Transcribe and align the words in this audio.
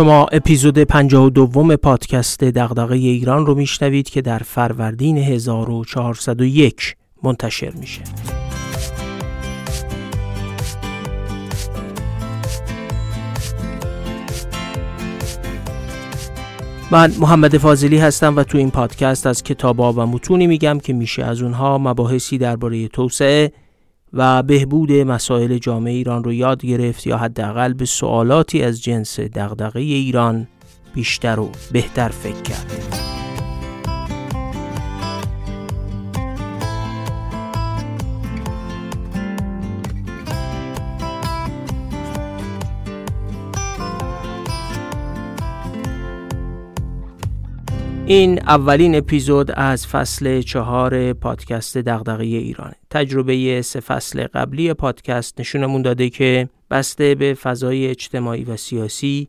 شما 0.00 0.26
اپیزود 0.32 0.78
52 0.78 1.76
پادکست 1.76 2.44
دغدغه 2.44 2.94
ایران 2.94 3.46
رو 3.46 3.54
میشنوید 3.54 4.10
که 4.10 4.22
در 4.22 4.38
فروردین 4.38 5.18
1401 5.18 6.96
منتشر 7.22 7.70
میشه. 7.70 8.02
من 16.90 17.12
محمد 17.18 17.58
فاضلی 17.58 17.98
هستم 17.98 18.36
و 18.36 18.42
تو 18.42 18.58
این 18.58 18.70
پادکست 18.70 19.26
از 19.26 19.42
کتابا 19.42 19.92
و 19.92 20.00
متونی 20.00 20.46
میگم 20.46 20.78
که 20.78 20.92
میشه 20.92 21.24
از 21.24 21.42
اونها 21.42 21.78
مباحثی 21.78 22.38
درباره 22.38 22.88
توسعه 22.88 23.52
و 24.12 24.42
بهبود 24.42 24.92
مسائل 24.92 25.58
جامعه 25.58 25.92
ایران 25.92 26.24
رو 26.24 26.32
یاد 26.32 26.62
گرفت 26.62 27.06
یا 27.06 27.18
حداقل 27.18 27.72
به 27.72 27.84
سوالاتی 27.84 28.62
از 28.62 28.82
جنس 28.82 29.20
دغدغه 29.20 29.80
ایران 29.80 30.48
بیشتر 30.94 31.40
و 31.40 31.50
بهتر 31.72 32.08
فکر 32.08 32.42
کرد. 32.42 33.09
این 48.10 48.38
اولین 48.38 48.94
اپیزود 48.94 49.50
از 49.50 49.86
فصل 49.86 50.40
چهار 50.40 51.12
پادکست 51.12 51.78
دغدغه 51.78 52.24
ایران 52.24 52.72
تجربه 52.90 53.62
سه 53.62 53.80
فصل 53.80 54.26
قبلی 54.26 54.74
پادکست 54.74 55.40
نشونمون 55.40 55.82
داده 55.82 56.10
که 56.10 56.48
بسته 56.70 57.14
به 57.14 57.34
فضای 57.34 57.86
اجتماعی 57.86 58.44
و 58.44 58.56
سیاسی 58.56 59.28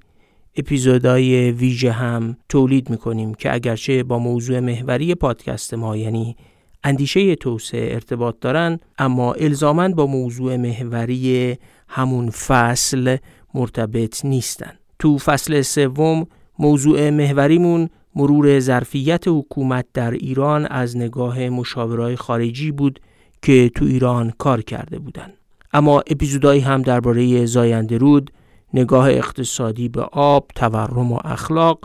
اپیزودهای 0.56 1.52
ویژه 1.52 1.92
هم 1.92 2.38
تولید 2.50 2.90
می‌کنیم 2.90 3.34
که 3.34 3.54
اگرچه 3.54 4.04
با 4.04 4.20
موضوع 4.20 4.60
محوری 4.60 5.16
پادکست 5.16 5.74
ما 5.74 5.98
یعنی 5.98 6.36
اندیشه 6.84 7.36
توسعه 7.36 7.94
ارتباط 7.94 8.36
دارن 8.42 8.80
اما 8.98 9.34
الزامن 9.34 9.94
با 9.94 10.06
موضوع 10.06 10.58
محوری 10.58 11.58
همون 11.88 12.30
فصل 12.30 13.18
مرتبط 13.54 14.26
نیستن. 14.26 14.74
تو 15.00 15.18
فصل 15.18 15.62
سوم 15.62 16.28
موضوع 16.60 17.10
محوریمون 17.10 17.90
مرور 18.16 18.60
ظرفیت 18.60 19.24
حکومت 19.28 19.86
در 19.94 20.12
ایران 20.12 20.66
از 20.66 20.98
نگاه 20.98 21.50
مشاورای 21.50 22.16
خارجی 22.16 22.72
بود 22.72 23.00
که 23.42 23.72
تو 23.76 23.86
ایران 23.86 24.34
کار 24.38 24.62
کرده 24.62 25.00
بودند. 25.00 25.34
اما 25.74 26.00
اپیزودهایی 26.00 26.62
هم 26.62 26.82
درباره 26.82 27.46
زاینده 27.46 27.98
رود، 27.98 28.32
نگاه 28.74 29.10
اقتصادی 29.10 29.90
به 29.90 30.02
آب، 30.02 30.46
تورم 30.56 31.12
و 31.12 31.20
اخلاق 31.24 31.80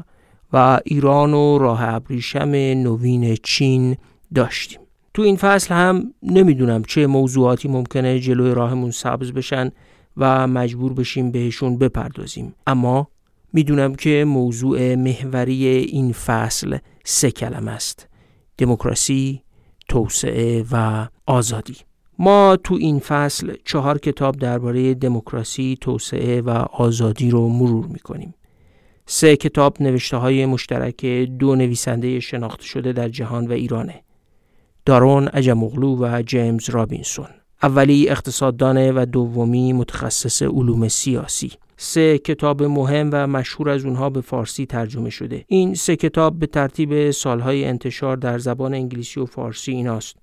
و 0.52 0.80
ایران 0.84 1.34
و 1.34 1.58
راه 1.58 1.82
ابریشم 1.82 2.48
نوین 2.54 3.36
چین 3.42 3.96
داشتیم. 4.34 4.80
تو 5.14 5.22
این 5.22 5.36
فصل 5.36 5.74
هم 5.74 6.14
نمی‌دونم 6.22 6.82
چه 6.82 7.06
موضوعاتی 7.06 7.68
ممکنه 7.68 8.20
جلوی 8.20 8.54
راهمون 8.54 8.90
سبز 8.90 9.32
بشن 9.32 9.70
و 10.16 10.46
مجبور 10.46 10.92
بشیم 10.92 11.30
بهشون 11.30 11.78
بپردازیم 11.78 12.54
اما 12.66 13.08
می‌دونم 13.52 13.94
که 13.94 14.24
موضوع 14.28 14.94
محوری 14.94 15.66
این 15.66 16.12
فصل 16.12 16.78
سه 17.04 17.30
کلم 17.30 17.68
است 17.68 18.08
دموکراسی، 18.58 19.42
توسعه 19.88 20.64
و 20.72 21.06
آزادی 21.26 21.76
ما 22.18 22.56
تو 22.64 22.74
این 22.74 22.98
فصل 22.98 23.54
چهار 23.64 23.98
کتاب 23.98 24.36
درباره 24.36 24.94
دموکراسی، 24.94 25.78
توسعه 25.80 26.40
و 26.40 26.50
آزادی 26.72 27.30
رو 27.30 27.48
مرور 27.48 27.86
می‌کنیم. 27.86 28.34
سه 29.06 29.36
کتاب 29.36 29.82
نوشته 29.82 30.16
های 30.16 30.46
مشترک 30.46 31.06
دو 31.38 31.56
نویسنده 31.56 32.20
شناخته 32.20 32.64
شده 32.64 32.92
در 32.92 33.08
جهان 33.08 33.46
و 33.46 33.52
ایرانه. 33.52 34.02
دارون 34.84 35.28
اجمغلو 35.32 35.96
و 35.96 36.22
جیمز 36.22 36.70
رابینسون. 36.70 37.28
اولی 37.62 38.08
اقتصاددانه 38.08 38.92
و 38.92 39.06
دومی 39.12 39.72
متخصص 39.72 40.42
علوم 40.42 40.88
سیاسی. 40.88 41.52
سه 41.76 42.18
کتاب 42.18 42.62
مهم 42.62 43.10
و 43.12 43.26
مشهور 43.26 43.68
از 43.68 43.84
اونها 43.84 44.10
به 44.10 44.20
فارسی 44.20 44.66
ترجمه 44.66 45.10
شده. 45.10 45.44
این 45.48 45.74
سه 45.74 45.96
کتاب 45.96 46.38
به 46.38 46.46
ترتیب 46.46 47.10
سالهای 47.10 47.64
انتشار 47.64 48.16
در 48.16 48.38
زبان 48.38 48.74
انگلیسی 48.74 49.20
و 49.20 49.26
فارسی 49.26 49.72
ایناست. 49.72 50.16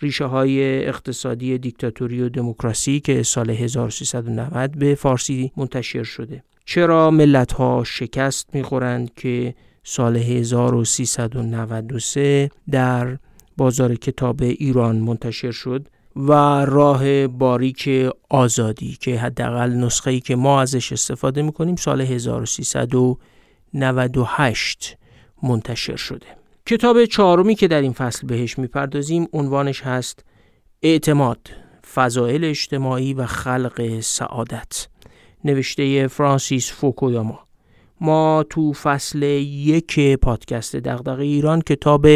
ریشه 0.00 0.24
های 0.24 0.86
اقتصادی 0.86 1.58
دیکتاتوری 1.58 2.22
و 2.22 2.28
دموکراسی 2.28 3.00
که 3.00 3.22
سال 3.22 3.50
1390 3.50 4.78
به 4.78 4.94
فارسی 4.94 5.52
منتشر 5.56 6.02
شده. 6.02 6.42
چرا 6.64 7.10
ملت 7.10 7.52
ها 7.52 7.84
شکست 7.86 8.54
می‌خورند 8.54 9.14
که 9.14 9.54
سال 9.82 10.16
1393 10.16 12.50
در 12.70 13.18
بازار 13.56 13.94
کتاب 13.94 14.42
ایران 14.42 14.96
منتشر 14.96 15.50
شد؟ 15.50 15.88
و 16.16 16.32
راه 16.64 17.26
باریک 17.26 18.10
آزادی 18.30 18.96
که 19.00 19.18
حداقل 19.18 19.70
نسخه 19.70 20.10
ای 20.10 20.20
که 20.20 20.36
ما 20.36 20.60
ازش 20.60 20.92
استفاده 20.92 21.42
می‌کنیم 21.42 21.76
سال 21.76 22.00
1398 22.00 24.96
منتشر 25.42 25.96
شده. 25.96 26.26
کتاب 26.66 27.04
چهارمی 27.04 27.54
که 27.54 27.68
در 27.68 27.80
این 27.80 27.92
فصل 27.92 28.26
بهش 28.26 28.58
می‌پردازیم 28.58 29.28
عنوانش 29.32 29.82
هست 29.82 30.24
اعتماد 30.82 31.50
فضائل 31.94 32.44
اجتماعی 32.44 33.14
و 33.14 33.26
خلق 33.26 34.00
سعادت. 34.00 34.88
نوشته 35.44 36.06
فرانسیس 36.06 36.72
فوکویاما. 36.72 37.40
ما 38.00 38.44
تو 38.50 38.72
فصل 38.72 39.22
یک 39.22 40.16
پادکست 40.16 40.76
دغدغه 40.76 41.22
ایران 41.22 41.60
کتاب 41.60 42.06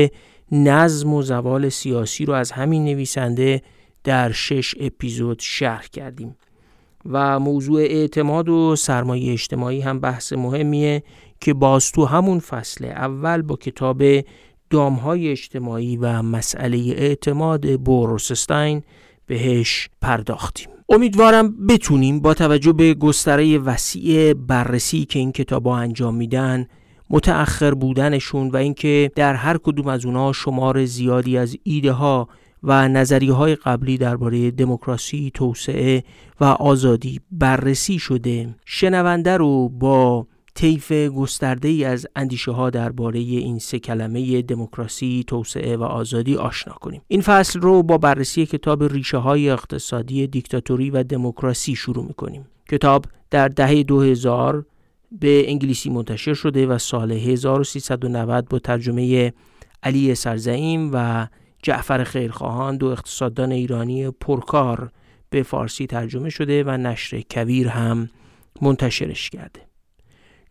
نظم 0.53 1.15
و 1.15 1.23
زوال 1.23 1.69
سیاسی 1.69 2.25
رو 2.25 2.33
از 2.33 2.53
همین 2.53 2.85
نویسنده 2.85 3.63
در 4.05 4.33
شش 4.33 4.75
اپیزود 4.81 5.39
شرح 5.41 5.87
کردیم. 5.93 6.37
و 7.07 7.41
موضوع 7.41 7.81
اعتماد 7.81 8.49
و 8.49 8.77
سرمایه 8.77 9.33
اجتماعی 9.33 9.81
هم 9.81 10.01
بحث 10.01 10.33
مهمیه 10.33 11.03
که 11.41 11.55
باز 11.55 11.93
تو 11.93 12.05
همون 12.05 12.39
فصل 12.39 12.85
اول 12.85 13.43
با 13.43 13.57
کتاب 13.57 14.03
دامهای 14.71 15.29
اجتماعی 15.29 15.97
و 15.97 16.23
مسئله 16.23 16.79
اعتماد 16.79 17.81
بوروسستاین 17.81 18.83
بهش 19.27 19.89
پرداختیم. 20.03 20.69
امیدوارم 20.89 21.67
بتونیم 21.67 22.21
با 22.21 22.35
توجه 22.35 22.73
به 22.73 22.95
گستره 22.95 23.59
وسیع 23.59 24.35
بررسی 24.35 25.05
که 25.05 25.19
این 25.19 25.33
کتاب 25.33 25.69
انجام 25.69 26.15
میدن 26.15 26.67
متأخر 27.11 27.75
بودنشون 27.75 28.51
و 28.51 28.57
اینکه 28.57 29.11
در 29.17 29.35
هر 29.35 29.59
کدوم 29.59 29.87
از 29.87 30.07
اونها 30.07 30.33
شمار 30.33 30.85
زیادی 30.85 31.39
از 31.39 31.57
ایده 31.63 31.93
ها 31.93 32.29
و 32.63 32.89
نظریه 32.89 33.33
های 33.33 33.55
قبلی 33.55 33.99
درباره 33.99 34.51
دموکراسی، 34.51 35.31
توسعه 35.35 36.05
و 36.41 36.45
آزادی 36.45 37.21
بررسی 37.33 37.99
شده 37.99 38.55
شنونده 38.65 39.37
رو 39.37 39.69
با 39.69 40.27
طیف 40.55 40.93
گسترده 40.93 41.69
ای 41.69 41.85
از 41.85 42.07
اندیشه 42.17 42.51
ها 42.53 42.71
درباره 42.71 43.19
این 43.19 43.59
سه 43.59 43.79
کلمه 43.79 44.43
دموکراسی، 44.43 45.25
توسعه 45.27 45.77
و 45.77 45.83
آزادی 45.83 46.37
آشنا 46.37 46.75
کنیم. 46.75 47.03
این 47.09 47.21
فصل 47.21 47.61
رو 47.61 47.83
با 47.83 47.99
بررسی 47.99 48.47
کتاب 48.47 48.85
ریشه 48.85 49.17
های 49.17 49.51
اقتصادی 49.51 50.27
دیکتاتوری 50.27 50.91
و 50.91 51.03
دموکراسی 51.03 51.77
شروع 51.77 52.05
می‌کنیم. 52.05 52.47
کتاب 52.71 53.05
در 53.31 53.49
دهه 53.49 53.83
2000 53.83 54.65
به 55.21 55.51
انگلیسی 55.51 55.91
منتشر 55.91 56.35
شده 56.35 56.67
و 56.67 56.79
سال 56.79 57.13
1390 57.13 58.49
با 58.49 58.59
ترجمه 58.59 59.33
علی 59.83 60.15
سرزعیم 60.15 60.91
و 60.93 61.27
جعفر 61.63 62.05
خیرخواهان 62.05 62.77
دو 62.77 62.87
اقتصاددان 62.87 63.53
ایرانی 63.53 64.11
پرکار 64.11 64.91
به 65.31 65.43
فارسی 65.43 65.87
ترجمه 65.87 66.31
شده 66.31 66.65
و 66.65 66.71
نشر 66.71 67.23
کویر 67.31 67.69
هم 67.69 68.11
منتشرش 68.63 69.31
کرده. 69.31 69.61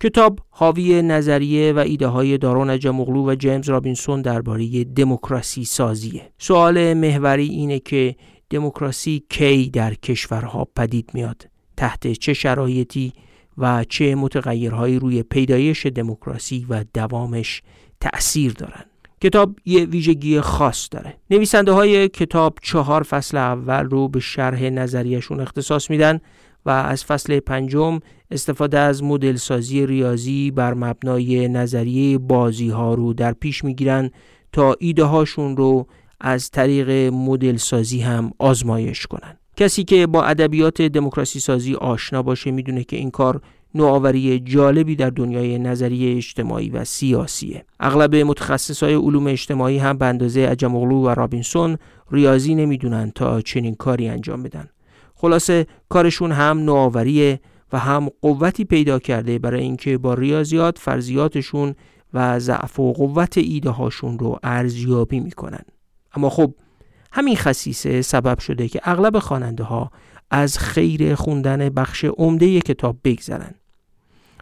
کتاب 0.02 0.40
حاوی 0.50 1.02
نظریه 1.02 1.74
و 1.74 1.78
ایده 1.78 2.08
های 2.08 2.38
دارون 2.38 2.70
و 2.70 3.36
جیمز 3.36 3.70
رابینسون 3.70 4.22
درباره 4.22 4.84
دموکراسی 4.84 5.66
سازیه. 5.66 6.30
سوال 6.38 6.94
محوری 6.94 7.48
اینه 7.48 7.80
که 7.80 8.16
دموکراسی 8.50 9.24
کی 9.30 9.70
در 9.70 9.94
کشورها 9.94 10.68
پدید 10.76 11.12
میاد؟ 11.14 11.48
تحت 11.78 12.08
چه 12.08 12.34
شرایطی 12.34 13.14
و 13.58 13.84
چه 13.84 14.16
متغیرهایی 14.16 15.00
روی 15.00 15.24
پیدایش 15.24 15.86
دموکراسی 15.86 16.66
و 16.70 16.86
دوامش 16.94 17.62
تأثیر 18.02 18.54
دارند 18.54 18.89
کتاب 19.22 19.56
یه 19.66 19.86
ویژگی 19.86 20.42
خاص 20.42 20.88
داره. 20.92 21.18
نویسنده 21.30 21.72
های 21.72 22.10
کتاب 22.10 22.58
چهار 22.62 23.04
فصل 23.04 23.38
اول 23.38 23.86
رو 23.86 24.08
به 24.08 24.20
شرح 24.20 24.64
نظریشون 24.64 25.40
اختصاص 25.40 25.90
میدن 25.90 26.20
و 26.66 26.70
از 26.70 27.06
فصل 27.06 27.40
پنجم 27.40 28.00
استفاده 28.32 28.80
از 28.80 29.04
مدل 29.04 29.36
سازی 29.36 29.86
ریاضی 29.86 30.52
بر 30.52 30.74
مبنای 30.74 31.48
نظریه 31.48 32.18
بازی 32.18 32.70
ها 32.70 32.94
رو 32.94 33.14
در 33.14 33.34
پیش 33.34 33.64
می‌گیرن 33.64 34.12
تا 34.52 34.76
ایده 34.80 35.04
هاشون 35.04 35.58
رو 35.58 35.88
از 36.20 36.50
طریق 36.52 37.14
مدل 37.14 37.58
سازی 37.58 38.02
هم 38.02 38.32
آزمایش 38.40 39.08
کنن. 39.08 39.38
کسی 39.58 39.84
که 39.84 40.08
با 40.08 40.24
ادبیات 40.24 40.82
دموکراسی 40.82 41.40
سازی 41.40 41.76
آشنا 41.76 42.24
باشه 42.24 42.52
می‌دونه 42.52 42.84
که 42.84 42.96
این 42.96 43.12
کار 43.12 43.42
نوآوری 43.76 44.40
جالبی 44.40 44.96
در 44.96 45.10
دنیای 45.10 45.60
نظریه 45.60 46.18
اجتماعی 46.18 46.70
و 46.70 46.86
سیاسیه. 46.86 47.66
اغلب 47.80 48.16
متخصصای 48.16 48.94
علوم 48.94 49.28
اجتماعی 49.28 49.78
هم 49.78 49.98
به 49.98 50.06
اندازه 50.06 50.46
عجمغلو 50.46 51.02
و 51.02 51.10
رابینسون 51.10 51.78
ریاضی 52.12 52.56
نمی‌دونن 52.56 53.12
تا 53.16 53.42
چنین 53.42 53.76
کاری 53.76 54.08
انجام 54.08 54.44
بدن. 54.44 54.70
خلاصه 55.16 55.68
کارشون 55.90 56.32
هم 56.32 56.60
نوآوریه 56.60 57.40
و 57.74 57.80
هم 57.80 58.10
قوتی 58.22 58.66
پیدا 58.66 59.00
کرده 59.00 59.40
برای 59.40 59.62
اینکه 59.62 59.98
با 59.98 60.14
ریاضیات 60.14 60.78
فرضیاتشون 60.78 61.76
و 62.14 62.40
ضعف 62.40 62.80
و 62.80 62.94
قوت 62.94 63.38
ایده 63.38 63.70
هاشون 63.70 64.20
رو 64.20 64.40
ارزیابی 64.44 65.20
می‌کنن. 65.20 65.64
اما 66.14 66.30
خب 66.30 66.54
همین 67.12 67.36
خصیصه 67.36 68.02
سبب 68.02 68.40
شده 68.40 68.68
که 68.68 68.82
اغلب 68.84 69.20
خواننده 69.20 69.64
ها 69.64 69.92
از 70.32 70.58
خیر 70.58 71.16
خوندن 71.16 71.70
بخش 71.70 72.06
عمده 72.06 72.60
کتاب 72.60 72.98
بگذرن. 73.04 73.56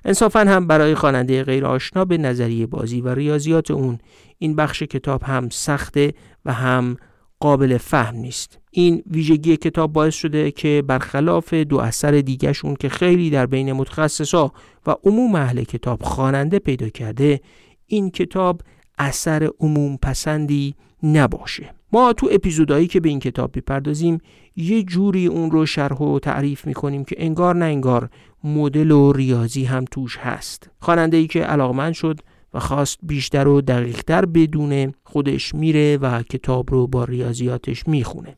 انصافا 0.07 0.39
هم 0.39 0.67
برای 0.67 0.95
خواننده 0.95 1.43
غیر 1.43 1.65
آشنا 1.65 2.05
به 2.05 2.17
نظریه 2.17 2.67
بازی 2.67 3.01
و 3.01 3.09
ریاضیات 3.13 3.71
اون 3.71 3.97
این 4.37 4.55
بخش 4.55 4.83
کتاب 4.83 5.23
هم 5.23 5.49
سخته 5.49 6.13
و 6.45 6.53
هم 6.53 6.97
قابل 7.39 7.77
فهم 7.77 8.15
نیست. 8.15 8.59
این 8.71 9.03
ویژگی 9.11 9.57
کتاب 9.57 9.93
باعث 9.93 10.15
شده 10.15 10.51
که 10.51 10.83
برخلاف 10.87 11.53
دو 11.53 11.77
اثر 11.77 12.11
دیگهشون 12.11 12.75
که 12.75 12.89
خیلی 12.89 13.29
در 13.29 13.45
بین 13.45 13.73
متخصصا 13.73 14.51
و 14.87 14.95
عموم 15.03 15.35
اهل 15.35 15.63
کتاب 15.63 16.03
خواننده 16.03 16.59
پیدا 16.59 16.89
کرده 16.89 17.39
این 17.85 18.11
کتاب 18.11 18.61
اثر 18.97 19.49
عموم 19.59 19.97
پسندی 19.97 20.75
نباشه. 21.03 21.73
ما 21.93 22.13
تو 22.13 22.29
اپیزودهایی 22.31 22.87
که 22.87 22.99
به 22.99 23.09
این 23.09 23.19
کتاب 23.19 23.51
بپردازیم 23.57 24.17
یه 24.55 24.83
جوری 24.83 25.27
اون 25.27 25.51
رو 25.51 25.65
شرح 25.65 25.97
و 25.97 26.19
تعریف 26.19 26.67
می‌کنیم 26.67 27.03
که 27.03 27.15
انگار 27.19 27.55
نه 27.55 27.65
انگار 27.65 28.09
مدل 28.43 28.91
و 28.91 29.11
ریاضی 29.11 29.63
هم 29.63 29.85
توش 29.91 30.17
هست. 30.17 30.69
خواننده 30.79 31.17
ای 31.17 31.27
که 31.27 31.43
علاقمند 31.43 31.93
شد 31.93 32.19
و 32.53 32.59
خواست 32.59 32.99
بیشتر 33.03 33.47
و 33.47 33.61
دقیقتر 33.61 34.25
بدونه 34.25 34.93
خودش 35.03 35.55
میره 35.55 35.97
و 35.97 36.21
کتاب 36.23 36.71
رو 36.71 36.87
با 36.87 37.03
ریاضیاتش 37.03 37.87
می‌خونه. 37.87 38.37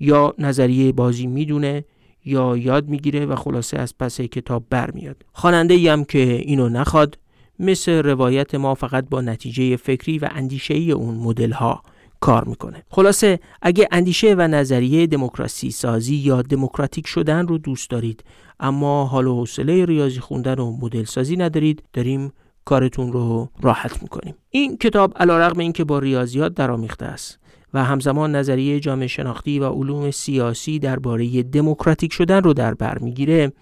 یا 0.00 0.34
نظریه 0.38 0.92
بازی 0.92 1.26
می‌دونه 1.26 1.84
یا 2.24 2.56
یاد 2.56 2.88
می‌گیره 2.88 3.26
و 3.26 3.36
خلاصه 3.36 3.78
از 3.78 3.98
پس 3.98 4.20
کتاب 4.20 4.64
برمیاد. 4.70 5.24
خواننده 5.32 5.74
ای 5.74 5.88
هم 5.88 6.04
که 6.04 6.18
اینو 6.18 6.68
نخواد 6.68 7.18
مثل 7.58 7.92
روایت 7.92 8.54
ما 8.54 8.74
فقط 8.74 9.08
با 9.10 9.20
نتیجه 9.20 9.76
فکری 9.76 10.18
و 10.18 10.28
اندیشه 10.30 10.74
اون 10.74 11.14
مدل 11.14 11.52
ها 11.52 11.82
کار 12.24 12.44
می‌کنه. 12.44 12.82
خلاصه 12.90 13.40
اگه 13.62 13.88
اندیشه 13.92 14.34
و 14.38 14.48
نظریه 14.48 15.06
دموکراسی 15.06 15.70
سازی 15.70 16.14
یا 16.14 16.42
دموکراتیک 16.42 17.06
شدن 17.06 17.48
رو 17.48 17.58
دوست 17.58 17.90
دارید 17.90 18.24
اما 18.60 19.04
حال 19.06 19.26
و 19.26 19.34
حوصله 19.34 19.84
ریاضی 19.84 20.20
خوندن 20.20 20.54
و 20.54 20.76
مدل 20.76 21.04
سازی 21.04 21.36
ندارید 21.36 21.82
داریم 21.92 22.32
کارتون 22.64 23.12
رو 23.12 23.48
راحت 23.62 24.02
می‌کنیم. 24.02 24.34
این 24.50 24.76
کتاب 24.76 25.12
علیرغم 25.16 25.58
اینکه 25.58 25.84
با 25.84 25.98
ریاضیات 25.98 26.54
درآمیخته 26.54 27.06
است 27.06 27.38
و 27.74 27.84
همزمان 27.84 28.36
نظریه 28.36 28.80
جامعه 28.80 29.06
شناختی 29.06 29.58
و 29.58 29.68
علوم 29.68 30.10
سیاسی 30.10 30.78
درباره 30.78 31.42
دموکراتیک 31.42 32.12
شدن 32.12 32.42
رو 32.42 32.52
در 32.52 32.74
بر 32.74 32.98
می‌گیره 32.98 33.52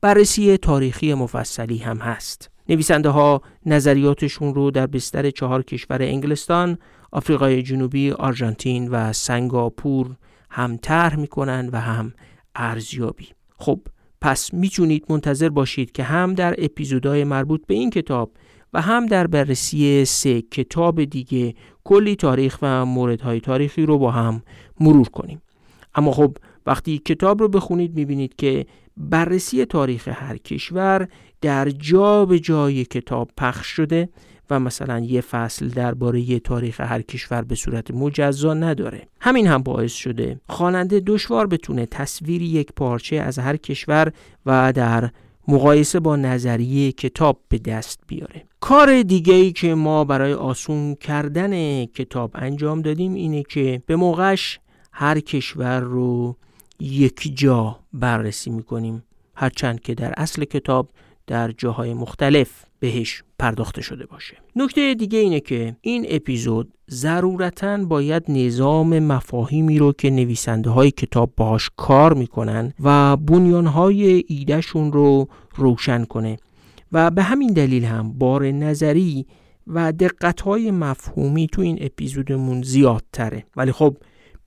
بررسی 0.00 0.56
تاریخی 0.56 1.14
مفصلی 1.14 1.78
هم 1.78 1.98
هست. 1.98 2.50
نویسنده 2.68 3.08
ها 3.08 3.42
نظریاتشون 3.66 4.54
رو 4.54 4.70
در 4.70 4.86
بستر 4.86 5.30
چهار 5.30 5.62
کشور 5.62 6.02
انگلستان، 6.02 6.78
آفریقای 7.12 7.62
جنوبی، 7.62 8.10
آرژانتین 8.10 8.88
و 8.88 9.12
سنگاپور 9.12 10.16
هم 10.50 10.76
طرح 10.76 11.16
می‌کنن 11.16 11.68
و 11.72 11.80
هم 11.80 12.12
ارزیابی. 12.54 13.28
خب 13.58 13.80
پس 14.20 14.54
می‌تونید 14.54 15.04
منتظر 15.08 15.48
باشید 15.48 15.92
که 15.92 16.02
هم 16.02 16.34
در 16.34 16.54
اپیزودهای 16.58 17.24
مربوط 17.24 17.66
به 17.66 17.74
این 17.74 17.90
کتاب 17.90 18.32
و 18.72 18.80
هم 18.80 19.06
در 19.06 19.26
بررسی 19.26 20.04
سه 20.04 20.42
کتاب 20.42 21.04
دیگه 21.04 21.54
کلی 21.84 22.16
تاریخ 22.16 22.58
و 22.62 22.86
موردهای 22.86 23.40
تاریخی 23.40 23.86
رو 23.86 23.98
با 23.98 24.10
هم 24.10 24.42
مرور 24.80 25.08
کنیم 25.08 25.42
اما 25.94 26.12
خب 26.12 26.36
وقتی 26.66 26.98
کتاب 26.98 27.42
رو 27.42 27.48
بخونید 27.48 27.96
می‌بینید 27.96 28.36
که 28.36 28.66
بررسی 28.96 29.64
تاریخ 29.64 30.08
هر 30.08 30.36
کشور 30.36 31.08
در 31.40 31.70
جا 31.70 32.26
به 32.26 32.38
جای 32.38 32.84
کتاب 32.84 33.30
پخش 33.36 33.66
شده 33.66 34.08
و 34.52 34.60
مثلا 34.60 34.98
یه 34.98 35.20
فصل 35.20 35.68
درباره 35.68 36.38
تاریخ 36.38 36.80
هر 36.80 37.02
کشور 37.02 37.42
به 37.42 37.54
صورت 37.54 37.90
مجزا 37.90 38.54
نداره. 38.54 39.08
همین 39.20 39.46
هم 39.46 39.62
باعث 39.62 39.92
شده 39.92 40.40
خواننده 40.48 41.00
دشوار 41.00 41.46
بتونه 41.46 41.86
تصویری 41.86 42.44
یک 42.44 42.72
پارچه 42.76 43.16
از 43.16 43.38
هر 43.38 43.56
کشور 43.56 44.12
و 44.46 44.72
در 44.72 45.10
مقایسه 45.48 46.00
با 46.00 46.16
نظریه 46.16 46.92
کتاب 46.92 47.40
به 47.48 47.58
دست 47.58 48.00
بیاره. 48.06 48.44
کار 48.60 49.02
دیگه 49.02 49.34
ای 49.34 49.52
که 49.52 49.74
ما 49.74 50.04
برای 50.04 50.32
آسون 50.32 50.94
کردن 50.94 51.84
کتاب 51.84 52.30
انجام 52.34 52.82
دادیم 52.82 53.14
اینه 53.14 53.42
که 53.42 53.82
به 53.86 53.96
موقعش 53.96 54.60
هر 54.92 55.20
کشور 55.20 55.80
رو 55.80 56.36
یک 56.80 57.32
جا 57.34 57.78
بررسی 57.92 58.50
می‌کنیم. 58.50 59.02
هرچند 59.34 59.80
که 59.80 59.94
در 59.94 60.14
اصل 60.16 60.44
کتاب 60.44 60.88
در 61.26 61.50
جاهای 61.50 61.94
مختلف 61.94 62.64
بهش 62.82 63.22
پرداخته 63.38 63.82
شده 63.82 64.06
باشه. 64.06 64.36
نکته 64.56 64.94
دیگه 64.94 65.18
اینه 65.18 65.40
که 65.40 65.76
این 65.80 66.06
اپیزود 66.08 66.72
ضرورتا 66.90 67.76
باید 67.76 68.24
نظام 68.28 68.98
مفاهیمی 68.98 69.78
رو 69.78 69.92
که 69.92 70.10
نویسنده 70.10 70.70
های 70.70 70.90
کتاب 70.90 71.32
باهاش 71.36 71.70
کار 71.76 72.14
می‌کنن 72.14 72.72
و 72.80 73.16
بنیانهای 73.16 74.24
ایدهشون 74.26 74.92
رو 74.92 75.28
روشن 75.56 76.04
کنه. 76.04 76.36
و 76.92 77.10
به 77.10 77.22
همین 77.22 77.52
دلیل 77.52 77.84
هم 77.84 78.12
بار 78.12 78.50
نظری 78.50 79.26
و 79.66 79.92
دقتهای 79.92 80.70
مفهومی 80.70 81.46
تو 81.46 81.62
این 81.62 81.78
اپیزودمون 81.80 82.62
زیادتره. 82.62 83.44
ولی 83.56 83.72
خب 83.72 83.96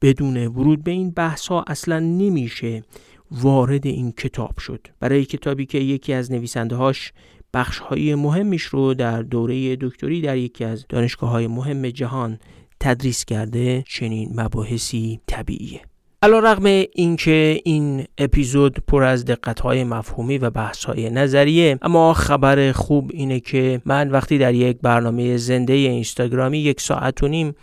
بدون 0.02 0.48
ورود 0.48 0.84
به 0.84 0.92
این 0.92 1.12
بحث 1.12 1.48
ها 1.48 1.66
اصلا 1.68 2.00
نمیشه 2.00 2.84
وارد 3.32 3.88
این 3.88 4.12
کتاب 4.12 4.60
شد. 4.60 4.88
برای 5.00 5.26
کتابی 5.26 5.66
که 5.66 5.78
یکی 5.78 6.14
از 6.14 6.32
نویسنده 6.32 6.76
هاش 6.76 7.14
بخش 7.56 7.80
های 7.80 8.16
مهمیش 8.16 8.64
رو 8.64 8.94
در 8.94 9.22
دوره 9.22 9.76
دکتری 9.76 10.22
در 10.22 10.38
یکی 10.38 10.64
از 10.64 10.86
دانشگاه 10.90 11.30
های 11.30 11.48
مهم 11.48 11.90
جهان 11.90 12.40
تدریس 12.80 13.26
کرده 13.26 13.84
چنین 13.88 14.30
مباحثی 14.36 15.20
طبیعیه. 15.28 15.82
علا 16.22 16.40
رغم 16.40 16.86
اینکه 16.94 17.62
این 17.64 18.06
اپیزود 18.18 18.80
پر 18.88 19.04
از 19.04 19.26
دقت 19.26 19.60
های 19.60 19.84
مفهومی 19.84 20.38
و 20.38 20.50
بحث 20.50 20.86
های 20.86 21.10
نظریه 21.10 21.80
اما 21.82 22.14
خبر 22.14 22.72
خوب 22.72 23.12
اینه 23.14 23.40
که 23.40 23.82
من 23.86 24.10
وقتی 24.10 24.38
در 24.38 24.54
یک 24.54 24.78
برنامه 24.82 25.38
زنده 25.38 25.74
اینستاگرامی 25.74 26.58
یک 26.60 26.82
ساعت 26.82 27.24
و 27.24 27.28
نیم 27.28 27.56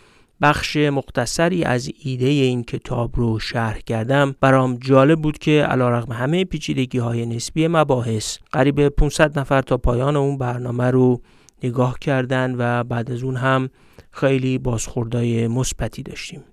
بخش 0.43 0.77
مختصری 0.77 1.65
از 1.65 1.91
ایده 2.05 2.27
این 2.27 2.65
کتاب 2.65 3.11
رو 3.17 3.39
شرح 3.39 3.79
کردم. 3.79 4.35
برام 4.41 4.77
جالب 4.77 5.21
بود 5.21 5.39
که 5.39 5.63
علیرغم 5.63 6.13
همه 6.13 6.45
پیچیدگی 6.45 6.99
های 6.99 7.27
نسبی 7.27 7.69
مباحث 7.69 8.39
قریب 8.53 8.89
500 8.89 9.39
نفر 9.39 9.63
تا 9.63 9.77
پایان 9.77 10.17
اون 10.17 10.39
برنامه 10.39 10.91
رو 10.91 11.21
نگاه 11.63 11.99
کردن 11.99 12.55
و 12.59 12.85
بعد 12.85 13.11
از 13.11 13.23
اون 13.23 13.37
هم 13.37 13.71
خیلی 14.11 14.59
بازخوردهای 14.59 15.49
مثبتی 15.49 16.03
داشتیم. 16.03 16.45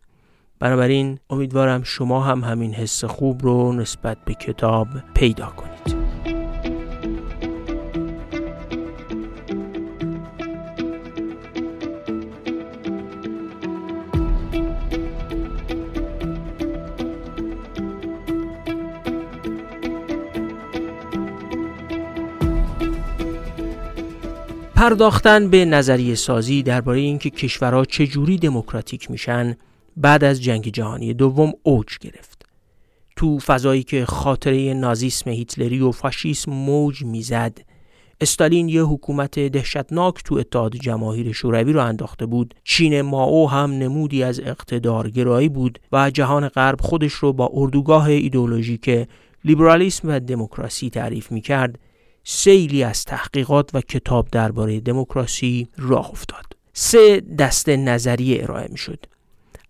بنابراین 0.59 1.19
امیدوارم 1.29 1.83
شما 1.83 2.23
هم 2.23 2.43
همین 2.43 2.73
حس 2.73 3.05
خوب 3.05 3.43
رو 3.43 3.73
نسبت 3.73 4.17
به 4.25 4.33
کتاب 4.33 4.87
پیدا 5.13 5.45
کنید. 5.45 6.08
پرداختن 24.79 25.49
به 25.49 25.65
نظریه 25.65 26.15
سازی 26.15 26.63
درباره 26.63 26.99
اینکه 26.99 27.29
کشورها 27.29 27.85
چجوری 27.85 28.37
دموکراتیک 28.37 29.11
میشن 29.11 29.55
بعد 29.97 30.23
از 30.23 30.43
جنگ 30.43 30.67
جهانی 30.67 31.13
دوم 31.13 31.53
اوج 31.63 31.97
گرفت. 32.01 32.45
تو 33.15 33.39
فضایی 33.39 33.83
که 33.83 34.05
خاطره 34.05 34.73
نازیسم 34.73 35.29
هیتلری 35.29 35.79
و 35.79 35.91
فاشیسم 35.91 36.51
موج 36.51 37.03
می‌زد 37.03 37.57
استالین 38.21 38.69
یه 38.69 38.83
حکومت 38.83 39.39
دهشتناک 39.39 40.23
تو 40.25 40.35
اتحاد 40.35 40.75
جماهیر 40.75 41.31
شوروی 41.31 41.73
رو 41.73 41.83
انداخته 41.83 42.25
بود 42.25 42.53
چین 42.63 43.01
ماو 43.01 43.49
هم 43.49 43.71
نمودی 43.71 44.23
از 44.23 44.39
اقتدارگرایی 44.39 45.49
بود 45.49 45.79
و 45.91 46.09
جهان 46.09 46.47
غرب 46.47 46.81
خودش 46.81 47.13
رو 47.13 47.33
با 47.33 47.51
اردوگاه 47.53 48.09
ایدولوژیک 48.09 49.07
لیبرالیسم 49.45 50.07
و 50.07 50.19
دموکراسی 50.19 50.89
تعریف 50.89 51.31
می‌کرد 51.31 51.79
سیلی 52.31 52.83
از 52.83 53.05
تحقیقات 53.05 53.69
و 53.73 53.81
کتاب 53.81 54.27
درباره 54.31 54.79
دموکراسی 54.79 55.67
راه 55.77 56.09
افتاد. 56.09 56.45
سه 56.73 57.21
دست 57.39 57.69
نظریه 57.69 58.43
ارائه 58.43 58.67
می 58.71 58.77
شد. 58.77 59.05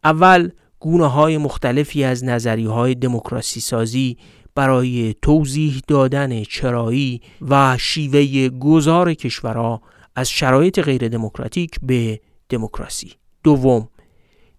اول 0.03 0.49
گونه 0.79 1.07
های 1.07 1.37
مختلفی 1.37 2.03
از 2.03 2.23
نظریه 2.23 2.69
های 2.69 2.95
دموکراسی 2.95 3.59
سازی 3.59 4.17
برای 4.55 5.15
توضیح 5.21 5.81
دادن 5.87 6.43
چرایی 6.43 7.21
و 7.49 7.77
شیوه 7.77 8.49
گذار 8.49 9.13
کشورها 9.13 9.81
از 10.15 10.29
شرایط 10.29 10.79
غیر 10.79 11.07
دموکراتیک 11.07 11.75
به 11.83 12.21
دموکراسی 12.49 13.13
دوم 13.43 13.89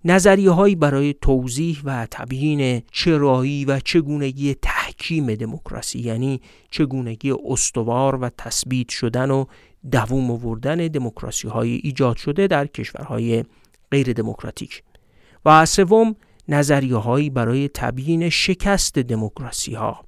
نظریه 0.04 0.50
هایی 0.50 0.74
برای 0.74 1.14
توضیح 1.20 1.80
و 1.84 2.06
تبیین 2.10 2.82
چرایی 2.92 3.64
و 3.64 3.80
چگونگی 3.80 4.54
تحکیم 4.54 5.34
دموکراسی 5.34 5.98
یعنی 5.98 6.40
چگونگی 6.70 7.34
استوار 7.48 8.16
و 8.16 8.28
تثبیت 8.28 8.88
شدن 8.88 9.30
و 9.30 9.44
دووم 9.90 10.30
آوردن 10.30 10.76
دموکراسی 10.76 11.48
های 11.48 11.70
ایجاد 11.70 12.16
شده 12.16 12.46
در 12.46 12.66
کشورهای 12.66 13.44
غیر 13.90 14.12
دموکراتیک. 14.12 14.82
و 15.44 15.66
سوم 15.66 16.16
نظریه 16.48 16.96
هایی 16.96 17.30
برای 17.30 17.68
تبیین 17.68 18.28
شکست 18.28 18.98
دموکراسی 18.98 19.74
ها 19.74 20.04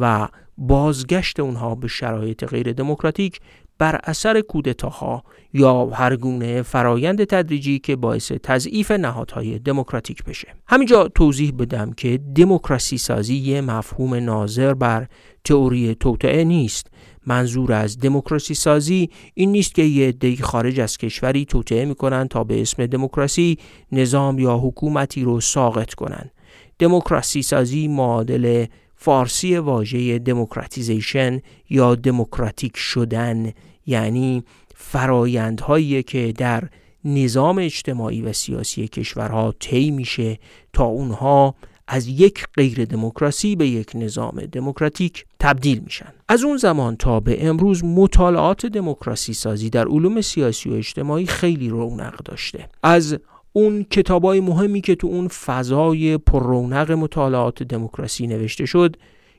و 0.00 0.28
بازگشت 0.58 1.40
اونها 1.40 1.74
به 1.74 1.88
شرایط 1.88 2.44
غیر 2.44 2.72
دموکراتیک 2.72 3.40
بر 3.78 4.00
اثر 4.04 4.40
کودتاها 4.40 5.24
یا 5.52 5.86
هر 5.86 6.16
گونه 6.16 6.62
فرایند 6.62 7.24
تدریجی 7.24 7.78
که 7.78 7.96
باعث 7.96 8.32
تضعیف 8.32 8.90
نهادهای 8.90 9.58
دموکراتیک 9.58 10.24
بشه. 10.24 10.48
همینجا 10.66 11.08
توضیح 11.08 11.52
بدم 11.58 11.92
که 11.92 12.18
دموکراسی 12.36 12.98
سازی 12.98 13.34
یه 13.34 13.60
مفهوم 13.60 14.14
ناظر 14.14 14.74
بر 14.74 15.06
تئوری 15.44 15.94
توطعه 15.94 16.44
نیست. 16.44 16.86
منظور 17.26 17.72
از 17.72 17.98
دموکراسی 17.98 18.54
سازی 18.54 19.10
این 19.34 19.52
نیست 19.52 19.74
که 19.74 19.82
یه 19.82 20.08
عدهای 20.08 20.36
خارج 20.36 20.80
از 20.80 20.98
کشوری 20.98 21.44
توطعه 21.44 21.84
می‌کنن 21.84 22.28
تا 22.28 22.44
به 22.44 22.60
اسم 22.60 22.86
دموکراسی 22.86 23.58
نظام 23.92 24.38
یا 24.38 24.56
حکومتی 24.56 25.22
رو 25.24 25.40
ساقط 25.40 25.94
کنن. 25.94 26.30
دموکراسی 26.78 27.42
سازی 27.42 27.88
معادل 27.88 28.66
فارسی 28.96 29.56
واژه 29.56 30.18
دموکراتیزیشن 30.18 31.40
یا 31.70 31.94
دموکراتیک 31.94 32.76
شدن 32.76 33.52
یعنی 33.86 34.44
فرایندهایی 34.74 36.02
که 36.02 36.32
در 36.36 36.68
نظام 37.04 37.58
اجتماعی 37.58 38.22
و 38.22 38.32
سیاسی 38.32 38.88
کشورها 38.88 39.54
طی 39.60 39.90
میشه 39.90 40.38
تا 40.72 40.84
اونها 40.84 41.54
از 41.88 42.06
یک 42.06 42.44
غیر 42.54 42.84
دموکراسی 42.84 43.56
به 43.56 43.68
یک 43.68 43.90
نظام 43.94 44.40
دموکراتیک 44.40 45.24
تبدیل 45.40 45.78
میشن. 45.78 46.12
از 46.28 46.44
اون 46.44 46.56
زمان 46.56 46.96
تا 46.96 47.20
به 47.20 47.46
امروز 47.46 47.84
مطالعات 47.84 48.66
دموکراسی 48.66 49.34
سازی 49.34 49.70
در 49.70 49.88
علوم 49.88 50.20
سیاسی 50.20 50.70
و 50.70 50.72
اجتماعی 50.72 51.26
خیلی 51.26 51.68
رونق 51.68 52.16
داشته. 52.16 52.68
از 52.82 53.18
اون 53.56 53.84
کتابای 53.90 54.40
مهمی 54.40 54.80
که 54.80 54.94
تو 54.94 55.06
اون 55.06 55.28
فضای 55.28 56.18
پر 56.18 56.42
رونق 56.42 56.92
مطالعات 56.92 57.62
دموکراسی 57.62 58.26
نوشته 58.26 58.66
شد 58.66 58.96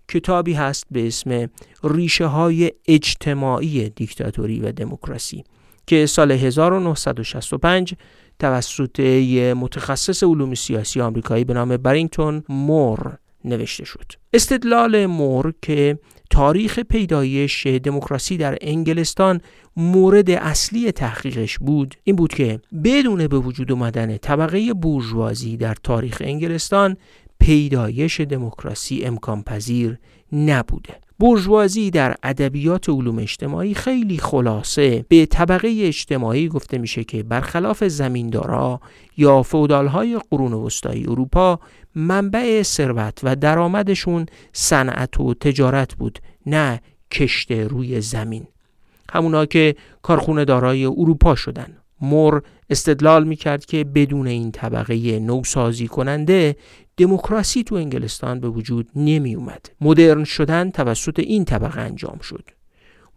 کتابی 0.08 0.54
هست 0.54 0.86
به 0.92 1.08
اسم 1.08 1.50
ریشه 1.84 2.26
های 2.26 2.72
اجتماعی 2.88 3.90
دیکتاتوری 3.90 4.60
و 4.60 4.72
دموکراسی 4.72 5.44
که 5.88 6.06
سال 6.06 6.32
1965 6.32 7.94
توسط 8.40 9.00
متخصص 9.56 10.24
علوم 10.24 10.56
سیاسی 10.56 11.02
آمریکایی 11.02 11.44
به 11.44 11.54
نام 11.54 11.78
برینگتون 11.78 12.44
مور 12.50 13.18
نوشته 13.46 13.86
شد. 13.86 14.12
استدلال 14.34 15.06
مور 15.06 15.54
که 15.62 16.00
تاریخ 16.38 16.80
پیدایش 16.80 17.68
دموکراسی 17.68 18.38
در 18.38 18.58
انگلستان 18.62 19.42
مورد 19.78 20.30
اصلی 20.30 20.92
تحقیقش 20.92 21.58
بود. 21.58 21.96
این 22.04 22.16
بود 22.16 22.34
که 22.34 22.60
بدون 22.84 23.28
به 23.28 23.38
وجود 23.38 23.72
آمدن 23.72 24.18
طبقه 24.18 24.74
بورژوازی 24.74 25.58
در 25.58 25.76
تاریخ 25.84 26.22
انگلستان 26.26 26.98
پیدایش 27.40 28.22
دموکراسی 28.22 29.06
امکان 29.06 29.44
پذیر 29.44 29.98
نبوده. 30.32 31.07
بورژوازی 31.20 31.92
در 31.92 32.16
ادبیات 32.24 32.90
علوم 32.90 33.20
اجتماعی 33.20 33.74
خیلی 33.74 34.18
خلاصه. 34.18 35.06
به 35.10 35.26
طبقه 35.26 35.76
اجتماعی 35.82 36.48
گفته 36.48 36.78
میشه 36.78 37.04
که 37.04 37.24
برخلاف 37.24 37.84
زمیندارا 37.84 38.82
یا 39.18 39.44
فودالهای 39.44 40.20
قرون 40.32 40.54
وسطایی 40.54 41.06
اروپا 41.08 41.60
منبع 41.96 42.64
ثروت 42.64 43.20
و 43.24 43.36
درآمدشون 43.36 44.26
صنعت 44.54 45.20
و 45.20 45.34
تجارت 45.34 45.96
بود 45.96 46.20
نه 46.46 46.82
کشته 47.12 47.68
روی 47.68 48.02
زمین. 48.02 48.48
همونا 49.12 49.46
که 49.46 49.76
کارخونه 50.02 50.46
دارای 50.46 50.86
اروپا 50.86 51.36
شدن. 51.36 51.78
مور 52.02 52.42
استدلال 52.70 53.28
می‌کرد 53.28 53.66
که 53.66 53.84
بدون 53.84 54.28
این 54.28 54.52
طبقه 54.52 55.20
نوسازی 55.20 55.88
کننده 55.88 56.56
دموکراسی 56.98 57.64
تو 57.64 57.76
انگلستان 57.76 58.40
به 58.40 58.50
وجود 58.50 58.90
نمی 58.96 59.36
اومد. 59.36 59.66
مدرن 59.82 60.24
شدن 60.24 60.72
توسط 60.72 61.20
این 61.20 61.46
طبقه 61.46 61.82
انجام 61.82 62.20
شد. 62.20 62.44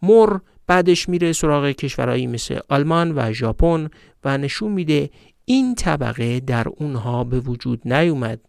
مور 0.03 0.41
بعدش 0.67 1.09
میره 1.09 1.33
سراغ 1.33 1.71
کشورهایی 1.71 2.27
مثل 2.27 2.59
آلمان 2.69 3.13
و 3.17 3.33
ژاپن 3.33 3.89
و 4.25 4.39
نشون 4.39 4.73
میده 4.73 5.11
این 5.45 5.75
طبقه 5.75 6.41
در 6.41 6.69
اونها 6.69 7.25
به 7.25 7.41
وجود 7.41 7.93
نیومد 7.93 8.41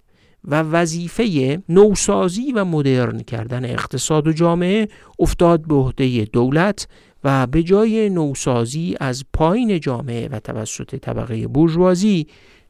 و 0.45 0.61
وظیفه 0.61 1.59
نوسازی 1.69 2.51
و 2.51 2.65
مدرن 2.65 3.19
کردن 3.19 3.65
اقتصاد 3.65 4.27
و 4.27 4.33
جامعه 4.33 4.87
افتاد 5.19 5.67
به 5.67 5.75
عهده 5.75 6.25
دولت 6.25 6.87
و 7.23 7.47
به 7.47 7.63
جای 7.63 8.09
نوسازی 8.09 8.95
از 8.99 9.25
پایین 9.33 9.79
جامعه 9.79 10.27
و 10.27 10.39
توسط 10.39 10.95
طبقه 10.95 11.47
بورژوازی 11.47 12.27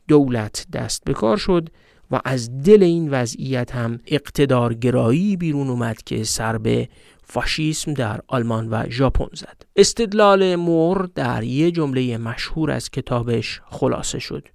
دولت 0.08 0.66
دست 0.74 1.04
به 1.06 1.14
کار 1.14 1.38
شد 1.38 1.70
و 2.12 2.20
از 2.26 2.64
دل 2.64 2.84
این 2.84 3.10
وضعیت 3.10 3.76
هم 3.76 4.00
اقتدارگرایی 4.08 5.38
بیرون 5.38 5.70
اومد 5.70 6.04
که 6.04 6.24
سر 6.24 6.58
به 6.58 6.90
فاشیسم 7.24 7.94
در 7.94 8.22
آلمان 8.28 8.68
و 8.70 8.90
ژاپن 8.90 9.28
زد. 9.34 9.62
استدلال 9.76 10.56
مور 10.56 11.10
در 11.16 11.44
یه 11.44 11.72
جمله 11.72 12.18
مشهور 12.18 12.72
از 12.72 12.90
کتابش 12.90 13.62
خلاصه 13.66 14.20
شد. 14.20 14.48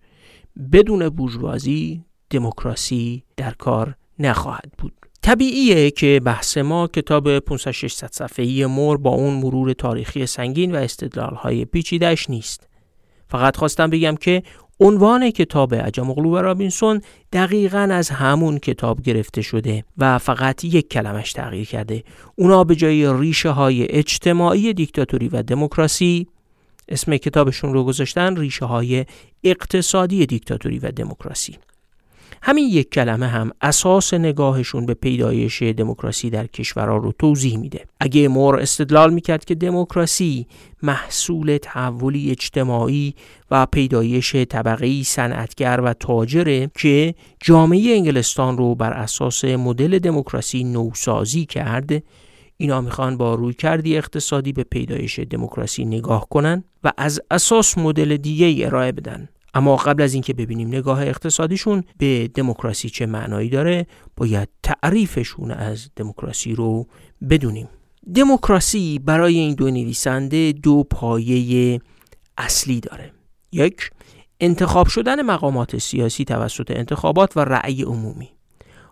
بدون 0.73 1.09
بورژوازی 1.09 2.05
دموکراسی 2.31 3.23
در 3.37 3.51
کار 3.51 3.95
نخواهد 4.19 4.73
بود. 4.79 4.93
طبیعیه 5.23 5.91
که 5.91 6.21
بحث 6.25 6.59
ما 6.59 6.87
کتاب 6.87 7.39
500 7.39 7.71
600 7.71 8.11
صفحه‌ای 8.13 8.67
مور 8.67 8.99
با 8.99 9.11
اون 9.11 9.35
مرور 9.35 9.73
تاریخی 9.73 10.27
سنگین 10.27 10.75
و 10.75 10.79
استدلال‌های 10.79 11.65
پیچیده‌اش 11.65 12.31
نیست. 12.31 12.69
فقط 13.29 13.57
خواستم 13.57 13.91
بگم 13.91 14.15
که 14.17 14.43
عنوان 14.81 15.31
کتاب 15.31 15.75
عجم 15.75 16.11
و 16.11 16.37
رابینسون 16.37 17.01
دقیقا 17.33 17.89
از 17.93 18.11
همون 18.11 18.59
کتاب 18.59 19.03
گرفته 19.03 19.43
شده 19.43 19.85
و 19.99 20.19
فقط 20.19 20.65
یک 20.65 20.89
کلمش 20.89 21.33
تغییر 21.33 21.67
کرده. 21.67 22.05
اونا 22.35 22.65
به 22.65 22.77
جای 22.77 23.21
ریشه 23.21 23.51
های 23.51 23.87
اجتماعی 23.91 24.73
دیکتاتوری 24.73 25.29
و 25.29 25.43
دموکراسی 25.43 26.27
اسم 26.89 27.17
کتابشون 27.17 27.73
رو 27.73 27.85
گذاشتن 27.85 28.37
ریشه 28.37 28.65
های 28.65 29.07
اقتصادی 29.45 30.27
دیکتاتوری 30.27 30.79
و 30.79 30.91
دموکراسی. 30.91 31.59
همین 32.43 32.69
یک 32.69 32.91
کلمه 32.91 33.27
هم 33.27 33.51
اساس 33.61 34.15
نگاهشون 34.15 34.87
به 34.87 34.95
پیدایش 34.95 35.63
دموکراسی 35.63 36.31
در 36.31 36.47
کشورها 36.47 36.97
رو 36.97 37.13
توضیح 37.19 37.59
میده. 37.59 37.85
اگه 38.01 38.29
مور 38.29 38.61
استدلال 38.61 39.13
می‌کرد 39.13 39.45
که 39.45 39.55
دموکراسی 39.55 40.47
محصول 40.83 41.59
تحولی 41.63 42.31
اجتماعی 42.31 43.15
و 43.51 43.67
پیدایش 43.67 44.37
طبقه 44.37 45.03
صنعتگر 45.03 45.81
و 45.85 45.93
تاجره 45.93 46.71
که 46.79 47.15
جامعه 47.43 47.97
انگلستان 47.97 48.59
رو 48.59 48.75
بر 48.75 48.93
اساس 48.93 49.45
مدل 49.45 49.99
دموکراسی 49.99 50.65
نوسازی 50.65 51.47
کرد 51.47 52.03
اینا 52.57 52.81
می‌خوان 52.81 53.17
با 53.17 53.35
روی 53.35 53.55
کردی 53.55 53.97
اقتصادی 53.97 54.53
به 54.53 54.63
پیدایش 54.63 55.19
دموکراسی 55.19 55.85
نگاه 55.85 56.29
کنن 56.29 56.65
و 56.85 56.93
از 56.99 57.21
اساس 57.31 57.79
مدل 57.79 58.17
دیگه 58.17 58.67
ارائه 58.67 58.93
بدن. 58.93 59.29
اما 59.57 59.77
قبل 59.77 60.03
از 60.03 60.15
اینکه 60.15 60.35
ببینیم 60.35 60.69
نگاه 60.69 61.03
اقتصادیشون 61.03 61.85
به 61.99 62.29
دموکراسی 62.35 62.91
چه 62.91 63.07
معنایی 63.07 63.49
داره 63.49 63.87
باید 64.17 64.49
تعریفشون 64.63 65.51
از 65.51 65.91
دموکراسی 65.97 66.55
رو 66.55 66.87
بدونیم. 67.31 67.69
دموکراسی 68.15 68.99
برای 68.99 69.39
این 69.39 69.55
دو 69.55 69.71
نویسنده 69.71 70.53
دو 70.53 70.85
پایه 70.91 71.81
اصلی 72.39 72.81
داره. 72.81 73.13
یک 73.53 73.91
انتخاب 74.41 74.87
شدن 74.87 75.23
مقامات 75.23 75.79
سیاسی 75.79 76.25
توسط 76.25 76.71
انتخابات 76.71 77.37
و 77.37 77.41
رأی 77.41 77.83
عمومی. 77.83 78.29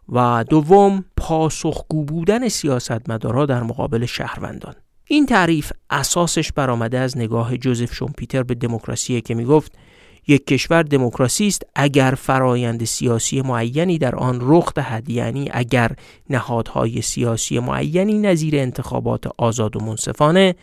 و 0.09 0.45
دوم 0.49 1.05
پاسخگو 1.17 2.05
بودن 2.05 2.49
سیاستمدارها 2.49 3.47
در 3.47 3.63
مقابل 3.63 4.07
شهروندان. 4.07 4.75
این 5.09 5.27
تعریف 5.27 5.73
اساسش 5.91 6.53
برآمده 6.53 6.99
از 6.99 7.19
نگاه 7.19 7.57
جوزف 7.57 7.95
شومپیتر 7.95 8.43
به 8.43 8.55
دموکراسی 8.55 9.21
که 9.21 9.35
می‌گفت 9.35 9.73
یک 10.27 10.47
کشور 10.47 10.83
دموکراسی 10.83 11.47
است 11.47 11.63
اگر 11.75 12.15
فرایند 12.19 12.85
سیاسی 12.85 13.43
معینی 13.43 13.99
در 13.99 14.17
آن 14.17 14.39
رخ 14.43 14.75
دهد. 14.75 15.11
یعنی 15.11 15.49
اگر 15.53 15.93
نهادهای 16.31 17.03
سیاسی 17.03 17.59
معینی 17.59 18.19
نظیر 18.19 18.57
انتخابات 18.57 19.27
آزاد 19.39 19.77
و 19.77 19.81
منصفانه 19.81 20.55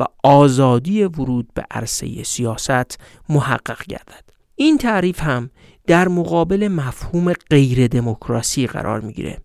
و 0.00 0.04
آزادی 0.24 1.04
ورود 1.04 1.48
به 1.54 1.64
عرصه 1.70 2.22
سیاست 2.22 2.98
محقق 3.28 3.84
گردد. 3.88 4.24
این 4.56 4.78
تعریف 4.78 5.22
هم 5.22 5.50
در 5.86 6.08
مقابل 6.08 6.68
مفهوم 6.68 7.32
غیر 7.32 7.86
دموکراسی 7.86 8.66
قرار 8.66 9.00
می‌گیره. 9.00 9.38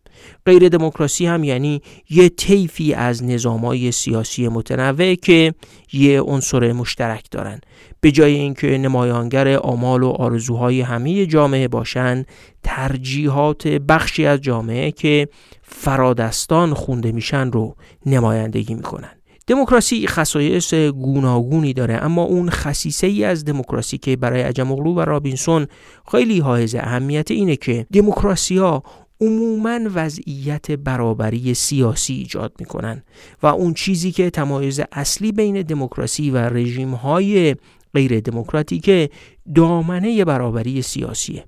غیر 0.45 0.69
دموکراسی 0.69 1.25
هم 1.25 1.43
یعنی 1.43 1.81
یه 2.09 2.29
طیفی 2.29 2.93
از 2.93 3.23
نظامای 3.23 3.91
سیاسی 3.91 4.47
متنوع 4.47 5.15
که 5.15 5.53
یه 5.93 6.21
عنصر 6.21 6.71
مشترک 6.71 7.25
دارن. 7.31 7.61
به 8.01 8.11
جای 8.11 8.33
اینکه 8.33 8.77
نمایانگر 8.77 9.57
آمال 9.57 10.03
و 10.03 10.09
آرزوهای 10.09 10.81
همه 10.81 11.25
جامعه 11.25 11.67
باشن 11.67 12.25
ترجیحات 12.63 13.67
بخشی 13.67 14.25
از 14.25 14.41
جامعه 14.41 14.91
که 14.91 15.27
فرادستان 15.61 16.73
خونده 16.73 17.11
میشن 17.11 17.51
رو 17.51 17.75
نمایندگی 18.05 18.73
می‌کنن. 18.73 19.11
دموکراسی 19.47 20.07
خصایص 20.07 20.73
گوناگونی 20.73 21.73
داره 21.73 21.93
اما 21.93 22.23
اون 22.23 22.49
خصیصه 22.49 23.07
ای 23.07 23.23
از 23.23 23.45
دموکراسی 23.45 23.97
که 23.97 24.15
برای 24.15 24.41
عجم 24.41 24.71
و 24.71 25.05
رابینسون 25.05 25.67
خیلی 26.11 26.39
حائز 26.39 26.75
اهمیت 26.75 27.31
اینه 27.31 27.55
که 27.55 27.85
دموکراسی 27.93 28.57
ها 28.57 28.83
عموما 29.21 29.79
وضعیت 29.93 30.71
برابری 30.71 31.53
سیاسی 31.53 32.13
ایجاد 32.13 32.53
می‌کنن 32.59 33.03
و 33.43 33.47
اون 33.47 33.73
چیزی 33.73 34.11
که 34.11 34.29
تمایز 34.29 34.81
اصلی 34.91 35.31
بین 35.31 35.61
دموکراسی 35.61 36.31
و 36.31 36.37
رژیم 36.37 36.93
های 36.93 37.55
غیر 37.93 38.19
دموکراتیک 38.19 39.11
دامنه 39.55 40.25
برابری 40.25 40.81
سیاسیه. 40.81 41.43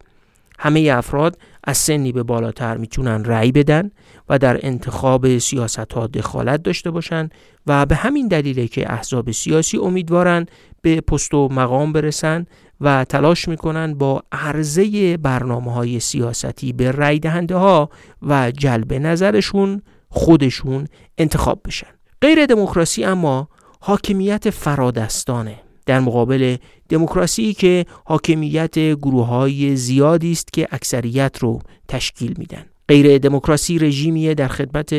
همه 0.60 0.92
افراد 0.94 1.38
از 1.64 1.78
سنی 1.78 2.12
به 2.12 2.24
بالاتر 2.24 2.78
می‌تونن 2.78 3.24
رأی 3.26 3.52
بدن 3.52 3.92
و 4.30 4.38
در 4.40 4.66
انتخاب 4.66 5.38
سیاست 5.38 5.94
ها 5.94 6.08
دخالت 6.08 6.64
داشته 6.64 6.92
باشن 6.92 7.30
و 7.68 7.86
به 7.86 7.96
همین 7.96 8.28
دلیله 8.28 8.68
که 8.68 8.94
احزاب 8.94 9.32
سیاسی 9.32 9.78
امیدوارن 9.78 10.46
به 10.82 11.02
پست 11.02 11.34
و 11.34 11.50
مقام 11.52 11.94
برسن 11.94 12.46
و 12.82 13.06
تلاش 13.06 13.48
می‌کنن 13.48 13.94
با 13.94 14.24
عرضه 14.32 15.18
برنامه 15.18 15.74
های 15.74 16.00
سیاستی 16.00 16.74
به 16.74 16.92
رأی 16.92 17.20
دهنده 17.20 17.56
ها 17.56 17.90
و 18.22 18.52
جلب 18.52 18.94
نظرشون 18.94 19.82
خودشون 20.10 20.88
انتخاب 21.18 21.62
بشن. 21.66 21.88
غیر 22.22 22.46
دموکراسی 22.46 23.04
اما 23.04 23.50
حاکمیت 23.80 24.50
فرادستانه. 24.50 25.60
در 25.86 26.00
مقابل 26.00 26.58
دموکراسی 26.90 27.54
که 27.54 27.86
حاکمیت 28.06 28.80
گروه 28.80 29.28
های 29.28 29.76
زیادی 29.76 30.32
است 30.32 30.54
که 30.54 30.68
اکثریت 30.72 31.38
رو 31.40 31.60
تشکیل 31.88 32.36
میدن. 32.38 32.66
غیر 32.88 33.18
دموکراسی 33.18 33.80
رژیمیه 33.80 34.34
در 34.34 34.48
خدمت 34.48 34.94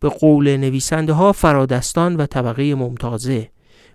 به 0.00 0.08
قول 0.08 0.56
نویسنده 0.56 1.12
ها 1.12 1.32
فرادستان 1.32 2.16
و 2.16 2.26
طبقه 2.26 2.74
ممتازه 2.74 3.48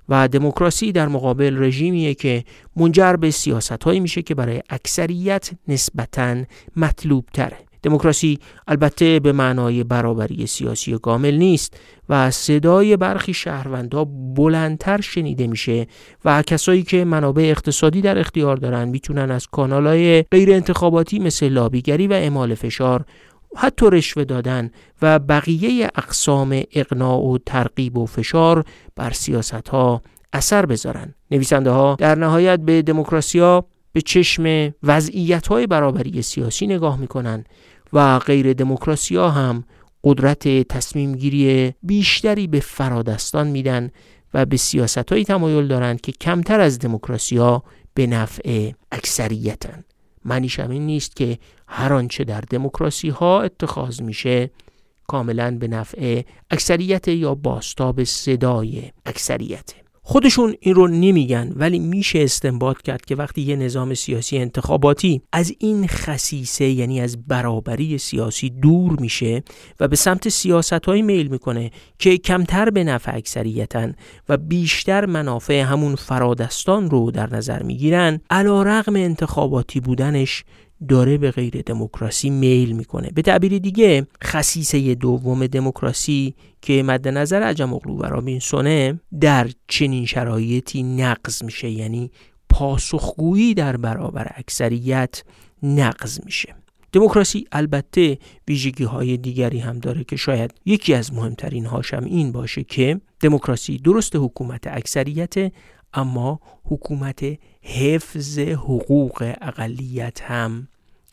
و 0.10 0.28
دموکراسی 0.28 0.92
در 0.92 1.08
مقابل 1.08 1.64
رژیمیه 1.64 2.14
که 2.14 2.44
منجر 2.76 3.16
به 3.16 3.32
سیاست 3.32 3.88
میشه 3.88 4.22
که 4.22 4.36
برای 4.36 4.62
اکثریت 4.70 5.50
نسبتا 5.68 6.36
مطلوب 6.76 7.26
تره 7.34 7.58
دموکراسی 7.84 8.40
البته 8.68 9.20
به 9.20 9.32
معنای 9.32 9.84
برابری 9.84 10.48
سیاسی 10.48 10.98
کامل 10.98 11.36
نیست 11.36 11.74
و 12.10 12.32
صدای 12.32 12.98
برخی 12.98 13.34
شهروندا 13.34 14.06
بلندتر 14.36 15.02
شنیده 15.02 15.48
میشه 15.48 15.88
و 16.26 16.42
کسایی 16.42 16.84
که 16.84 17.06
منابع 17.06 17.44
اقتصادی 17.44 18.02
در 18.02 18.18
اختیار 18.20 18.58
دارن 18.58 18.88
می‌تونن 18.90 19.32
از 19.32 19.48
کانالهای 19.48 20.22
غیر 20.22 20.54
انتخاباتی 20.54 21.20
مثل 21.20 21.50
لابیگری 21.50 22.08
و 22.08 22.14
اعمال 22.14 22.56
فشار 22.56 23.06
حتی 23.56 23.86
رشوه 23.92 24.24
دادن 24.24 24.72
و 25.02 25.20
بقیه 25.20 25.90
اقسام 25.96 26.64
اقناع 26.72 27.20
و 27.20 27.38
ترغیب 27.46 27.98
و 27.98 28.06
فشار 28.06 28.64
بر 28.96 29.12
سیاست 29.12 29.70
ها 29.70 30.02
اثر 30.34 30.66
بذارن. 30.66 31.14
نویسنده 31.32 31.70
ها 31.70 31.96
در 32.00 32.16
نهایت 32.16 32.60
به 32.60 32.82
دموکراسی 32.82 33.40
به 33.94 34.02
چشم 34.02 34.74
وضعیت 34.84 35.48
های 35.48 35.68
برابری 35.68 36.22
سیاسی 36.22 36.68
نگاه 36.68 37.00
می‌کنن 37.00 37.44
و 37.94 38.20
غیر 38.20 38.54
دموکراسی 38.54 39.16
ها 39.16 39.30
هم 39.30 39.64
قدرت 40.04 40.48
تصمیم 40.48 41.16
گیری 41.16 41.74
بیشتری 41.84 42.48
به 42.48 42.60
فرادستان 42.60 43.48
میدن 43.48 43.90
و 44.34 44.46
به 44.46 44.58
سیاست 44.58 45.12
هایی 45.12 45.26
تمایل 45.26 45.68
دارند 45.68 46.02
که 46.02 46.12
کمتر 46.12 46.60
از 46.60 46.80
دموکراسی 46.80 47.38
ها 47.38 47.64
به 47.94 48.08
نفع 48.08 48.72
اکثریتن. 48.92 49.84
معنیش 50.28 50.60
این 50.60 50.86
نیست 50.86 51.16
که 51.16 51.38
هر 51.68 51.94
آنچه 51.94 52.24
در 52.24 52.42
دموکراسی 52.42 53.10
ها 53.10 53.42
اتخاذ 53.42 54.02
میشه 54.02 54.50
کاملا 55.08 55.58
به 55.58 55.68
نفع 55.68 56.22
اکثریت 56.52 57.08
یا 57.08 57.36
باستاب 57.36 58.04
صدای 58.04 58.92
اکثریته. 59.06 59.87
خودشون 60.10 60.56
این 60.60 60.76
رو 60.76 60.88
نمیگن 60.88 61.52
ولی 61.56 61.80
میشه 61.80 62.20
استنباط 62.20 62.82
کرد 62.82 63.06
که 63.06 63.16
وقتی 63.16 63.42
یه 63.42 63.56
نظام 63.56 63.94
سیاسی 63.94 64.38
انتخاباتی 64.38 65.22
از 65.32 65.54
این 65.60 65.88
خصیصه 65.88 66.66
یعنی 66.66 67.02
از 67.02 67.28
برابری 67.28 67.98
سیاسی 67.98 68.50
دور 68.50 69.00
میشه 69.00 69.44
و 69.80 69.88
به 69.88 69.96
سمت 69.96 70.30
سیاست 70.30 70.90
میل 70.90 71.28
می‌کنه 71.28 71.72
که 72.00 72.18
کمتر 72.18 72.70
به 72.70 72.84
نفع 72.84 73.16
اکثریتن 73.16 73.96
و 74.30 74.38
بیشتر 74.38 75.06
منافع 75.06 75.62
همون 75.62 75.96
فرادستان 75.96 76.90
رو 76.90 77.12
در 77.12 77.36
نظر 77.36 77.64
می‌گیرن 77.64 78.22
علا 78.30 78.64
رغم 78.64 78.96
انتخاباتی 78.96 79.80
بودنش 79.80 80.44
داره 80.90 81.18
به 81.18 81.32
غیر 81.32 81.62
دموکراسی 81.62 82.30
میل 82.30 82.72
می‌کنه. 82.72 83.12
به 83.12 83.22
تعبیر 83.22 83.58
دیگه 83.58 84.08
خصیصه 84.24 84.96
دوم 84.96 85.48
دموکراسی 85.48 86.36
که 86.62 86.84
مد 86.84 87.08
نظر 87.08 87.44
عجم 87.44 87.74
اغلو 87.74 87.98
و 87.98 88.04
رابینسونه 88.04 89.00
در 89.22 89.50
چنین 89.68 90.06
شرایطی 90.06 90.84
نقض 90.84 91.44
میشه 91.44 91.70
یعنی 91.70 92.12
پاسخگویی 92.50 93.54
در 93.54 93.78
برابر 93.78 94.32
اکثریت 94.36 95.24
نقض 95.64 96.20
میشه. 96.26 96.56
دموکراسی 96.92 97.48
البته 97.52 98.18
ویژگی 98.48 98.84
های 98.84 99.18
دیگری 99.18 99.60
هم 99.60 99.80
داره 99.80 100.04
که 100.04 100.16
شاید 100.16 100.54
یکی 100.66 100.94
از 100.94 101.14
مهمترین 101.14 101.66
هاشم 101.66 102.04
این 102.06 102.32
باشه 102.32 102.64
که 102.64 103.02
دموکراسی 103.20 103.78
درست 103.78 104.16
حکومت 104.16 104.68
اکثریت 104.68 105.54
اما 105.94 106.40
حکومت 106.66 107.26
حفظ 107.68 108.40
حقوق 108.40 109.34
اقلیت 109.42 110.22
هم 110.22 110.68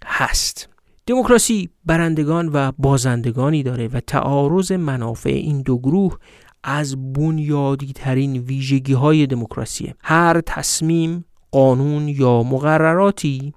هست. 0.05 0.69
دموکراسی 1.07 1.69
برندگان 1.85 2.51
و 2.53 2.73
بازندگانی 2.79 3.62
داره 3.62 3.88
و 3.88 4.01
تعارض 4.01 4.73
منافع 4.73 5.31
این 5.31 5.62
دو 5.62 5.79
گروه 5.79 6.19
از 6.64 7.12
بنیادی 7.12 7.93
ترین 7.93 8.37
ویژگی 8.37 8.93
های 8.93 9.27
دموکراسیه. 9.27 9.95
هر 10.01 10.40
تصمیم 10.40 11.25
قانون 11.51 12.09
یا 12.09 12.43
مقرراتی 12.43 13.55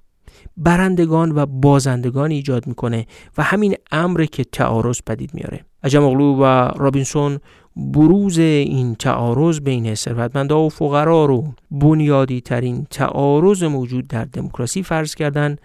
برندگان 0.56 1.32
و 1.32 1.46
بازندگان 1.46 2.30
ایجاد 2.30 2.66
می‌کنه 2.66 3.06
و 3.38 3.42
همین 3.42 3.74
امر 3.92 4.24
که 4.24 4.44
تعارض 4.44 5.00
پدید 5.06 5.34
میاره 5.34 5.64
اغلو 5.82 6.36
و 6.36 6.44
رابینسون 6.76 7.38
بروز 7.78 8.38
این 8.38 8.94
تعارض 8.94 9.60
بین 9.60 9.94
ثروتمندان 9.94 10.66
و 10.66 10.68
فقرا 10.68 11.24
رو 11.24 11.54
بنیادی 11.70 12.40
ترین 12.40 12.86
تعارض 12.90 13.62
موجود 13.62 14.08
در 14.08 14.24
دموکراسی 14.24 14.82
فرض 14.82 15.14
کردند 15.14 15.60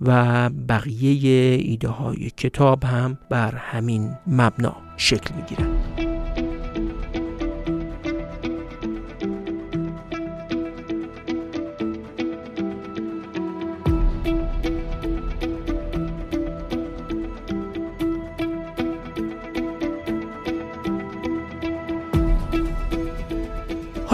و 0.00 0.50
بقیه 0.68 1.58
ایده 1.62 1.88
های 1.88 2.30
کتاب 2.36 2.84
هم 2.84 3.18
بر 3.30 3.54
همین 3.54 4.10
مبنا 4.26 4.76
شکل 4.96 5.34
می 5.34 5.42
گیرند. 5.42 5.75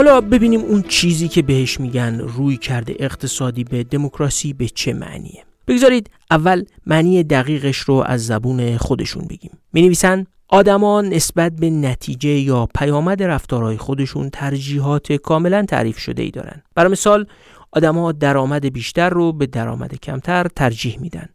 حالا 0.03 0.21
ببینیم 0.21 0.61
اون 0.61 0.83
چیزی 0.83 1.29
که 1.29 1.43
بهش 1.43 1.81
میگن 1.81 2.19
روی 2.21 2.57
کرده 2.57 2.97
اقتصادی 2.99 3.65
به 3.65 3.85
دموکراسی 3.85 4.53
به 4.53 4.69
چه 4.69 4.93
معنیه. 4.93 5.45
بگذارید 5.69 6.11
اول 6.31 6.65
معنی 6.87 7.23
دقیقش 7.23 7.79
رو 7.79 7.95
از 7.95 8.27
زبون 8.27 8.77
خودشون 8.77 9.25
بگیم. 9.31 9.51
می 9.73 9.83
نویسن 9.83 10.27
آدما 10.49 11.01
نسبت 11.01 11.53
به 11.57 11.71
نتیجه 11.71 12.29
یا 12.29 12.69
پیامد 12.75 13.23
رفتارهای 13.23 13.77
خودشون 13.77 14.31
ترجیحات 14.31 15.13
کاملا 15.13 15.65
تعریف 15.65 15.99
شده 15.99 16.23
ای 16.23 16.31
دارن. 16.31 16.63
برای 16.75 16.93
مثال 16.93 17.27
آدما 17.73 18.13
درآمد 18.13 18.73
بیشتر 18.73 19.11
رو 19.11 19.33
به 19.33 19.47
درآمد 19.47 19.95
کمتر 19.95 20.47
ترجیح 20.57 20.99
میدن. 21.01 21.29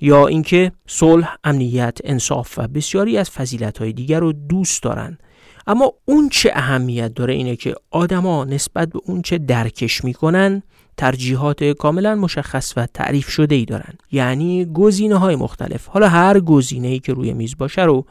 یا 0.00 0.26
اینکه 0.26 0.72
صلح، 0.86 1.36
امنیت، 1.44 1.98
انصاف 2.04 2.58
و 2.58 2.68
بسیاری 2.68 3.18
از 3.18 3.30
فضیلت‌های 3.30 3.92
دیگر 3.92 4.20
رو 4.20 4.32
دوست 4.32 4.82
دارن. 4.82 5.18
اما 5.66 5.92
اون 6.04 6.28
چه 6.28 6.50
اهمیت 6.54 7.14
داره 7.14 7.34
اینه 7.34 7.56
که 7.56 7.74
آدما 7.90 8.44
نسبت 8.44 8.88
به 8.88 9.00
اون 9.04 9.22
چه 9.22 9.38
درکش 9.38 10.04
می‌کنن 10.04 10.62
ترجیحات 10.96 11.64
کاملا 11.64 12.14
مشخص 12.14 12.72
و 12.76 12.86
تعریف 12.86 13.28
شده 13.28 13.54
ای 13.54 13.64
دارن. 13.64 13.94
یعنی 14.12 14.64
گزینه 14.64 15.16
های 15.16 15.36
مختلف. 15.36 15.86
حالا 15.86 16.08
هر 16.08 16.40
گزینه 16.40 16.88
ای 16.88 16.98
که 16.98 17.12
روی 17.12 17.32
میز 17.32 17.56
باشه 17.58 17.82
رو 17.82 18.04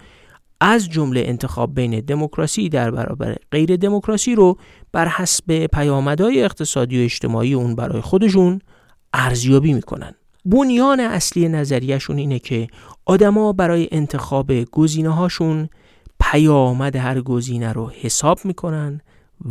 از 0.61 0.89
جمله 0.89 1.23
انتخاب 1.25 1.75
بین 1.75 1.99
دموکراسی 1.99 2.69
در 2.69 2.91
برابر 2.91 3.35
غیر 3.51 3.75
دموکراسی 3.75 4.35
رو 4.35 4.57
بر 4.91 5.07
حسب 5.07 5.67
پیامدهای 5.67 6.43
اقتصادی 6.43 7.01
و 7.01 7.03
اجتماعی 7.03 7.53
اون 7.53 7.75
برای 7.75 8.01
خودشون 8.01 8.61
ارزیابی 9.13 9.73
می‌کنن. 9.73 10.13
بنیان 10.45 10.99
اصلی 10.99 11.49
نظریهشون 11.49 12.17
اینه 12.17 12.39
که 12.39 12.67
آدما 13.05 13.53
برای 13.53 13.87
انتخاب 13.91 14.63
گزینه 14.63 15.09
هاشون 15.09 15.69
پیامد 16.31 16.95
هر 16.95 17.21
گزینه 17.21 17.73
رو 17.73 17.89
حساب 17.89 18.39
می‌کنن 18.43 19.01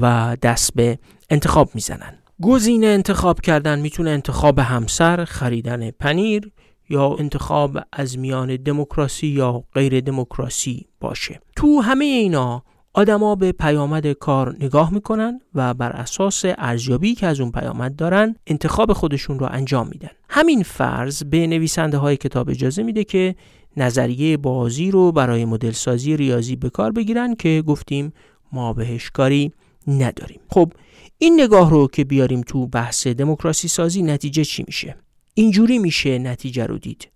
و 0.01 0.37
دست 0.43 0.75
به 0.75 0.99
انتخاب 1.31 1.71
می‌زنن 1.75 2.19
گزینه 2.43 2.87
انتخاب 2.87 3.41
کردن 3.41 3.79
می‌تونه 3.79 4.11
انتخاب 4.11 4.59
همسر، 4.59 5.25
خریدن 5.25 5.91
پنیر 5.91 6.53
یا 6.89 7.17
انتخاب 7.19 7.79
از 7.93 8.19
میان 8.19 8.57
دموکراسی 8.57 9.27
یا 9.27 9.65
غیر 9.75 10.01
دموکراسی 10.01 10.87
باشه. 11.01 11.41
تو 11.57 11.81
همه 11.81 12.05
اینا 12.05 12.63
آدما 12.95 13.35
به 13.35 13.53
پیامد 13.53 14.13
کار 14.13 14.57
نگاه 14.61 14.95
می‌کنن 14.95 15.41
و 15.55 15.75
بر 15.75 15.93
اساس 15.93 16.43
ارزیابی 16.45 17.15
که 17.15 17.27
از 17.27 17.41
اون 17.41 17.53
پیامد 17.53 17.97
دارن 17.97 18.37
انتخاب 18.47 18.93
خودشون 18.93 19.39
رو 19.39 19.49
انجام 19.51 19.89
میدن. 19.89 20.11
همین 20.29 20.63
فرض 20.63 21.23
به 21.23 21.47
نویسنده 21.47 21.99
های 21.99 22.17
کتاب 22.17 22.51
اجازه 22.51 22.83
میده 22.83 23.05
که 23.05 23.35
نظریه 23.77 24.37
بازی 24.37 24.91
رو 24.91 25.13
برای 25.13 25.45
مدل 25.45 25.71
سازی 25.71 26.17
ریاضی 26.17 26.57
به 26.57 26.71
کار 26.71 26.93
بگیرن 26.93 27.35
که 27.35 27.63
گفتیم 27.67 28.13
ما 28.53 28.73
بهش 28.73 29.11
کاری 29.11 29.53
نداریم. 29.87 30.41
خب 30.49 30.73
این 31.19 31.41
نگاه 31.41 31.71
رو 31.71 31.87
که 31.87 32.05
بیاریم 32.05 32.41
تو 32.41 32.67
بحث 32.67 33.07
دموکراسی 33.07 33.69
سازی 33.69 34.03
نتیجه 34.03 34.45
چی 34.45 34.65
میشه؟ 34.67 34.97
اینجوری 35.35 35.79
میشه 35.79 36.19
نتیجه 36.19 36.67
رو 36.67 36.79
دید. 36.79 37.09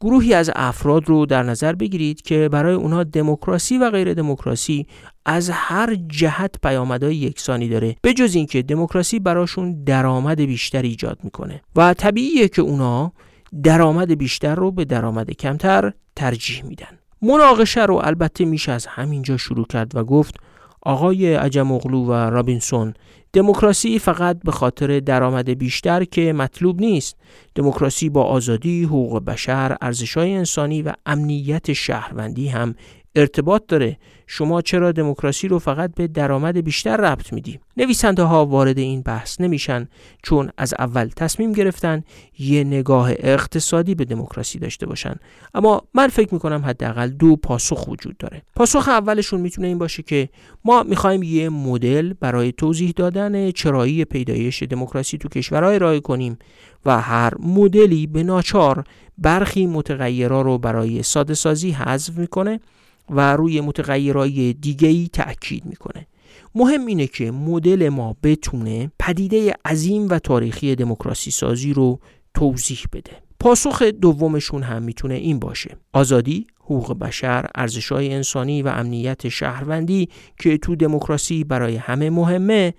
گروهی 0.00 0.34
از 0.34 0.50
افراد 0.54 1.08
رو 1.08 1.26
در 1.26 1.42
نظر 1.42 1.72
بگیرید 1.72 2.22
که 2.22 2.48
برای 2.48 2.74
اونها 2.74 3.04
دموکراسی 3.04 3.78
و 3.78 3.90
غیر 3.90 4.14
دموکراسی 4.14 4.86
از 5.26 5.50
هر 5.52 5.94
جهت 5.94 6.54
پیامدهای 6.62 7.16
یکسانی 7.16 7.68
داره 7.68 7.96
به 8.02 8.12
جز 8.14 8.34
اینکه 8.34 8.62
دموکراسی 8.62 9.18
براشون 9.18 9.84
درآمد 9.84 10.40
بیشتر 10.40 10.82
ایجاد 10.82 11.18
می‌کنه 11.24 11.62
و 11.76 11.94
طبیعیه 11.94 12.48
که 12.48 12.62
اونا 12.62 13.12
درآمد 13.62 14.18
بیشتر 14.18 14.54
رو 14.54 14.70
به 14.70 14.84
درآمد 14.84 15.30
کمتر 15.30 15.92
ترجیح 16.16 16.64
میدن. 16.64 16.98
مناقشه 17.22 17.84
رو 17.84 17.94
البته 18.04 18.44
میشه 18.44 18.72
از 18.72 18.86
همینجا 18.86 19.36
شروع 19.36 19.66
کرد 19.66 19.96
و 19.96 20.04
گفت 20.04 20.34
آقای 20.82 21.34
عجم 21.34 21.72
اغلو 21.72 22.04
و 22.04 22.12
رابینسون 22.12 22.94
دموکراسی 23.32 23.98
فقط 23.98 24.38
به 24.44 24.52
خاطر 24.52 25.00
درآمد 25.00 25.50
بیشتر 25.50 26.04
که 26.04 26.32
مطلوب 26.32 26.80
نیست. 26.80 27.16
دموکراسی 27.54 28.08
با 28.08 28.22
آزادی 28.22 28.84
حقوق 28.84 29.24
بشر 29.24 29.76
ارزشهای 29.80 30.34
انسانی 30.34 30.82
و 30.82 30.92
امنیت 31.06 31.72
شهروندی 31.72 32.48
هم 32.48 32.74
ارتباط 33.16 33.62
داره. 33.68 33.98
شما 34.26 34.62
چرا 34.62 34.92
دموکراسی 34.92 35.48
رو 35.48 35.58
فقط 35.58 35.94
به 35.94 36.06
درآمد 36.06 36.56
بیشتر 36.56 36.96
ربط 36.96 37.32
میدی؟ 37.32 37.60
نویسنده 37.76 38.22
ها 38.22 38.46
وارد 38.46 38.78
این 38.78 39.02
بحث 39.02 39.40
نمیشن 39.40 39.88
چون 40.22 40.50
از 40.58 40.74
اول 40.78 41.08
تصمیم 41.16 41.52
گرفتن 41.52 42.02
یه 42.38 42.64
نگاه 42.64 43.10
اقتصادی 43.10 43.94
به 43.94 44.04
دموکراسی 44.04 44.58
داشته 44.58 44.86
باشن. 44.86 45.14
اما 45.54 45.82
من 45.94 46.08
فکر 46.08 46.34
می‌کنم 46.34 46.64
حداقل 46.64 47.08
دو 47.08 47.36
پاسخ 47.36 47.88
وجود 47.88 48.16
داره. 48.16 48.42
پاسخ 48.56 48.88
اولشون 48.88 49.40
می‌تونه 49.40 49.68
این 49.68 49.78
باشه 49.78 50.02
که 50.02 50.28
ما 50.64 50.82
می‌خوایم 50.82 51.22
یه 51.22 51.48
مدل 51.48 52.12
برای 52.12 52.52
توضیح 52.52 52.92
دادن 52.96 53.50
چرایی 53.50 54.04
پیدایش 54.04 54.62
دموکراسی 54.62 55.18
تو 55.18 55.28
کشورهای 55.28 55.74
ارائه 55.74 56.00
کنیم 56.00 56.38
و 56.86 57.00
هر 57.00 57.32
مدلی 57.38 58.06
به 58.06 58.22
ناچار 58.22 58.84
برخی 59.18 59.66
متغیرها 59.66 60.42
رو 60.42 60.58
برای 60.58 61.02
ساده 61.02 61.34
سازی 61.34 61.70
حذف 61.70 62.18
می‌کنه 62.18 62.60
و 63.10 63.36
روی 63.36 63.60
متغیرهای 63.60 64.52
دیگه 64.52 64.88
ای 64.88 65.08
تأکید 65.12 65.66
می‌کنه. 65.66 66.06
مهم 66.54 66.86
اینه 66.86 67.06
که 67.06 67.30
مدل 67.30 67.88
ما 67.88 68.16
بتونه 68.22 68.90
پدیده 68.98 69.54
عظیم 69.64 70.08
و 70.08 70.18
تاریخی 70.18 70.74
دموکراسی 70.74 71.30
سازی 71.30 71.72
رو 71.72 72.00
توضیح 72.34 72.78
بده. 72.92 73.12
پاسخ 73.40 73.82
دومشون 73.82 74.62
هم 74.62 74.82
می‌تونه 74.82 75.14
این 75.14 75.38
باشه. 75.38 75.76
آزادی 75.92 76.46
حقوق 76.60 76.98
بشر 76.98 77.46
ارزشهای 77.54 78.14
انسانی 78.14 78.62
و 78.62 78.68
امنیت 78.68 79.28
شهروندی 79.28 80.08
که 80.38 80.58
تو 80.58 80.76
دموکراسی 80.76 81.44
برای 81.44 81.76
همه 81.76 82.10
مهمه 82.10 82.74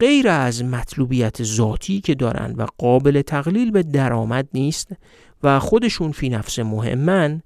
غیر 0.00 0.28
از 0.28 0.64
مطلوبیت 0.64 1.42
ذاتی 1.42 2.00
که 2.00 2.14
دارن 2.14 2.54
و 2.56 2.66
قابل 2.78 3.22
تقلیل 3.22 3.70
به 3.70 3.82
درآمد 3.82 4.48
نیست 4.54 4.92
و 5.42 5.58
خودشون 5.58 6.12
فی 6.12 6.28
نفس 6.28 6.58
مهمن 6.58 7.42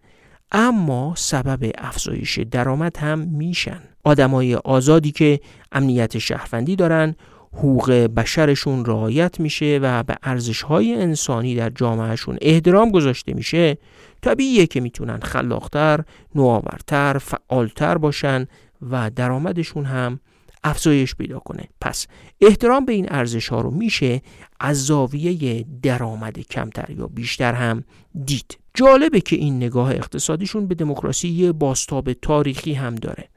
اما 0.52 1.14
سبب 1.16 1.70
افزایش 1.78 2.38
درآمد 2.38 2.96
هم 2.96 3.18
میشن. 3.18 3.80
آدمای 4.04 4.54
آزادی 4.54 5.12
که 5.12 5.40
امنیت 5.72 6.18
شهروندی 6.18 6.76
دارن 6.76 7.14
حقوق 7.52 7.90
بشرشون 7.92 8.84
رعایت 8.84 9.40
میشه 9.40 9.78
و 9.82 10.02
به 10.02 10.16
ارزشهای 10.22 10.94
انسانی 10.94 11.54
در 11.54 11.70
جامعهشون 11.70 12.38
احترام 12.40 12.90
گذاشته 12.90 13.34
میشه. 13.34 13.78
طبیعیه 14.22 14.66
که 14.66 14.80
می‌تونن 14.80 15.20
خلاقتر، 15.20 16.04
نوآورتر، 16.34 17.18
فعالتر 17.18 17.98
باشن 17.98 18.46
و 18.90 19.10
درآمدشون 19.10 19.84
هم 19.84 20.20
افزایش 20.64 21.14
پیدا 21.14 21.38
کنه. 21.38 21.68
پس 21.80 22.06
احترام 22.40 22.84
به 22.84 22.92
این 22.92 23.06
ارزش 23.10 23.48
ها 23.48 23.60
رو 23.60 23.70
میشه 23.70 24.22
از 24.60 24.86
زاویه 24.86 25.64
درآمد 25.82 26.38
کمتر 26.38 26.90
یا 26.90 27.06
بیشتر 27.06 27.52
هم 27.52 27.84
دید. 28.24 28.61
جالبه 28.74 29.20
که 29.20 29.36
این 29.36 29.56
نگاه 29.56 29.90
اقتصادیشون 29.90 30.66
به 30.66 30.74
دموکراسی 30.74 31.28
یه 31.28 31.52
باستاب 31.52 32.12
تاریخی 32.12 32.72
هم 32.72 32.94
داره. 32.94 33.28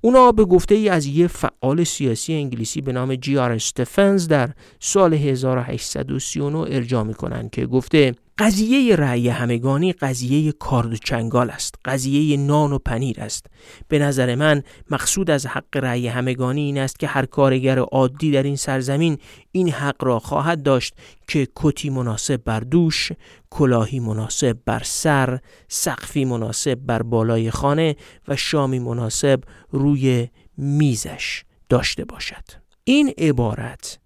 اونا 0.00 0.32
به 0.32 0.44
گفته 0.44 0.74
ای 0.74 0.88
از 0.88 1.06
یه 1.06 1.26
فعال 1.26 1.84
سیاسی 1.84 2.34
انگلیسی 2.34 2.80
به 2.80 2.92
نام 2.92 3.14
جی 3.14 3.38
آر 3.38 3.52
استفنز 3.52 4.28
در 4.28 4.50
سال 4.80 5.14
1839 5.14 6.58
ارجاع 6.58 7.02
می‌کنن 7.02 7.48
که 7.48 7.66
گفته 7.66 8.14
قضیه 8.38 8.96
رأی 8.96 9.28
همگانی 9.28 9.92
قضیه 9.92 10.52
کارد 10.52 10.92
و 10.92 10.96
چنگال 10.96 11.50
است. 11.50 11.74
قضیه 11.84 12.36
نان 12.36 12.72
و 12.72 12.78
پنیر 12.78 13.20
است. 13.20 13.46
به 13.88 13.98
نظر 13.98 14.34
من 14.34 14.62
مقصود 14.90 15.30
از 15.30 15.46
حق 15.46 15.76
رأی 15.76 16.08
همگانی 16.08 16.60
این 16.60 16.78
است 16.78 16.98
که 16.98 17.06
هر 17.06 17.26
کارگر 17.26 17.78
عادی 17.78 18.30
در 18.30 18.42
این 18.42 18.56
سرزمین 18.56 19.18
این 19.52 19.68
حق 19.68 20.04
را 20.04 20.18
خواهد 20.18 20.62
داشت 20.62 20.94
که 21.28 21.48
کتی 21.56 21.90
مناسب 21.90 22.36
بر 22.36 22.60
دوش 22.60 23.12
کلاهی 23.50 24.00
مناسب 24.00 24.58
بر 24.64 24.82
سر 24.84 25.38
سقفی 25.68 26.24
مناسب 26.24 26.74
بر 26.74 27.02
بالای 27.02 27.50
خانه 27.50 27.96
و 28.28 28.36
شامی 28.36 28.78
مناسب 28.78 29.40
روی 29.70 30.28
میزش 30.56 31.44
داشته 31.68 32.04
باشد. 32.04 32.44
این 32.84 33.12
عبارت 33.18 33.98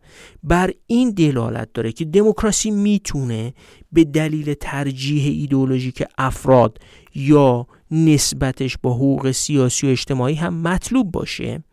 بر 0.43 0.73
این 0.87 1.11
دلالت 1.11 1.69
داره 1.75 1.93
که 1.93 2.05
دموکراسی 2.05 2.71
می‌تونه 2.71 3.55
به 3.93 4.05
دلیل 4.05 4.55
ترجیح 4.55 5.41
ایدئولوژیک 5.41 6.05
افراد 6.19 6.79
یا 7.15 7.67
نسبتش 7.91 8.79
با 8.83 8.95
حقوق 8.95 9.31
سیاسی 9.31 9.87
و 9.87 9.91
اجتماعی 9.91 10.35
هم 10.35 10.55
مطلوب 10.55 11.13
باشه. 11.13 11.65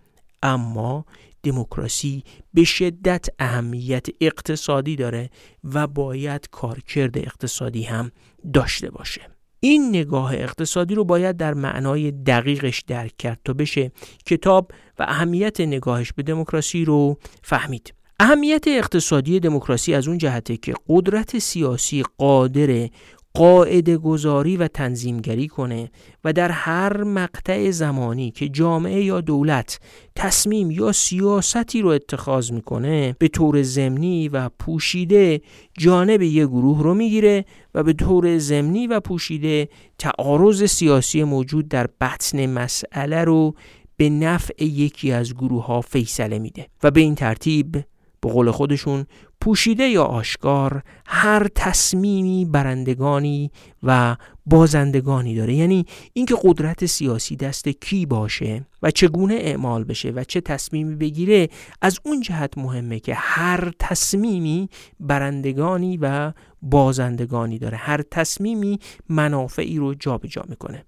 اما 0.44 1.06
دموکراسی 1.44 2.24
به 2.54 2.64
شدت 2.64 3.26
اهمیت 3.40 4.08
اقتصادی 4.22 4.96
داره 4.96 5.30
و 5.64 5.88
باید 5.88 6.50
کارکرد 6.52 7.18
اقتصادی 7.18 7.84
هم 7.84 8.12
داشته 8.54 8.90
باشه. 8.90 9.22
این 9.60 9.90
نگاه 9.90 10.34
اقتصادی 10.34 10.96
رو 10.96 11.04
باید 11.04 11.38
در 11.38 11.54
معنای 11.54 12.12
دقیقش 12.12 12.82
درک 12.88 13.18
کرد 13.18 13.40
تا 13.46 13.54
بشه 13.54 13.92
کتاب 14.26 14.72
و 15.00 15.06
اهمیت 15.08 15.62
نگاهش 15.62 16.14
به 16.14 16.24
دموکراسی 16.24 16.86
رو 16.86 17.18
فهمید. 17.42 17.95
اهمیت 18.20 18.64
اقتصادی 18.68 19.40
دموکراسی 19.40 19.94
از 19.94 20.08
اون 20.08 20.18
جهته 20.18 20.58
که 20.58 20.74
قدرت 20.90 21.40
سیاسی 21.40 22.04
قادر 22.18 22.90
قاعده 23.34 23.98
گذاری 23.98 24.58
و 24.58 24.68
تنظیمگری 24.68 25.48
کنه 25.48 25.92
و 26.24 26.34
در 26.34 26.52
هر 26.52 27.04
مقطع 27.04 27.72
زمانی 27.72 28.32
که 28.32 28.50
جامعه 28.50 29.04
یا 29.04 29.22
دولت 29.22 29.80
تصمیم 30.16 30.72
یا 30.72 30.92
سیاستی 30.92 31.82
رو 31.82 31.90
اتخاذ 31.90 32.52
می‌کنه 32.52 33.16
به 33.20 33.28
طور 33.28 33.62
زمینی 33.62 34.30
و 34.30 34.50
پوشیده 34.50 35.42
جانب 35.78 36.22
یک 36.22 36.48
گروه 36.48 36.84
رو 36.84 36.94
می‌گیره 36.94 37.46
و 37.74 37.84
به 37.84 37.94
طور 37.94 38.38
زمینی 38.38 38.88
و 38.88 39.00
پوشیده 39.00 39.70
تعارض 40.00 40.64
سیاسی 40.64 41.24
موجود 41.24 41.68
در 41.68 41.88
بطن 42.02 42.46
مسئله 42.46 43.24
رو 43.24 43.56
به 43.98 44.10
نفع 44.10 44.64
یکی 44.64 45.12
از 45.12 45.34
گروه 45.34 45.66
ها 45.66 45.82
فیصله 45.82 46.40
میده 46.40 46.68
و 46.84 46.92
به 46.92 47.02
این 47.02 47.16
ترتیب 47.16 47.86
به 48.26 48.32
قول 48.32 48.52
خودشون 48.52 49.06
پوشیده 49.42 49.84
یا 49.84 50.04
آشکار 50.04 50.84
هر 51.06 51.48
تصمیمی 51.56 52.46
برندگانی 52.46 53.52
و 53.84 54.16
بازندگانی 54.46 55.36
داره. 55.36 55.54
یعنی 55.54 55.86
اینکه 56.14 56.36
قدرت 56.44 56.86
سیاسی 56.86 57.36
دست 57.36 57.70
کی 57.70 58.06
باشه 58.06 58.66
و 58.84 58.92
چگونه 58.92 59.34
اعمال 59.34 59.84
بشه 59.84 60.10
و 60.10 60.24
چه 60.24 60.42
تصمیمی 60.42 60.96
بگیره 60.96 61.50
از 61.82 62.00
اون 62.04 62.22
جهت 62.22 62.58
مهمه 62.58 63.00
که 63.00 63.14
هر 63.16 63.72
تصمیمی 63.80 64.70
برندگانی 65.00 65.98
و 65.98 66.34
بازندگانی 66.62 67.60
داره. 67.60 67.78
هر 67.78 68.02
تصمیمی 68.12 68.80
منافعی 69.10 69.78
رو 69.78 69.94
جابجا 69.94 70.42
جا 70.42 70.46
می‌کنه. 70.50 70.86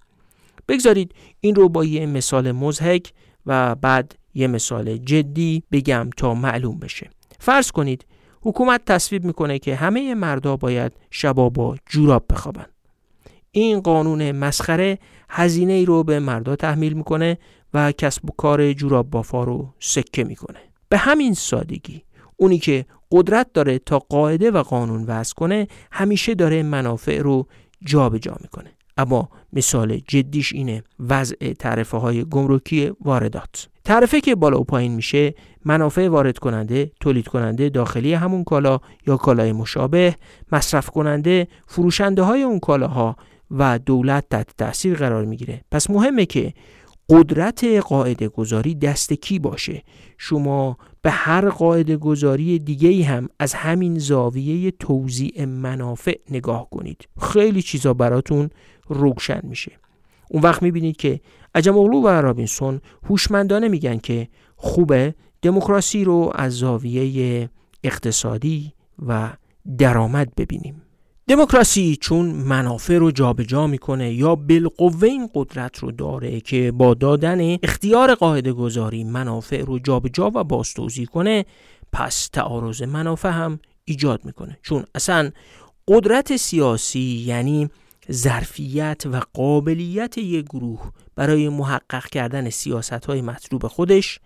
بگذارید 0.67 1.15
این 1.39 1.55
رو 1.55 1.69
با 1.69 1.85
یه 1.85 2.05
مثال 2.05 2.51
مزهک 2.51 3.13
و 3.45 3.75
بعد 3.75 4.15
یه 4.33 4.47
مثال 4.47 4.97
جدی 4.97 5.63
بگم 5.71 6.09
تا 6.17 6.33
معلوم 6.33 6.79
بشه. 6.79 7.09
فرض 7.39 7.71
کنید 7.71 8.05
حکومت 8.41 8.85
تصویب 8.85 9.25
می‌کنه 9.25 9.59
که 9.59 9.75
همه 9.75 10.15
مردا 10.15 10.57
باید 10.57 10.93
شبا 11.11 11.49
با 11.49 11.77
جوراب 11.85 12.25
بخوابن. 12.29 12.65
این 13.51 13.79
قانون 13.79 14.31
مسخره 14.31 14.99
هزینه 15.29 15.73
ای 15.73 15.85
رو 15.85 16.03
به 16.03 16.19
مردا 16.19 16.55
تحمیل 16.55 16.93
می‌کنه 16.93 17.37
و 17.73 17.91
کسب 17.91 18.25
و 18.25 18.33
کار 18.37 18.73
جوراب 18.73 19.09
بافا 19.09 19.43
رو 19.43 19.73
سکه 19.79 20.23
می‌کنه. 20.23 20.59
به 20.89 20.97
همین 20.97 21.33
سادگی 21.33 22.03
اونی 22.37 22.59
که 22.59 22.85
قدرت 23.11 23.53
داره 23.53 23.79
تا 23.79 23.99
قاعده 23.99 24.51
و 24.51 24.63
قانون 24.63 25.03
وضع 25.03 25.33
کنه 25.33 25.67
همیشه 25.91 26.35
داره 26.35 26.63
منافع 26.63 27.21
رو 27.21 27.47
جابجا 27.85 28.31
جا 28.31 28.37
می‌کنه. 28.41 28.71
اما 28.97 29.29
مثال 29.53 29.97
جدیش 30.07 30.53
اینه 30.53 30.83
وضع 30.99 31.53
تعرفه 31.53 31.97
های 31.97 32.25
گمرکی 32.25 32.91
واردات. 33.01 33.69
تعرفه 33.87 34.21
که 34.21 34.35
بالا 34.35 34.59
و 34.59 34.63
پایین 34.63 34.91
میشه 34.91 35.33
منافع 35.65 36.07
وارد 36.07 36.37
کننده 36.37 36.91
تولید 36.99 37.27
کننده 37.27 37.69
داخلی 37.69 38.13
همون 38.13 38.43
کالا 38.43 38.79
یا 39.07 39.17
کالای 39.17 39.51
مشابه 39.51 40.15
مصرف 40.51 40.89
کننده 40.89 41.47
فروشنده 41.67 42.21
های 42.21 42.43
اون 42.43 42.59
کالاها 42.59 43.15
و 43.51 43.79
دولت 43.79 44.29
تحت 44.29 44.57
تاثیر 44.57 44.95
قرار 44.95 45.25
می‌گیره. 45.25 45.61
پس 45.71 45.89
مهمه 45.89 46.25
که 46.25 46.53
قدرت 47.09 47.63
قاعده 47.63 48.27
گذاری 48.27 48.75
دست 48.75 49.13
کی 49.13 49.39
باشه؟ 49.39 49.83
شما 50.17 50.77
به 51.01 51.11
هر 51.11 51.49
قاعده 51.49 51.97
گذاری 51.97 52.59
دیگه 52.59 53.05
هم 53.05 53.29
از 53.39 53.53
همین 53.53 53.99
زاویه 53.99 54.71
توزیع 54.71 55.45
منافع 55.45 56.15
نگاه 56.31 56.69
کنید. 56.69 57.07
خیلی 57.21 57.61
چیزا 57.61 57.93
براتون 57.93 58.49
روشن 58.87 59.41
میشه. 59.43 59.71
اون 60.29 60.43
وقت 60.43 60.63
می‌بینید 60.63 60.97
که 60.97 61.21
عجم 61.55 61.77
اغلو 61.77 62.01
و 62.01 62.07
رابینسون 62.07 62.81
هوشمندانه 63.09 63.67
میگن 63.67 63.97
که 63.97 64.27
خوبه 64.55 65.15
دموکراسی 65.41 66.03
رو 66.03 66.31
از 66.35 66.53
زاویه 66.53 67.49
اقتصادی 67.83 68.73
و 69.07 69.33
درآمد 69.77 70.35
ببینیم. 70.37 70.81
دموکراسی 71.27 71.97
چون 72.01 72.25
منافع 72.25 72.97
رو 72.97 73.11
جابجا 73.11 73.67
می‌کنه 73.67 74.13
یا 74.13 74.35
بالقوه 74.35 75.03
این 75.03 75.29
قدرت 75.33 75.77
رو 75.77 75.91
داره 75.91 76.39
که 76.39 76.71
با 76.71 76.93
دادن 76.93 77.57
اختیار 77.63 78.15
قاعده 78.15 78.53
گذاری 78.53 79.03
منافع 79.03 79.61
رو 79.61 79.79
جابجا 79.79 80.31
و 80.35 80.43
بازتوزیع 80.43 81.05
کنه 81.05 81.45
پس 81.93 82.29
تعارض 82.33 82.81
منافع 82.81 83.29
هم 83.29 83.59
ایجاد 83.85 84.25
می‌کنه. 84.25 84.59
چون 84.61 84.83
اصلا 84.95 85.31
قدرت 85.87 86.35
سیاسی 86.35 87.23
یعنی 87.27 87.69
ظرفیت 88.11 89.03
و 89.11 89.21
قابلیت 89.33 90.17
یک 90.17 90.45
گروه 90.45 90.91
برای 91.15 91.49
محقق 91.49 92.05
کردن 92.05 92.49
سیاست 92.49 93.05
های 93.05 93.21
مطلوب 93.21 93.67
خودش 93.67 94.19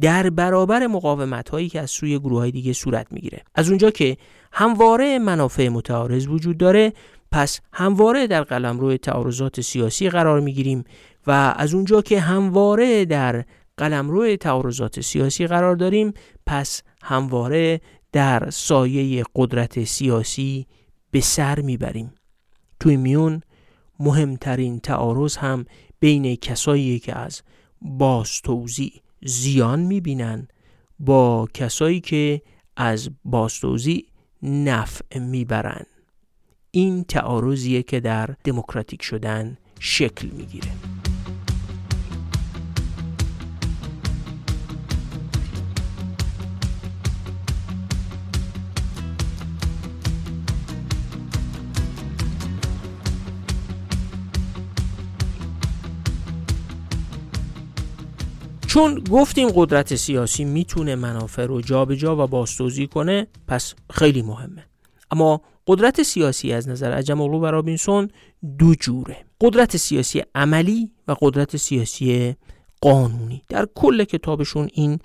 در 0.00 0.30
برابر 0.30 0.86
مقاومت 0.86 1.48
هایی 1.48 1.68
که 1.68 1.80
از 1.80 1.90
سوی 1.90 2.18
گروه 2.18 2.38
های 2.38 2.50
دیگه 2.50 2.72
صورت 2.72 3.06
می‌گیره. 3.12 3.42
از 3.54 3.68
اونجا 3.68 3.90
که 3.90 4.16
همواره 4.52 5.18
منافع 5.18 5.68
متعارض 5.68 6.26
وجود 6.26 6.58
داره 6.58 6.92
پس 7.32 7.60
همواره 7.72 8.26
در 8.26 8.42
قلمرو 8.42 8.96
تعارضات 8.96 9.60
سیاسی 9.60 10.10
قرار 10.10 10.40
می‌گیریم 10.40 10.84
و 11.26 11.54
از 11.56 11.74
اونجا 11.74 12.02
که 12.02 12.20
همواره 12.20 13.04
در 13.04 13.44
قلمرو 13.76 14.36
تعارضات 14.36 15.00
سیاسی 15.00 15.46
قرار 15.46 15.76
داریم 15.76 16.12
پس 16.46 16.82
همواره 17.02 17.80
در 18.12 18.50
سایه 18.50 19.24
قدرت 19.36 19.84
سیاسی 19.84 20.66
به 21.10 21.20
سر 21.20 21.60
می‌بریم. 21.60 22.12
توی 22.80 22.96
میون 22.96 23.42
مهمترین 24.00 24.80
تعارض 24.80 25.36
هم 25.36 25.64
بین 26.00 26.36
کسایی 26.36 26.98
که 26.98 27.18
از 27.18 27.42
باز 27.82 28.42
توزیع 28.42 28.92
زیان 29.22 29.80
می‌بینن 29.80 30.48
با 30.98 31.48
کسایی 31.54 32.00
که 32.00 32.42
از 32.76 33.10
باستوزی 33.24 34.06
نفع 34.42 35.18
می‌برن. 35.18 35.86
این 36.70 37.04
تعارضیه 37.04 37.82
که 37.82 38.00
در 38.00 38.34
دموکراتیک 38.44 39.02
شدن 39.02 39.58
شکل 39.80 40.28
می‌گیره. 40.28 40.70
چون 58.78 59.04
گفتیم 59.10 59.48
قدرت 59.54 59.94
سیاسی 59.94 60.44
می‌تونه 60.44 60.94
منافع 60.94 61.46
رو 61.46 61.60
جابجا 61.60 62.24
و 62.24 62.26
بازتوزیع 62.26 62.86
کنه 62.86 63.26
پس 63.46 63.74
خیلی 63.90 64.22
مهمه. 64.22 64.64
اما 65.10 65.40
قدرت 65.66 66.02
سیاسی 66.02 66.52
از 66.52 66.68
نظر 66.68 66.92
عجم 66.92 67.20
و 67.20 67.46
رابینسون 67.46 68.08
دو 68.58 68.74
جوره. 68.74 69.16
قدرت 69.40 69.76
سیاسی 69.76 70.22
عملی 70.34 70.90
و 71.08 71.16
قدرت 71.20 71.56
سیاسی 71.56 72.34
قانونی. 72.80 73.42
در 73.48 73.68
کل 73.74 74.04
کتابشون 74.04 74.68
این 74.72 74.98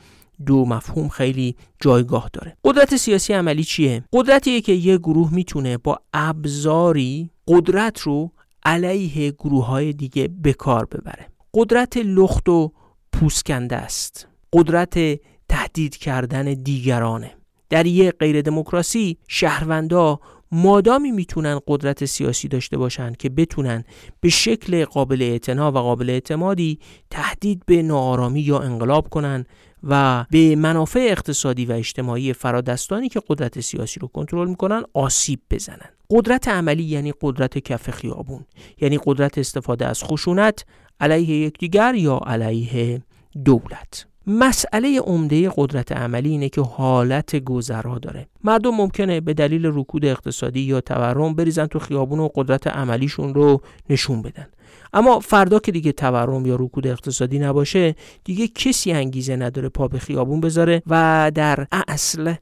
دو 0.46 0.66
مفهوم 0.66 1.10
خیلی 1.10 1.56
جایگاه 1.80 2.30
داره. 2.34 2.58
قدرت 2.64 2.96
سیاسی 2.96 3.34
عملی 3.34 3.64
چیه؟ 3.64 4.04
قدرتیه 4.14 4.62
که 4.62 4.74
یه 4.74 4.98
گروه 4.98 5.34
می‌تونه 5.34 5.78
با 5.78 6.00
ابزاری 6.14 7.30
قدرت 7.48 8.00
رو 8.00 8.32
علیه 8.66 9.32
گروه 9.32 9.66
های 9.66 9.94
دیگه 9.94 10.30
به 10.42 10.54
کار 10.54 10.86
ببره. 10.86 11.28
قدرت 11.54 11.98
لخت 11.98 12.50
و 12.50 12.72
پوسکنده 13.14 13.76
است. 13.76 14.28
قدرت 14.54 15.20
تهدید 15.50 15.98
کردن 15.98 16.54
دیگرانه. 16.54 17.32
در 17.70 17.86
یک 17.86 18.14
غیر 18.20 18.42
دموکراسی 18.42 19.18
شهروندا 19.28 20.20
مادامی 20.52 21.12
می‌تونن 21.12 21.60
قدرت 21.68 22.06
سیاسی 22.06 22.48
داشته 22.48 22.78
باشند 22.78 23.18
که 23.18 23.30
بتونن 23.30 23.84
به 24.20 24.30
شکل 24.30 24.86
قابل 24.86 25.22
اعتنا 25.22 25.72
و 25.72 25.78
قابل 25.78 26.10
اعتمادی 26.10 26.80
تهدید 27.10 27.64
به 27.66 27.82
ناآرامی 27.82 28.42
یا 28.42 28.60
انقلاب 28.60 29.10
کنن 29.10 29.46
و 29.84 30.26
به 30.30 30.56
منافع 30.56 31.08
اقتصادی 31.10 31.66
و 31.66 31.72
اجتماعی 31.72 32.34
فرادستانی 32.34 33.10
که 33.10 33.22
قدرت 33.28 33.60
سیاسی 33.60 34.00
رو 34.00 34.08
کنترل 34.08 34.50
می‌کنن 34.50 34.84
آسیب 34.94 35.40
بزنن. 35.52 35.90
قدرت 36.10 36.48
عملی 36.48 36.84
یعنی 36.84 37.14
قدرت 37.22 37.58
کف 37.58 37.90
خیابون 37.90 38.46
یعنی 38.82 39.00
قدرت 39.06 39.38
استفاده 39.38 39.86
از 39.86 40.04
خشونت 40.04 40.66
علیه 41.00 41.30
یکدیگر 41.30 41.96
یا 41.96 42.20
علیه 42.26 43.02
دولت. 43.46 44.06
مسئله 44.28 45.00
عمده 45.00 45.52
قدرت 45.58 45.92
عملی 45.92 46.30
اینه 46.30 46.50
که 46.50 46.62
حالت 46.62 47.36
گذرا 47.36 48.00
داره. 48.00 48.28
مردم 48.44 48.70
ممکنه 48.70 49.22
به 49.22 49.34
دلیل 49.34 49.66
رکود 49.66 50.06
اقتصادی 50.06 50.60
یا 50.60 50.82
تورم 50.82 51.36
بریزن 51.36 51.66
تو 51.66 51.80
خیابون 51.80 52.20
و 52.20 52.30
قدرت 52.36 52.68
عملیشون 52.68 53.34
رو 53.34 53.62
نشون 53.90 54.22
بدن. 54.22 54.48
اما 54.94 55.20
فردا 55.20 55.60
که 55.60 55.72
دیگه 55.72 55.92
تورم 55.92 56.46
یا 56.46 56.56
رکود 56.56 56.88
اقتصادی 56.88 57.40
نباشه 57.40 57.96
دیگه 58.24 58.48
کسی 58.48 58.92
انگیزه 58.92 59.36
نداره 59.36 59.70
پا 59.70 59.88
به 59.88 60.00
خیابون 60.00 60.42
بذاره 60.42 60.82
و 60.88 61.32
در 61.36 61.68
اصل 61.88 62.34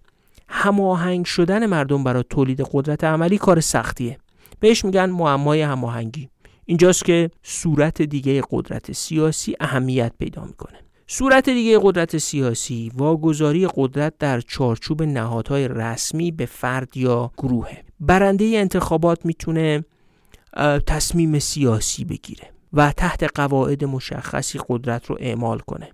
هماهنگ 0.48 1.26
شدن 1.26 1.66
مردم 1.66 2.04
برای 2.04 2.24
تولید 2.30 2.62
قدرت 2.72 3.04
عملی 3.04 3.38
کار 3.38 3.60
سختیه. 3.60 4.18
بهش 4.60 4.86
میگن 4.86 5.10
معمای 5.10 5.62
هماهنگی. 5.62 6.30
اینجاست 6.72 7.06
که 7.06 7.30
صورت 7.44 8.02
دیگه 8.02 8.42
قدرت 8.52 8.92
سیاسی 8.92 9.56
اهمیت 9.60 10.12
پیدا 10.20 10.46
می‌کنه. 10.46 10.78
صورت 11.08 11.50
دیگه 11.50 11.80
قدرت 11.82 12.18
سیاسی 12.18 12.92
واگذاری 12.96 13.68
قدرت 13.76 14.14
در 14.20 14.42
چارچوب 14.42 15.04
نهادهای 15.04 15.68
رسمی 15.68 16.32
به 16.32 16.46
فرد 16.46 16.98
یا 16.98 17.32
گروهه. 17.38 17.84
برنده 18.00 18.46
انتخابات 18.56 19.26
می‌تونه 19.26 19.86
تصمیم 20.88 21.40
سیاسی 21.40 22.06
بگیره 22.06 22.50
و 22.74 22.92
تحت 22.92 23.24
قواعد 23.36 23.84
مشخصی 23.84 24.60
قدرت 24.70 25.06
رو 25.06 25.18
اعمال 25.20 25.60
کنه. 25.60 25.90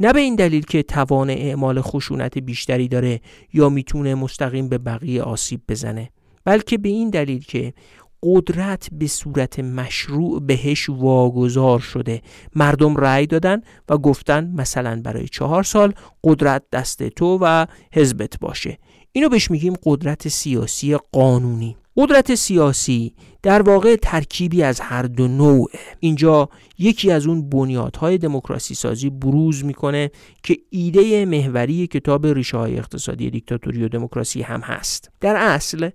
نه 0.00 0.12
به 0.12 0.20
این 0.20 0.34
دلیل 0.34 0.64
که 0.64 0.82
توان 0.82 1.30
اعمال 1.30 1.80
خشونت 1.80 2.38
بیشتری 2.38 2.88
داره 2.88 3.20
یا 3.52 3.68
می‌تونه 3.68 4.14
مستقیم 4.14 4.68
به 4.68 4.78
بقیه 4.78 5.22
آسیب 5.22 5.60
بزنه 5.68 6.10
بلکه 6.44 6.78
به 6.78 6.88
این 6.88 7.10
دلیل 7.10 7.44
که 7.44 7.74
قدرت 8.22 8.88
به 8.92 9.06
صورت 9.06 9.60
مشروع 9.60 10.40
بهش 10.40 10.88
واگذار 10.88 11.78
شده. 11.78 12.22
مردم 12.54 12.96
رأی 12.96 13.26
دادن 13.26 13.60
و 13.88 13.98
گفتن 13.98 14.52
مثلا 14.56 15.00
برای 15.04 15.28
چهار 15.28 15.62
سال 15.62 15.92
قدرت 16.24 16.62
دست 16.72 17.08
تو 17.08 17.38
و 17.42 17.66
حزبت 17.92 18.38
باشه. 18.40 18.78
اینو 19.12 19.28
بهش 19.28 19.50
میگیم 19.50 19.74
قدرت 19.84 20.28
سیاسی 20.28 20.96
قانونی. 21.12 21.76
قدرت 21.96 22.34
سیاسی 22.34 23.14
در 23.42 23.62
واقع 23.62 23.96
ترکیبی 23.96 24.62
از 24.62 24.80
هر 24.80 25.02
دو 25.02 25.28
نوعه. 25.28 25.80
اینجا 26.00 26.48
یکی 26.78 27.10
از 27.10 27.26
اون 27.26 27.48
بنیادهای 27.48 28.18
دموکراسی 28.18 28.74
سازی 28.74 29.10
بروز 29.10 29.64
می‌کنه 29.64 30.10
که 30.42 30.58
ایده 30.70 31.24
محوری 31.24 31.86
کتاب 31.86 32.26
ریشه 32.26 32.56
های 32.56 32.78
اقتصادی 32.78 33.30
دیکتاتوری 33.30 33.84
و 33.84 33.88
دموکراسی 33.88 34.42
هم 34.42 34.60
هست. 34.60 35.10
در 35.20 35.36
اصل 35.36 35.90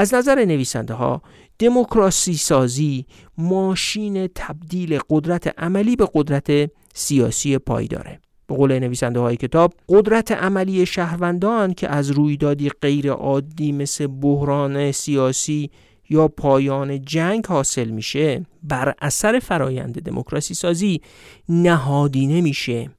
از 0.00 0.14
نظر 0.14 0.44
نویسنده 0.44 0.94
ها 0.94 1.22
دموکراسی 1.58 2.34
سازی 2.34 3.06
ماشین 3.38 4.26
تبدیل 4.34 4.98
قدرت 5.10 5.54
عملی 5.58 5.96
به 5.96 6.08
قدرت 6.14 6.70
سیاسی 6.94 7.58
پایداره 7.58 8.20
به 8.46 8.54
قول 8.54 8.78
نویسنده 8.78 9.20
های 9.20 9.36
کتاب 9.36 9.74
قدرت 9.88 10.32
عملی 10.32 10.86
شهروندان 10.86 11.74
که 11.74 11.88
از 11.88 12.10
رویدادی 12.10 12.68
غیر 12.68 13.10
عادی 13.10 13.72
مثل 13.72 14.06
بحران 14.06 14.92
سیاسی 14.92 15.70
یا 16.10 16.28
پایان 16.28 17.02
جنگ 17.04 17.46
حاصل 17.46 17.88
میشه 17.90 18.46
بر 18.62 18.94
اثر 19.00 19.38
فرایند 19.38 20.02
دموکراسی 20.02 20.54
سازی 20.54 21.00
نهادینه 21.48 22.40
میشه. 22.40 22.90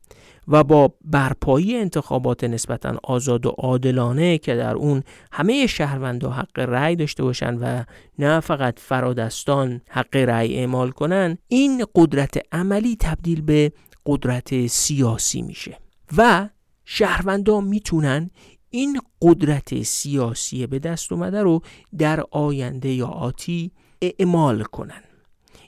و 0.48 0.64
با 0.64 0.94
برپایی 1.06 1.76
انتخابات 1.76 2.44
نسبتا 2.44 3.00
آزاد 3.04 3.46
و 3.46 3.50
عادلانه 3.50 4.38
که 4.38 4.56
در 4.56 4.76
اون 4.76 5.04
همه 5.32 5.68
شهروندان 5.68 6.34
حق 6.34 6.60
رأی 6.60 6.96
داشته 6.96 7.24
باشند 7.24 7.60
و 7.62 7.84
نه 8.20 8.40
فقط 8.40 8.80
فرادستان 8.80 9.82
حق 9.90 10.16
رأی 10.16 10.56
اعمال 10.56 10.92
کنن 10.92 11.38
این 11.48 11.86
قدرت 11.96 12.38
عملی 12.52 12.96
تبدیل 12.96 13.42
به 13.42 13.72
قدرت 14.06 14.68
سیاسی 14.68 15.42
میشه. 15.42 15.78
و 16.18 16.50
شهروندان 16.86 17.64
می‌تونن 17.64 18.30
این 18.70 19.02
قدرت 19.22 19.84
سیاسی 19.84 20.68
به 20.68 20.80
دست 20.80 21.12
اومده 21.12 21.42
رو 21.44 21.62
در 21.98 22.24
آینده 22.32 22.90
یا 22.90 23.08
آتی 23.08 23.72
اعمال 24.02 24.64
کنن. 24.64 25.04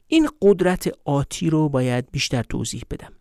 این 0.08 0.30
قدرت 0.42 0.92
آتی 1.06 1.50
رو 1.50 1.70
باید 1.70 2.12
بیشتر 2.12 2.44
توضیح 2.44 2.82
بدم. 2.92 3.14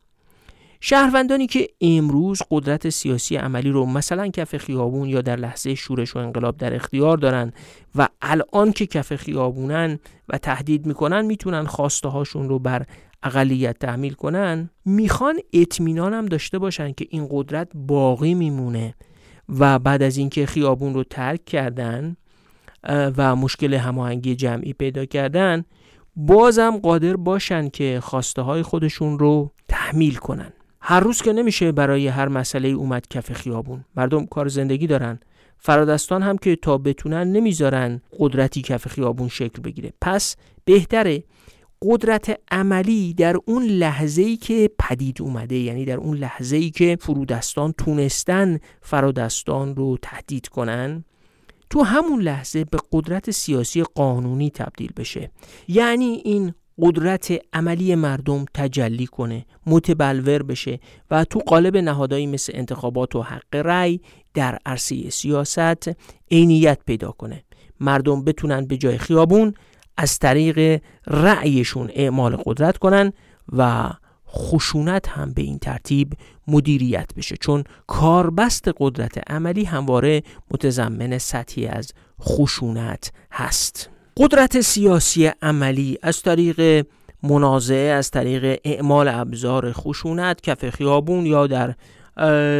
شهروندانی 0.84 1.46
که 1.46 1.68
امروز 1.80 2.42
قدرت 2.50 2.88
سیاسی 2.88 3.36
عملی 3.36 3.70
رو 3.70 3.86
مثلا 3.86 4.28
کف 4.28 4.56
خیابون 4.56 5.08
یا 5.08 5.20
در 5.20 5.36
لحظه 5.36 5.74
شورش 5.74 6.16
و 6.16 6.18
انقلاب 6.18 6.56
در 6.56 6.74
اختیار 6.74 7.16
دارن 7.16 7.52
و 7.94 8.08
الان 8.22 8.72
که 8.72 8.86
کف 8.86 9.16
خیابونن 9.16 9.98
و 10.28 10.38
تهدید 10.38 10.86
می‌کنن 10.86 11.22
می‌تونن 11.22 11.64
خواسته 11.64 12.08
هاشون 12.08 12.48
رو 12.48 12.58
بر 12.58 12.86
اقلیت 13.22 13.78
تحمیل 13.78 14.12
کنن 14.12 14.70
می‌خوان 14.84 15.38
اطمینان 15.52 16.14
هم 16.14 16.26
داشته 16.26 16.58
باشن 16.58 16.92
که 16.92 17.06
این 17.10 17.28
قدرت 17.30 17.68
باقی 17.74 18.34
میمونه 18.34 18.94
و 19.48 19.78
بعد 19.78 20.02
از 20.02 20.16
اینکه 20.16 20.46
خیابون 20.46 20.94
رو 20.94 21.04
ترک 21.04 21.44
کردن 21.44 22.16
و 22.88 23.36
مشکل 23.36 23.74
هماهنگی 23.74 24.34
جمعی 24.34 24.72
پیدا 24.72 25.04
کردن 25.04 25.64
بازم 26.16 26.78
قادر 26.78 27.16
باشن 27.16 27.68
که 27.68 28.00
خواسته 28.02 28.42
های 28.42 28.62
خودشون 28.62 29.18
رو 29.18 29.50
تحمیل 29.68 30.14
کنن. 30.14 30.52
هر 30.84 31.00
روز 31.00 31.22
که 31.22 31.32
نمیشه 31.32 31.72
برای 31.72 32.08
هر 32.08 32.28
مسئله 32.28 32.68
اومد 32.68 33.08
کف 33.08 33.32
خیابون. 33.32 33.84
مردم 33.96 34.26
کار 34.26 34.48
زندگی 34.48 34.86
دارن. 34.86 35.20
فرادستان 35.58 36.22
هم 36.22 36.38
که 36.38 36.56
تا 36.56 36.78
بتونن 36.78 37.32
نمی‌ذارن 37.32 38.00
قدرتی 38.18 38.62
کف 38.62 38.88
خیابون 38.88 39.28
شکل 39.28 39.62
بگیره. 39.62 39.92
پس 40.00 40.36
بهتره 40.64 41.24
قدرت 41.82 42.40
عملی 42.50 43.14
در 43.14 43.36
اون 43.44 43.62
لحظه 43.62 44.22
ای 44.22 44.36
که 44.36 44.70
پدید 44.78 45.22
اومده 45.22 45.56
یعنی 45.56 45.84
در 45.84 45.96
اون 45.96 46.16
لحظه 46.16 46.56
ای 46.56 46.70
که 46.70 46.98
فرودستان 47.00 47.72
تونستن 47.72 48.58
فرادستان 48.80 49.76
رو 49.76 49.98
تهدید 50.02 50.48
کنن 50.48 51.04
تو 51.70 51.82
همون 51.82 52.22
لحظه 52.22 52.64
به 52.64 52.78
قدرت 52.92 53.30
سیاسی 53.30 53.82
قانونی 53.82 54.50
تبدیل 54.50 54.92
بشه. 54.96 55.30
یعنی 55.68 56.22
این 56.24 56.54
قدرت 56.82 57.32
عملی 57.52 57.94
مردم 57.94 58.44
تجلی 58.54 59.06
کنه 59.06 59.46
متبلور 59.66 60.42
بشه 60.42 60.80
و 61.10 61.24
تو 61.24 61.38
قالب 61.38 61.76
نهادهایی 61.76 62.26
مثل 62.26 62.52
انتخابات 62.56 63.16
و 63.16 63.22
حق 63.22 63.54
رأی 63.54 64.00
در 64.34 64.58
عرصه 64.66 65.10
سیاست 65.10 65.90
عینیت 66.30 66.78
پیدا 66.86 67.10
کنه. 67.10 67.44
مردم 67.80 68.24
بتونن 68.24 68.66
به 68.66 68.76
جای 68.76 68.98
خیابون 68.98 69.54
از 69.96 70.18
طریق 70.18 70.82
رأیشون 71.06 71.90
اعمال 71.94 72.36
قدرت 72.36 72.78
کنن 72.78 73.12
و 73.52 73.90
خشونت 74.28 75.08
هم 75.08 75.32
به 75.32 75.42
این 75.42 75.58
ترتیب 75.58 76.12
مدیریت 76.48 77.14
بشه 77.16 77.36
چون 77.36 77.64
کاربست 77.86 78.70
قدرت 78.78 79.30
عملی 79.30 79.64
همواره 79.64 80.22
متضمن 80.50 81.18
سطحی 81.18 81.66
از 81.66 81.92
خشونت 82.20 83.12
هست. 83.32 83.90
قدرت 84.16 84.60
سیاسی 84.60 85.26
عملی 85.42 85.98
از 86.02 86.22
طریق 86.22 86.86
منازعه 87.22 87.92
از 87.92 88.10
طریق 88.10 88.60
اعمال 88.64 89.08
ابزار 89.08 89.72
خشونت 89.72 90.40
کف 90.40 90.70
خیابون 90.70 91.26
یا 91.26 91.46
در 91.46 91.74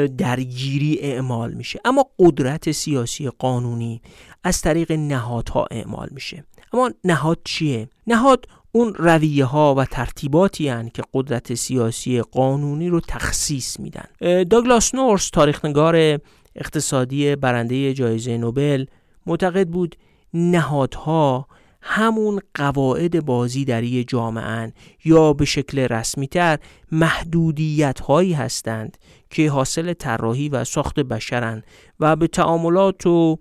درگیری 0.06 0.98
اعمال 1.00 1.52
میشه. 1.52 1.80
اما 1.84 2.06
قدرت 2.18 2.72
سیاسی 2.72 3.28
قانونی 3.28 4.02
از 4.44 4.60
طریق 4.60 4.92
نهادها 4.92 5.66
اعمال 5.70 6.08
میشه. 6.10 6.44
اما 6.72 6.90
نهاد 7.04 7.38
چیه؟ 7.44 7.88
نهاد 8.06 8.46
اون 8.72 8.94
رویه 8.94 9.44
ها 9.44 9.74
و 9.74 9.84
ترتیباتی 9.84 10.68
هن 10.68 10.88
که 10.88 11.02
قدرت 11.14 11.54
سیاسی 11.54 12.22
قانونی 12.22 12.88
رو 12.88 13.00
تخصیص 13.00 13.80
میدن. 13.80 14.44
داگلاس 14.44 14.94
نورس 14.94 15.30
تاریخنگار 15.30 16.18
اقتصادی 16.56 17.36
برنده 17.36 17.94
جایزه 17.94 18.36
نوبل 18.36 18.84
معتقد 19.26 19.68
بود 19.68 19.96
نهادها 20.34 21.46
همون 21.82 22.40
قواعد 22.54 23.24
بازی 23.24 23.64
در 23.64 23.82
یه 23.82 24.04
جامعه 24.04 24.72
یا 25.04 25.32
به 25.32 25.44
شکل 25.44 25.78
رسمی 25.78 26.26
تر 26.26 26.58
محدودیت 26.92 28.00
هایی 28.00 28.32
هستند 28.32 28.98
که 29.30 29.50
حاصل 29.50 29.92
طراحی 29.92 30.48
و 30.48 30.64
ساخت 30.64 31.00
بشرن 31.00 31.62
و 32.00 32.16
به 32.16 32.26
تعاملات 32.26 33.06
و 33.06 33.38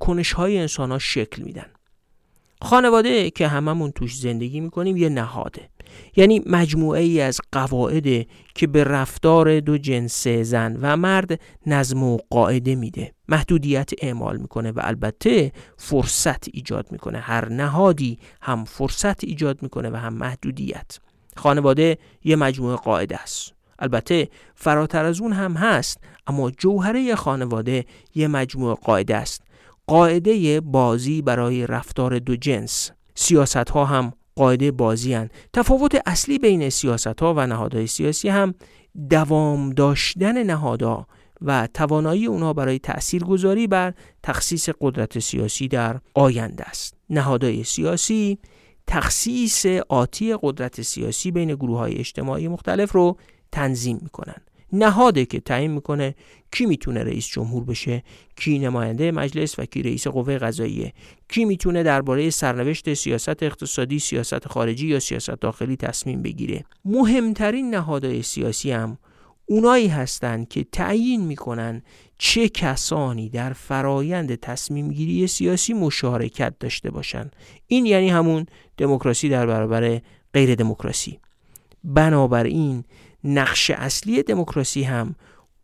کنش 0.00 0.32
های 0.32 0.58
انسان 0.58 0.92
ها 0.92 0.98
شکل 0.98 1.42
میدن. 1.42 1.66
خانواده 2.62 3.30
که 3.30 3.48
هممون 3.48 3.90
توش 3.90 4.16
زندگی 4.16 4.60
می‌کنیم 4.60 4.96
یه 4.96 5.08
نهاده. 5.08 5.68
یعنی 6.16 6.42
مجموعه 6.46 7.00
ای 7.00 7.20
از 7.20 7.40
قواعد 7.52 8.26
که 8.54 8.66
به 8.66 8.84
رفتار 8.84 9.60
دو 9.60 9.78
جنس 9.78 10.28
زن 10.28 10.78
و 10.82 10.96
مرد 10.96 11.40
نظم 11.66 12.02
و 12.02 12.18
قاعده 12.30 12.74
میده. 12.74 13.12
محدودیت 13.28 13.90
اعمال 14.02 14.36
می‌کنه 14.36 14.72
و 14.72 14.80
البته 14.84 15.52
فرصت 15.76 16.48
ایجاد 16.48 16.92
می‌کنه. 16.92 17.18
هر 17.18 17.48
نهادی 17.48 18.18
هم 18.42 18.64
فرصت 18.64 19.24
ایجاد 19.24 19.62
می‌کنه 19.62 19.90
و 19.90 19.96
هم 19.96 20.14
محدودیت. 20.14 20.98
خانواده 21.36 21.98
یه 22.24 22.36
مجموعه 22.36 22.76
قاعده 22.76 23.16
است. 23.16 23.52
البته 23.78 24.28
فراتر 24.54 25.04
از 25.04 25.20
اون 25.20 25.32
هم 25.32 25.54
هست 25.54 25.98
اما 26.26 26.50
جوهره 26.50 27.14
خانواده 27.14 27.84
یه 28.14 28.28
مجموعه 28.28 28.74
قاعده 28.74 29.16
است. 29.16 29.42
قاعده 29.86 30.60
بازی 30.60 31.22
برای 31.22 31.66
رفتار 31.66 32.18
دو 32.18 32.36
جنس. 32.36 32.90
سیاست 33.14 33.70
ها 33.70 33.84
هم 33.84 34.12
قاعده 34.36 34.70
بازی 34.70 35.14
هن. 35.14 35.28
تفاوت 35.52 36.02
اصلی 36.06 36.38
بین 36.38 36.70
سیاست 36.70 37.06
ها 37.22 37.34
و 37.36 37.46
نهادهای 37.46 37.86
سیاسی 37.86 38.28
هم 38.28 38.54
دوام 39.10 39.70
داشتن 39.70 40.42
نهادها 40.42 41.06
و 41.40 41.68
توانایی 41.74 42.26
اونها 42.26 42.52
برای 42.52 42.78
تاثیرگذاری 42.78 43.66
بر 43.66 43.94
تخصیص 44.22 44.68
قدرت 44.80 45.18
سیاسی 45.18 45.68
در 45.68 46.00
آینده 46.14 46.64
است 46.64 46.94
نهادهای 47.10 47.64
سیاسی 47.64 48.38
تخصیص 48.86 49.66
آتی 49.88 50.36
قدرت 50.42 50.82
سیاسی 50.82 51.30
بین 51.30 51.54
گروه 51.54 51.78
های 51.78 51.94
اجتماعی 51.94 52.48
مختلف 52.48 52.92
رو 52.92 53.16
تنظیم 53.52 53.98
می‌کنن 54.02 54.45
نهاده 54.72 55.24
که 55.24 55.40
تعیین 55.40 55.70
می‌کنه 55.70 56.14
کی 56.52 56.66
می‌تونه 56.66 57.04
رئیس 57.04 57.26
جمهور 57.26 57.64
بشه 57.64 58.02
کی 58.36 58.58
نماینده 58.58 59.10
مجلس 59.12 59.58
و 59.58 59.64
کی 59.64 59.82
رئیس 59.82 60.06
قوه 60.06 60.38
قضاییه. 60.38 60.92
کی 61.28 61.44
می‌تونه 61.44 61.82
درباره 61.82 62.30
سرنوشت 62.30 62.94
سیاست 62.94 63.42
اقتصادی 63.42 63.98
سیاست 63.98 64.48
خارجی 64.48 64.86
یا 64.86 65.00
سیاست 65.00 65.30
داخلی 65.30 65.76
تصمیم 65.76 66.22
بگیره. 66.22 66.64
مهمترین 66.84 67.74
نهادهای 67.74 68.22
سیاسی 68.22 68.70
هم 68.70 68.98
اونایی 69.46 69.88
هستند 69.88 70.48
که 70.48 70.64
تعیین 70.64 71.20
می‌کنن 71.20 71.82
چه 72.18 72.48
کسانی 72.48 73.28
در 73.28 73.52
فرایند 73.52 74.34
تصمیم 74.34 74.92
گیری 74.92 75.26
سیاسی 75.26 75.74
مشارکت 75.74 76.54
داشته 76.60 76.90
باشند 76.90 77.36
این 77.66 77.86
یعنی 77.86 78.08
همون 78.08 78.46
دموکراسی 78.76 79.28
در 79.28 79.46
برابر 79.46 80.00
غیر 80.34 80.54
دموکراسی 80.54 81.18
بنابراین 81.84 82.84
نقش 83.24 83.70
اصلی 83.70 84.22
دموکراسی 84.22 84.82
هم 84.82 85.14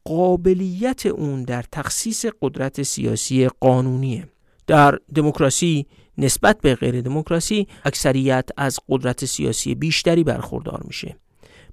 قابلیت 0.05 1.07
اون 1.07 1.43
در 1.43 1.65
تخصیص 1.73 2.27
قدرت 2.43 2.83
سیاسی 2.83 3.49
قانونیه. 3.49 4.29
در 4.67 4.99
دموکراسی 5.15 5.87
نسبت 6.19 6.61
به 6.61 6.75
غیر 6.75 7.01
دموکراسی 7.01 7.69
اکثریت 7.85 8.49
از 8.57 8.81
قدرت 8.89 9.25
سیاسی 9.25 9.75
بیشتری 9.75 10.25
برخوردار 10.25 10.83
میشه. 10.85 11.17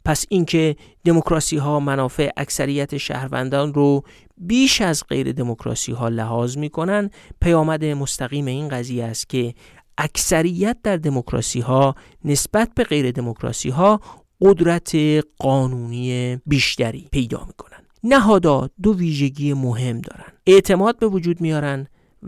پس 0.05 0.25
اینکه 0.29 0.75
دموکراسی 1.05 1.57
ها 1.57 1.79
منافع 1.79 2.29
اکثریت 2.37 2.97
شهروندان 2.97 3.73
رو 3.73 4.03
بیش 4.37 4.81
از 4.81 5.03
غیر 5.09 5.31
دموکراسی 5.31 5.91
ها 5.91 6.09
لحاظ 6.09 6.57
می‌کنن 6.57 7.09
پیامد 7.41 7.85
مستقیم 7.85 8.45
این 8.45 8.67
قضیه 8.67 9.03
است 9.03 9.29
که 9.29 9.53
اکثریت 9.97 10.77
در 10.83 10.97
دموکراسی 10.97 11.59
ها 11.59 11.95
نسبت 12.25 12.71
به 12.75 12.83
غیر 12.83 13.11
دموکراسی 13.11 13.69
ها 13.69 14.01
قدرت 14.41 14.95
قانونی 15.37 16.37
بیشتری 16.45 17.07
پیدا 17.11 17.45
می‌کنن. 17.47 17.79
نهادها 18.03 18.69
دو 18.83 18.97
ویژگی 18.97 19.53
مهم 19.53 20.01
دارن. 20.01 20.33
اعتماد 20.47 20.99
به 20.99 21.07
وجود 21.07 21.41
میارن 21.41 21.87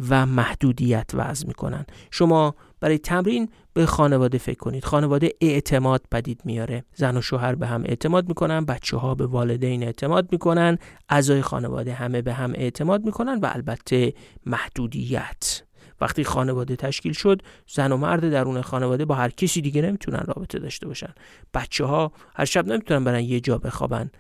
و 0.10 0.26
محدودیت 0.26 1.10
وضع 1.14 1.48
می‌کنن. 1.48 1.86
شما 2.12 2.56
برای 2.80 2.98
تمرین 2.98 3.50
به 3.74 3.86
خانواده 3.86 4.38
فکر 4.38 4.58
کنید. 4.58 4.86
خانواده 4.86 5.32
اعتماد 5.42 6.06
پدید 6.12 6.42
میاره. 6.46 6.84
زن 6.96 7.18
و 7.18 7.22
شوهر 7.22 7.56
به 7.56 7.68
هم 7.68 7.84
اعتماد 7.86 8.28
می‌کنن 8.28 8.66
بچه 8.66 8.98
ها 8.98 9.16
به 9.16 9.26
والدین 9.26 9.84
اعتماد 9.84 10.32
می‌کنن 10.32 10.78
اعضای 11.10 11.42
خانواده 11.42 11.94
همه 11.94 12.22
به 12.22 12.34
هم 12.34 12.54
اعتماد 12.56 13.06
می‌کنن 13.06 13.40
و 13.40 13.50
البته 13.54 14.14
محدودیت. 14.46 15.62
وقتی 16.02 16.24
خانواده 16.24 16.76
تشکیل 16.76 17.14
شد 17.14 17.42
زن 17.68 17.92
و 17.92 17.98
مرد 17.98 18.30
درون 18.30 18.62
خانواده 18.62 19.06
با 19.06 19.16
هر 19.16 19.30
کسی 19.30 19.62
دیگه 19.62 19.82
نمی‌تونن 19.82 20.24
رابطه 20.28 20.60
داشته 20.60 20.88
باشن. 20.88 21.14
بچه 21.54 21.86
ها 21.86 22.12
هر 22.36 22.46
شب 22.46 22.68
نمی‌تونن 22.68 23.04
برن 23.04 23.24
یه 23.24 23.40
جا 23.40 23.58
بخوابن 23.58 24.12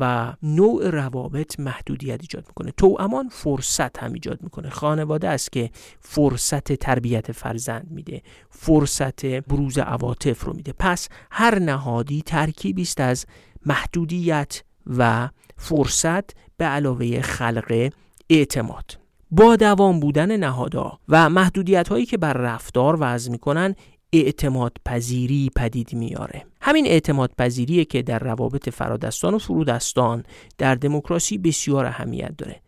و 0.00 0.32
نوع 0.42 0.90
روابط 0.90 1.60
محدودیت 1.60 2.20
ایجاد 2.20 2.44
می‌کنه. 2.48 2.70
تو 2.70 2.96
امان 3.00 3.28
فرصت 3.28 3.98
هم 3.98 4.12
ایجاد 4.12 4.42
می‌کنه. 4.42 4.70
خانواده 4.70 5.28
است 5.28 5.52
که 5.52 5.70
فرصت 6.00 6.72
تربیت 6.72 7.32
فرزند 7.32 7.86
میده 7.90 8.22
فرصت 8.50 9.26
بروز 9.26 9.78
عواطف 9.78 10.44
رو 10.44 10.52
میده. 10.52 10.72
پس 10.78 11.08
هر 11.30 11.58
نهادی 11.58 12.22
ترکیبی 12.22 12.82
است 12.82 13.00
از 13.00 13.26
محدودیت 13.66 14.62
و 14.86 15.28
فرصت 15.56 16.30
به 16.56 16.64
علاوه 16.64 17.20
خلق 17.20 17.92
اعتماد. 18.30 19.05
با 19.30 19.56
دوام 19.56 20.00
بودن 20.00 20.36
نهادها 20.36 21.00
و 21.08 21.30
محدودیت 21.30 21.88
هایی 21.88 22.06
که 22.06 22.16
بر 22.16 22.32
رفتار 22.32 22.96
وضع 23.00 23.30
می‌کنن 23.30 23.74
اعتماد 24.12 24.72
پذیری 24.84 25.50
پدید 25.56 25.94
میاره 25.94 26.46
همین 26.60 26.86
اعتماد 26.86 27.30
پذیریه 27.38 27.84
که 27.84 28.02
در 28.02 28.18
روابط 28.18 28.68
فرادستان 28.68 29.34
و 29.34 29.38
فرودستان 29.38 30.24
در 30.58 30.74
دموکراسی 30.74 31.38
بسیار 31.38 31.86
اهمیت 31.86 32.36
داره. 32.38 32.60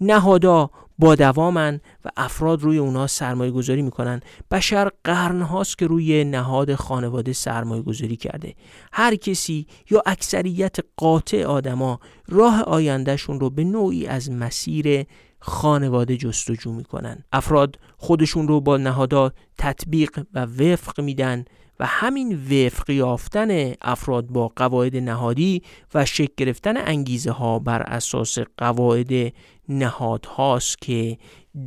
نهادا 0.00 0.70
با 0.98 1.14
دوامن 1.14 1.80
و 2.04 2.08
افراد 2.16 2.62
روی 2.62 2.78
اونا 2.78 3.06
سرمایه 3.06 3.50
گذاری 3.50 3.82
می‌کنن. 3.82 4.20
بشر 4.50 4.90
قرن 5.04 5.42
هاست 5.42 5.78
که 5.78 5.86
روی 5.86 6.24
نهاد 6.24 6.74
خانواده 6.74 7.32
سرمایه 7.32 7.82
گذاری 7.82 8.16
کرده. 8.16 8.54
هر 8.92 9.14
کسی 9.14 9.66
یا 9.90 10.02
اکثریت 10.06 10.76
قاطع 10.96 11.44
آدما 11.44 12.00
راه 12.28 12.62
آیندهشون 12.62 13.40
رو 13.40 13.50
به 13.50 13.64
نوعی 13.64 14.06
از 14.06 14.30
مسیر 14.30 15.06
خانواده 15.38 16.16
جستجو 16.16 16.72
می‌کنن. 16.72 17.24
افراد 17.32 17.78
خودشون 17.96 18.48
رو 18.48 18.60
با 18.60 18.76
نهادها 18.76 19.32
تطبیق 19.58 20.26
و 20.34 20.44
وفق 20.44 21.00
میدن 21.00 21.44
و 21.80 21.86
همین 21.86 22.32
وفق 22.34 22.90
یافتن 22.90 23.72
افراد 23.82 24.26
با 24.26 24.52
قواعد 24.56 24.96
نهادی 24.96 25.62
و 25.94 26.04
شکل 26.04 26.34
گرفتن 26.36 26.76
انگیزه 26.76 27.30
ها 27.30 27.58
بر 27.58 27.82
اساس 27.82 28.38
قواعد 28.56 29.32
نهادهاست 29.68 30.80
که 30.80 31.18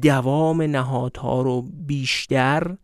دوام 0.01 0.61
نهادها 0.61 1.41
رو 1.41 1.61
بیشتر 1.61 2.75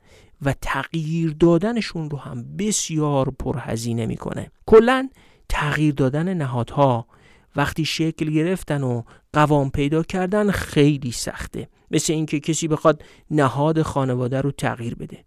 و 0.41 0.53
تغییر 0.61 1.35
دادنشون 1.39 2.09
رو 2.09 2.17
هم 2.17 2.57
بسیار 2.57 3.29
پرهزینه 3.39 4.05
می‌کنه. 4.05 4.51
کلا 4.65 5.09
تغییر 5.49 5.93
دادن 5.93 6.33
نهادها 6.33 7.07
وقتی 7.55 7.85
شکل 7.85 8.29
گرفتن 8.29 8.83
و 8.83 9.01
قوام 9.33 9.69
پیدا 9.69 10.03
کردن 10.03 10.51
خیلی 10.51 11.11
سخته. 11.11 11.67
مثل 11.91 12.13
اینکه 12.13 12.39
کسی 12.39 12.67
بخواد 12.67 13.03
نهاد 13.31 13.81
خانواده 13.81 14.41
رو 14.41 14.51
تغییر 14.51 14.95
بده. 14.95 15.25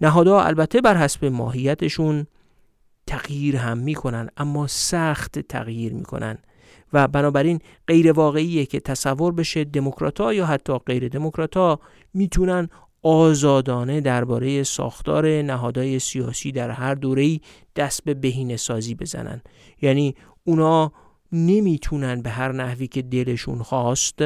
نهادها 0.00 0.44
البته 0.44 0.80
بر 0.80 0.96
حسب 0.96 1.24
ماهیتشون 1.24 2.26
تغییر 3.06 3.56
هم 3.56 3.78
می‌کنن 3.78 4.28
اما 4.36 4.66
سخت 4.66 5.38
تغییر 5.38 5.92
می‌کنن. 5.92 6.38
و 6.92 7.08
بنابراین 7.08 7.58
غیر 7.86 8.12
واقعیه 8.12 8.66
که 8.66 8.80
تصور 8.80 9.32
بشه 9.32 9.64
دموکرات 9.64 10.20
یا 10.20 10.46
حتی 10.46 10.78
غیر 10.78 11.08
دموکرات 11.08 11.80
می‌تونن 12.14 12.68
آزادانه 13.02 14.00
درباره 14.00 14.62
ساختار 14.62 15.42
نهادهای 15.42 15.98
سیاسی 15.98 16.52
در 16.52 16.70
هر 16.70 16.94
دوره‌ای 16.94 17.40
دست 17.76 18.04
به 18.04 18.14
بهینه 18.14 18.56
سازی 18.56 18.94
بزنن. 18.94 19.42
یعنی 19.82 20.14
اونا 20.44 20.92
نمی‌تونن 21.32 22.22
به 22.22 22.30
هر 22.30 22.52
نحوی 22.52 22.86
که 22.86 23.02
دلشون 23.02 23.62
خواست 23.62 24.18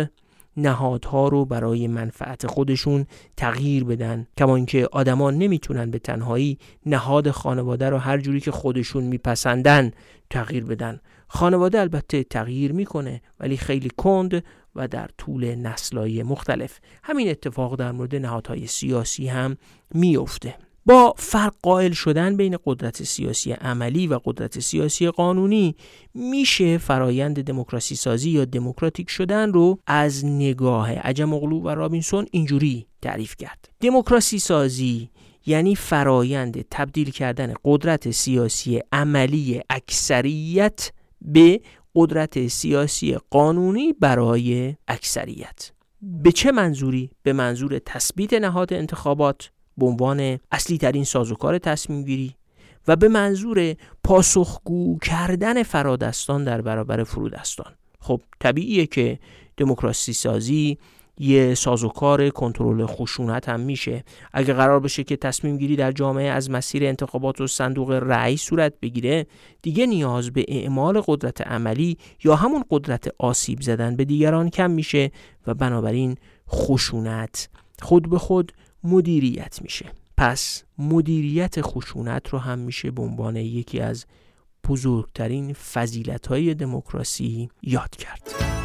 نهادها 0.57 1.29
رو 1.29 1.45
برای 1.45 1.89
منفعت 1.89 2.47
خودشون 2.47 3.07
تغییر 3.37 3.85
بدن. 3.85 4.27
کما 4.39 4.57
اینکه 4.57 4.89
آدما 4.93 5.31
نمی‌تونن 5.31 5.91
به 5.91 5.99
تنهایی 5.99 6.59
نهاد 6.87 7.31
خانواده 7.31 7.91
رو 7.91 7.99
هر 7.99 8.19
جوری 8.19 8.41
که 8.41 8.51
خودشون 8.51 9.05
میپسندن 9.05 9.91
تغییر 10.31 10.65
بدن. 10.65 11.01
خانواده 11.29 11.81
البته 11.81 12.25
تغییر 12.25 12.73
می‌کنه 12.73 13.23
ولی 13.41 13.57
خیلی 13.57 13.91
کند 13.97 14.45
و 14.77 14.89
در 14.89 15.09
طول 15.19 15.55
نسلهای 15.55 16.23
مختلف. 16.23 16.79
همین 17.05 17.31
اتفاق 17.31 17.77
در 17.77 17.93
مورد 17.93 18.17
نهادهای 18.17 18.67
سیاسی 18.67 19.29
هم 19.29 19.57
میفته 19.95 20.55
با 20.87 21.15
فرق 21.17 21.55
قائل 21.63 21.93
شدن 21.93 22.37
بین 22.37 22.59
قدرت 22.65 23.03
سیاسی 23.03 23.53
عملی 23.53 24.07
و 24.07 24.21
قدرت 24.25 24.61
سیاسی 24.61 25.11
قانونی 25.11 25.77
میشه 26.15 26.79
فرایند 26.79 27.43
دموکراسی 27.43 27.97
سازی 27.97 28.31
یا 28.31 28.45
دموکراتیک 28.45 29.11
شدن 29.11 29.53
رو 29.53 29.79
از 29.87 30.25
نگاه 30.25 30.93
عجم 30.93 31.35
اغلو 31.35 31.61
و 31.61 31.69
رابینسون 31.69 32.27
اینجوری 32.31 32.87
تعریف 33.03 33.37
کرد 33.37 33.69
دموکراسی 33.81 34.39
سازی 34.39 35.11
یعنی 35.47 35.77
فرایند 35.77 36.65
تبدیل 36.71 37.11
کردن 37.11 37.55
قدرت 37.65 38.11
سیاسی 38.11 38.81
عملی 38.93 39.61
اکثریت 39.71 40.93
به 41.23 41.61
قدرت 41.95 42.47
سیاسی 42.47 43.19
قانونی 43.31 43.93
برای 43.93 44.75
اکثریت 44.89 45.71
به 46.03 46.33
چه 46.33 46.53
منظوری؟ 46.53 47.11
به 47.23 47.33
منظور 47.33 47.79
تثبیت 47.79 48.33
نهاد 48.33 48.73
انتخابات 48.73 49.51
به 49.79 49.87
عنوان 49.87 50.39
اصلی 50.53 50.79
ترین 50.79 51.05
سازوکار 51.05 51.59
تصمیم 51.59 52.05
گیری 52.05 52.35
و 52.89 52.97
به 52.97 53.09
منظور 53.09 53.75
پاسخگو 54.05 54.99
کردن 54.99 55.63
فرادستان 55.63 56.45
در 56.45 56.61
برابر 56.61 57.05
فرودستان. 57.05 57.73
خب 58.01 58.21
طبیعیه 58.41 58.87
که 58.87 59.19
دموکراسی 59.57 60.13
سازی 60.13 60.79
یه 61.19 61.55
سازوکار 61.55 62.31
کنترل 62.31 62.87
خشونت 62.87 63.49
هم 63.49 63.61
میشه. 63.61 64.05
اگه 64.33 64.55
قرار 64.55 64.81
بشه 64.81 65.05
که 65.05 65.17
تصمیم 65.17 65.59
گیری 65.59 65.77
در 65.77 65.93
جامعه 65.93 66.29
از 66.29 66.51
مسیر 66.51 66.85
انتخابات 66.85 67.41
و 67.41 67.47
صندوق 67.47 67.91
رأی 67.91 68.37
صورت 68.37 68.73
بگیره 68.83 69.27
دیگه 69.63 69.87
نیاز 69.87 70.31
به 70.31 70.45
اعمال 70.49 71.03
قدرت 71.07 71.41
عملی 71.41 71.99
یا 72.25 72.37
همون 72.37 72.65
قدرت 72.71 73.09
آسیب 73.19 73.61
زدن 73.61 73.97
به 73.97 74.05
دیگران 74.05 74.51
کم 74.51 74.71
میشه 74.71 75.11
و 75.47 75.55
بنابراین 75.55 76.17
خشونت 76.49 77.49
خود 77.83 78.11
به 78.11 78.19
خود 78.19 78.53
مدیریت 78.85 79.63
میشه 79.63 79.93
پس 80.17 80.63
مدیریت 80.79 81.61
خشونت 81.61 82.29
رو 82.29 82.39
هم 82.39 82.59
میشه 82.59 82.91
به 82.91 83.03
عنوان 83.03 83.37
یکی 83.37 83.81
از 83.81 84.07
بزرگترین 84.69 85.53
فضیلت 85.53 86.27
های 86.27 86.55
دموکراسی 86.55 87.49
یاد 87.63 87.97
کرد. 87.97 88.62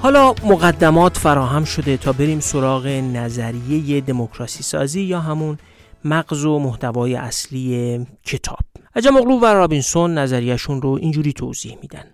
حالا 0.00 0.34
مقدمات 0.44 1.18
فراهم 1.18 1.64
شده 1.64 1.96
تا 1.96 2.12
بریم 2.12 2.40
سراغ 2.40 2.86
نظریه 2.86 4.00
دموکراسی 4.00 4.62
سازی 4.62 5.00
یا 5.00 5.20
همون 5.20 5.58
مغز 6.04 6.44
و 6.44 6.58
محتوای 6.58 7.14
اصلی 7.14 8.06
کتاب. 8.24 8.58
عجم 8.96 9.16
اغلو 9.16 9.38
و 9.38 9.44
رابینسون 9.44 10.18
نظریهشون 10.18 10.82
رو 10.82 10.98
اینجوری 11.00 11.32
توضیح 11.32 11.78
میدن. 11.82 12.04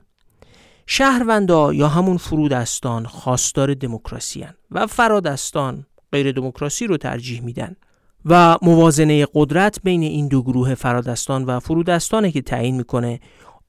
شهروندا 0.87 1.73
یا 1.73 1.89
همون 1.89 2.17
فرودستان 2.17 3.07
خواستار 3.07 3.75
دموکراسی 3.75 4.45
و 4.71 4.87
فرادستان 4.87 5.87
غیر 6.13 6.33
دموکراسی 6.33 6.87
رو 6.87 6.97
ترجیح 6.97 7.43
میدن 7.43 7.77
و 8.25 8.59
موازنه 8.63 9.27
قدرت 9.35 9.79
بین 9.83 10.03
این 10.03 10.29
دو 10.29 10.43
گروه 10.43 10.75
فرادستان 10.75 11.45
و 11.45 11.61
فرودستانه 11.61 12.33
که 12.33 12.43
تعیین 12.43 12.77
می‌کنه 12.77 13.21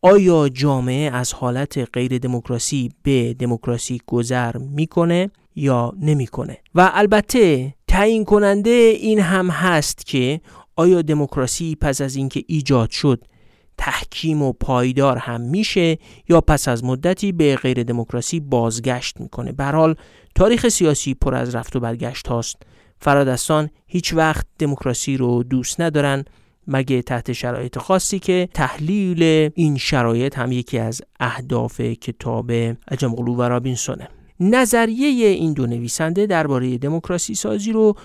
آیا 0.06 0.50
جامعه 0.50 1.12
از 1.12 1.34
حالت 1.34 1.90
غیر 1.94 2.18
دموکراسی 2.18 2.92
به 3.04 3.34
دموکراسی 3.34 4.02
گذر 4.08 4.58
می‌کنه 4.58 5.32
یا 5.56 5.94
نمی‌کنه؟ 6.02 6.58
و 6.76 6.92
البته 6.94 7.74
تعیین 7.88 8.26
کننده 8.26 8.70
این 9.00 9.20
هم 9.20 9.50
هست 9.50 10.06
که 10.06 10.42
آیا 10.76 11.02
دموکراسی 11.02 11.76
پس 11.82 12.02
از 12.02 12.16
اینکه 12.16 12.44
ایجاد 12.48 12.90
شد 12.90 13.24
تحکیم 13.78 14.42
و 14.42 14.54
پایدار 14.54 15.18
هم 15.18 15.42
میشه 15.42 15.98
یا 16.30 16.42
پس 16.42 16.68
از 16.68 16.84
مدتی 16.84 17.32
به 17.32 17.56
غیر 17.56 17.84
دموکراسی 17.84 18.40
بازگشت 18.40 19.20
می‌کنه؟ 19.20 19.52
به 19.52 19.64
حال 19.64 19.96
تاریخ 20.36 20.68
سیاسی 20.68 21.14
پر 21.14 21.36
از 21.36 21.56
رفت 21.56 21.76
و 21.76 21.80
برگشت 21.80 22.28
هاست. 22.28 22.56
فرادستان 23.00 23.70
هیچ 23.88 24.14
وقت 24.14 24.46
دموکراسی 24.60 25.18
رو 25.18 25.44
دوست 25.44 25.82
ندارن. 25.82 26.26
مگه 26.68 27.02
تحت 27.02 27.34
شرایط 27.34 27.78
خاصی 27.78 28.20
که 28.20 28.50
تحلیل 28.54 29.52
این 29.56 29.78
شرایط 29.78 30.38
هم 30.38 30.52
یکی 30.52 30.80
از 30.80 31.02
اهداف 31.20 31.82
کتاب 31.82 32.52
عجم 32.92 33.16
قلوب 33.16 33.40
و 33.40 33.42
رابینسونه. 33.42 34.08
نظریه 34.40 35.28
این 35.28 35.54
دو 35.54 35.66
نویسنده 35.68 36.26
درباره 36.26 36.78
دموکراسی 36.78 37.36
سازی 37.36 37.72
رو 37.72 37.96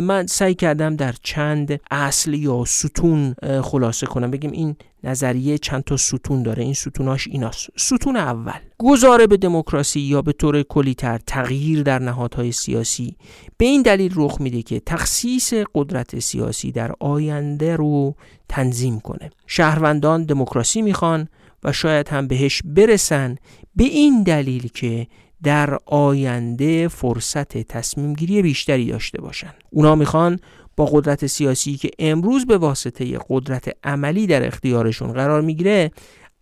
من 0.00 0.26
سعی 0.26 0.54
کردم 0.54 0.96
در 0.96 1.14
چند 1.22 1.80
اصل 1.90 2.34
یا 2.34 2.64
ستون 2.64 3.34
خلاصه 3.62 4.06
کنم. 4.06 4.30
بگیم 4.30 4.50
این 4.50 4.76
نظریه 5.04 5.58
چند 5.58 5.84
تا 5.84 5.96
ستون 5.96 6.42
داره. 6.42 6.62
این 6.62 6.74
ستوناش 6.74 7.26
ایناست. 7.26 7.68
ستون 7.76 8.16
اول. 8.16 8.58
گذاره 8.78 9.26
به 9.26 9.36
دموکراسی 9.36 10.00
یا 10.00 10.22
به 10.22 10.32
طور 10.32 10.62
کلیتر 10.62 11.18
تغییر 11.26 11.82
در 11.82 11.98
نهادهای 11.98 12.52
سیاسی 12.52 13.16
به 13.56 13.64
این 13.66 13.82
دلیل 13.82 14.12
رخ 14.16 14.40
میده 14.40 14.62
که 14.62 14.80
تخصیص 14.86 15.54
قدرت 15.74 16.18
سیاسی 16.18 16.72
در 16.72 16.92
آینده 17.00 17.76
رو 17.76 18.14
تنظیم 18.48 19.00
کنه. 19.00 19.30
شهروندان 19.46 20.24
دموکراسی 20.24 20.82
می‌خوان 20.82 21.28
و 21.64 21.72
شاید 21.72 22.08
هم 22.08 22.26
بهش 22.26 22.62
برسن 22.64 23.36
به 23.76 23.84
این 23.84 24.22
دلیل 24.22 24.68
که 24.74 25.06
در 25.42 25.78
آینده 25.86 26.88
فرصت 26.88 27.58
تصمیم 27.58 28.12
گیری 28.12 28.42
بیشتری 28.42 28.86
داشته 28.86 29.20
باشن 29.20 29.52
اونا 29.70 29.94
می‌خوان 29.94 30.40
با 30.76 30.86
قدرت 30.86 31.26
سیاسی 31.26 31.76
که 31.76 31.90
امروز 31.98 32.46
به 32.46 32.58
واسطه 32.58 33.18
قدرت 33.28 33.76
عملی 33.84 34.26
در 34.26 34.46
اختیارشون 34.46 35.12
قرار 35.12 35.40
می‌گیره 35.40 35.90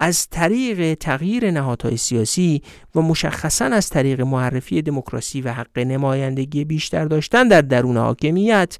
از 0.00 0.28
طریق 0.30 0.94
تغییر 0.94 1.50
نهادهای 1.50 1.96
سیاسی 1.96 2.62
و 2.94 3.02
مشخصا 3.02 3.64
از 3.64 3.90
طریق 3.90 4.20
معرفی 4.20 4.82
دموکراسی 4.82 5.40
و 5.40 5.52
حق 5.52 5.78
نمایندگی 5.78 6.64
بیشتر 6.64 7.04
داشتن 7.04 7.48
در 7.48 7.60
درون 7.60 7.96
حاکمیت 7.96 8.78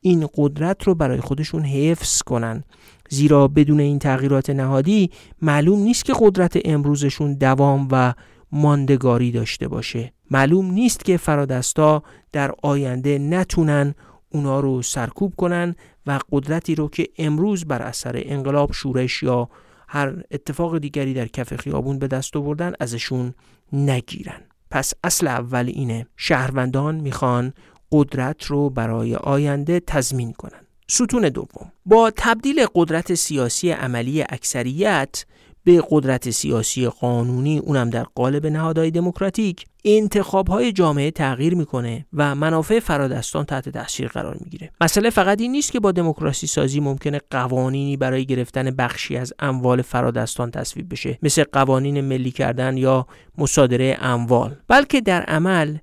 این 0.00 0.28
قدرت 0.34 0.82
رو 0.82 0.94
برای 0.94 1.20
خودشون 1.20 1.64
حفظ 1.64 2.22
کنن. 2.22 2.64
زیرا 3.08 3.48
بدون 3.48 3.80
این 3.80 3.98
تغییرات 3.98 4.50
نهادی 4.50 5.10
معلوم 5.42 5.82
نیست 5.82 6.04
که 6.04 6.12
قدرت 6.20 6.58
امروزشون 6.64 7.34
دوام 7.34 7.88
و 7.90 8.14
ماندگاری 8.52 9.30
داشته 9.30 9.68
باشه. 9.68 10.12
معلوم 10.30 10.70
نیست 10.70 11.04
که 11.04 11.16
فرادستا 11.16 12.02
در 12.32 12.54
آینده 12.62 13.18
نتونن 13.18 13.94
اونا 14.28 14.60
رو 14.60 14.82
سرکوب 14.82 15.34
کنن 15.36 15.74
و 16.06 16.18
قدرتی 16.32 16.74
رو 16.74 16.88
که 16.88 17.08
امروز 17.18 17.64
بر 17.64 17.82
اثر 17.82 18.22
انقلاب 18.24 18.72
شورش 18.72 19.22
یا 19.22 19.48
هر 19.88 20.22
اتفاق 20.30 20.78
دیگری 20.78 21.14
در 21.14 21.26
کف 21.26 21.56
خیابون 21.56 21.98
به 21.98 22.08
دست 22.08 22.36
آوردن 22.36 22.72
ازشون 22.80 23.34
نگیرن. 23.72 24.40
پس 24.70 24.92
اصل 25.04 25.26
اول 25.26 25.66
اینه 25.66 26.06
شهروندان 26.16 26.94
می‌خوان 26.94 27.52
قدرت 27.92 28.44
رو 28.44 28.70
برای 28.70 29.14
آینده 29.14 29.80
تضمین 29.80 30.32
کنن. 30.32 30.60
ستون 30.88 31.28
دوم 31.28 31.72
با 31.86 32.12
تبدیل 32.16 32.66
قدرت 32.74 33.14
سیاسی 33.14 33.70
عملی 33.70 34.22
اکثریت 34.22 35.24
به 35.64 35.82
قدرت 35.90 36.30
سیاسی 36.30 36.86
قانونی 36.86 37.58
اونم 37.58 37.90
در 37.90 38.02
قالب 38.02 38.46
نهادهای 38.46 38.90
دموکراتیک 38.90 39.66
انتخاب 39.84 40.48
های 40.48 40.72
جامعه 40.72 41.10
تغییر 41.10 41.54
می‌کنه 41.54 42.06
و 42.12 42.34
منافع 42.34 42.80
فرادستان 42.80 43.44
تحت 43.44 43.68
تاثیر 43.68 44.08
قرار 44.08 44.36
می‌گیره. 44.40 44.70
مسئله 44.80 45.10
فقط 45.10 45.40
این 45.40 45.52
نیست 45.52 45.72
که 45.72 45.80
با 45.80 45.92
دموکراسی 45.92 46.46
سازی 46.46 46.80
ممکنه 46.80 47.20
قوانینی 47.30 47.96
برای 47.96 48.26
گرفتن 48.26 48.70
بخشی 48.70 49.16
از 49.16 49.32
اموال 49.38 49.82
فرادستان 49.82 50.50
تصویب 50.50 50.92
بشه 50.92 51.18
مثل 51.22 51.44
قوانین 51.52 52.00
ملی 52.00 52.30
کردن 52.30 52.76
یا 52.76 53.06
مصادره 53.38 53.98
اموال 54.00 54.56
بلکه 54.68 55.00
در 55.00 55.22
عمل 55.22 55.76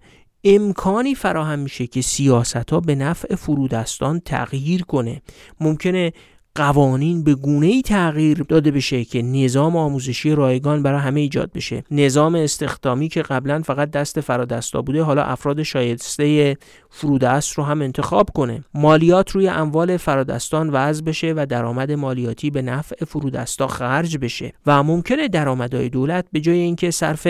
امکانی 0.43 1.15
فراهم 1.15 1.59
میشه 1.59 1.87
که 1.87 2.01
سیاست 2.01 2.71
ها 2.71 2.79
به 2.79 2.95
نفع 2.95 3.35
فرودستان 3.35 4.19
تغییر 4.19 4.83
کنه. 4.83 5.21
ممکنه 5.59 6.13
قوانین 6.57 7.23
به 7.23 7.35
گونه 7.35 7.67
ای 7.67 7.81
تغییر 7.81 8.43
داده 8.43 8.71
بشه 8.71 9.05
که 9.05 9.21
نظام 9.21 9.75
آموزشی 9.77 10.35
رایگان 10.35 10.83
برای 10.83 10.99
همه 10.99 11.19
ایجاد 11.19 11.51
بشه. 11.51 11.83
نظام 11.91 12.35
استخدامی 12.35 13.09
که 13.09 13.21
قبلا 13.21 13.61
فقط 13.61 13.91
دست 13.91 14.21
فرادستا 14.21 14.81
بوده 14.81 15.03
حالا 15.03 15.23
افراد 15.23 15.63
شایسته 15.63 16.57
فرودست 16.89 17.53
رو 17.53 17.63
هم 17.63 17.81
انتخاب 17.81 18.29
کنه. 18.35 18.63
مالیات 18.73 19.31
روی 19.31 19.47
اموال 19.47 19.97
فرادستان 19.97 20.69
وضع 20.69 21.03
بشه 21.03 21.33
و 21.37 21.45
درآمد 21.45 21.91
مالیاتی 21.91 22.49
به 22.49 22.61
نفع 22.61 23.05
فرودستا 23.05 23.67
خرج 23.67 24.17
بشه. 24.17 24.53
و 24.65 24.83
ممکنه 24.83 25.27
درآمدهای 25.27 25.89
دولت 25.89 26.25
به 26.31 26.39
جای 26.39 26.57
اینکه 26.57 26.91
صرف 26.91 27.27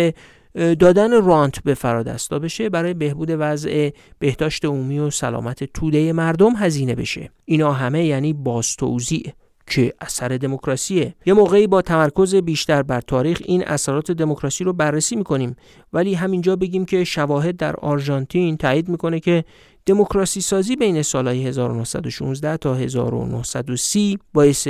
دادن 0.56 1.24
رانت 1.24 1.64
به 1.64 1.74
فرادستا 1.74 2.40
بشه 2.40 2.70
برای 2.70 2.94
بهبود 2.94 3.30
وضع 3.32 3.90
بهداشت 4.20 4.66
عمومی 4.66 5.00
و 5.00 5.10
سلامت 5.10 5.64
توده 5.64 6.14
مردم 6.14 6.54
هزینه 6.56 6.96
بشه. 6.96 7.30
اینا 7.46 7.74
همه 7.74 8.06
یعنی 8.06 8.34
بازتوزیع 8.34 9.32
که 9.70 9.94
اثر 10.02 10.28
دموکراسیه. 10.28 11.16
یه 11.26 11.34
موقعی 11.34 11.68
با 11.68 11.82
تمرکز 11.82 12.36
بیشتر 12.36 12.84
بر 12.84 13.02
تاریخ 13.02 13.42
این 13.46 13.68
اثرات 13.68 14.12
دموکراسی 14.12 14.64
رو 14.64 14.74
بررسی 14.74 15.16
می‌کنیم. 15.16 15.56
ولی 15.94 16.14
همینجا 16.14 16.56
بگیم 16.56 16.86
که 16.86 17.04
شواهد 17.04 17.58
در 17.58 17.76
آرژانتین 17.76 18.58
تایید 18.58 18.90
می‌کنه 18.90 19.20
که 19.20 19.44
دموکراسی 19.86 20.42
سازی 20.42 20.76
بین 20.76 21.02
سالهای 21.02 21.48
1916 21.48 22.58
تا 22.58 22.76
1930 22.76 24.20
باعث 24.34 24.68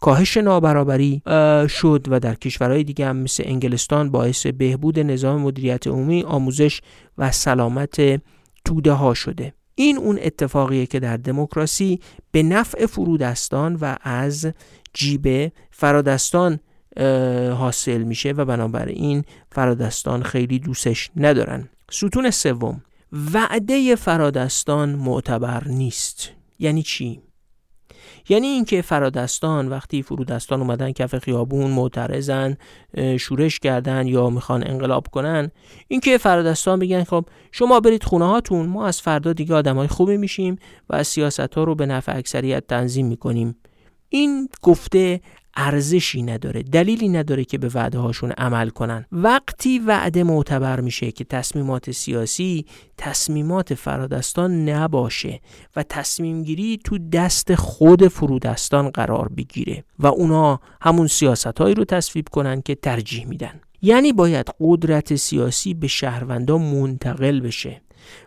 کاهش 0.00 0.36
نابرابری 0.36 1.22
شد 1.68 2.06
و 2.08 2.20
در 2.20 2.34
کشورهای 2.34 2.84
دیگه 2.84 3.06
هم 3.06 3.16
مثل 3.16 3.42
انگلستان 3.46 4.10
باعث 4.10 4.46
بهبود 4.46 4.98
نظام 4.98 5.40
مدیریت 5.40 5.86
عمومی 5.86 6.22
آموزش 6.22 6.80
و 7.18 7.30
سلامت 7.30 8.22
توده 8.64 8.92
ها 8.92 9.14
شده. 9.14 9.54
این 9.74 9.98
اون 9.98 10.18
اتفاقیه 10.22 10.86
که 10.86 11.00
در 11.00 11.16
دموکراسی 11.16 12.00
به 12.30 12.42
نفع 12.42 12.86
فرودستان 12.86 13.74
و 13.80 13.96
از 14.02 14.46
جیب 14.94 15.52
فرادستان 15.70 16.60
حاصل 17.58 18.02
میشه 18.02 18.32
و 18.32 18.44
بنابراین 18.44 19.24
فرادستان 19.52 20.22
خیلی 20.22 20.58
دوستش 20.58 21.10
ندارن. 21.16 21.68
ستون 21.90 22.30
سوم 22.30 22.82
وعده 23.34 23.96
فرادستان 23.96 24.94
معتبر 24.94 25.68
نیست. 25.68 26.30
یعنی 26.58 26.82
چی؟ 26.82 27.20
یعنی 28.28 28.46
اینکه 28.46 28.82
فرادستان 28.82 29.68
وقتی 29.68 30.02
فرودستان 30.02 30.60
اومدن 30.60 30.92
کف 30.92 31.18
خیابون 31.18 31.70
معترضن 31.70 32.56
شورش 33.20 33.58
کردن 33.58 34.06
یا 34.06 34.30
می‌خوان 34.30 34.66
انقلاب 34.66 35.06
کنن 35.06 35.50
اینکه 35.88 36.18
فرادستان 36.18 36.78
بگن 36.78 37.04
خب 37.04 37.24
شما 37.52 37.80
برید 37.80 38.02
خونه 38.02 38.26
هاتون 38.26 38.66
ما 38.66 38.86
از 38.86 39.00
فردا 39.00 39.32
دیگه 39.32 39.54
آدمای 39.54 39.88
خوبی 39.88 40.16
میشیم 40.16 40.56
و 40.90 41.04
سیاست 41.04 41.54
ها 41.54 41.64
رو 41.64 41.74
به 41.74 41.86
نفع 41.86 42.16
اکثریت 42.16 42.66
تنظیم 42.66 43.06
می‌کنیم. 43.06 43.56
این 44.08 44.48
گفته 44.62 45.20
ارزشی 45.60 46.22
نداره 46.22 46.62
دلیلی 46.62 47.08
نداره 47.08 47.44
که 47.44 47.58
به 47.58 47.70
وعده 47.74 47.98
هاشون 47.98 48.30
عمل 48.30 48.68
کنن. 48.68 49.06
وقتی 49.12 49.78
وعده 49.78 50.24
معتبر 50.24 50.80
میشه 50.80 51.12
که 51.12 51.24
تصمیمات 51.24 51.90
سیاسی 51.90 52.66
تصمیمات 52.96 53.74
فرادستان 53.74 54.68
نباشه 54.68 55.40
و 55.76 55.82
تصمیم 55.82 56.42
گیری 56.42 56.80
تو 56.84 56.98
دست 56.98 57.54
خود 57.54 58.08
فرودستان 58.08 58.90
قرار 58.90 59.28
بگیره 59.28 59.84
و 59.98 60.06
اونا 60.06 60.60
همون 60.80 61.06
سیاست 61.06 61.58
هایی 61.58 61.74
رو 61.74 61.84
تصویب 61.84 62.28
کنن 62.28 62.62
که 62.62 62.74
ترجیح 62.74 63.26
میدن. 63.26 63.60
یعنی 63.82 64.12
باید 64.12 64.46
قدرت 64.60 65.16
سیاسی 65.16 65.74
به 65.74 65.86
شهروندان 65.86 66.60
منتقل 66.60 67.40
بشه 67.40 67.80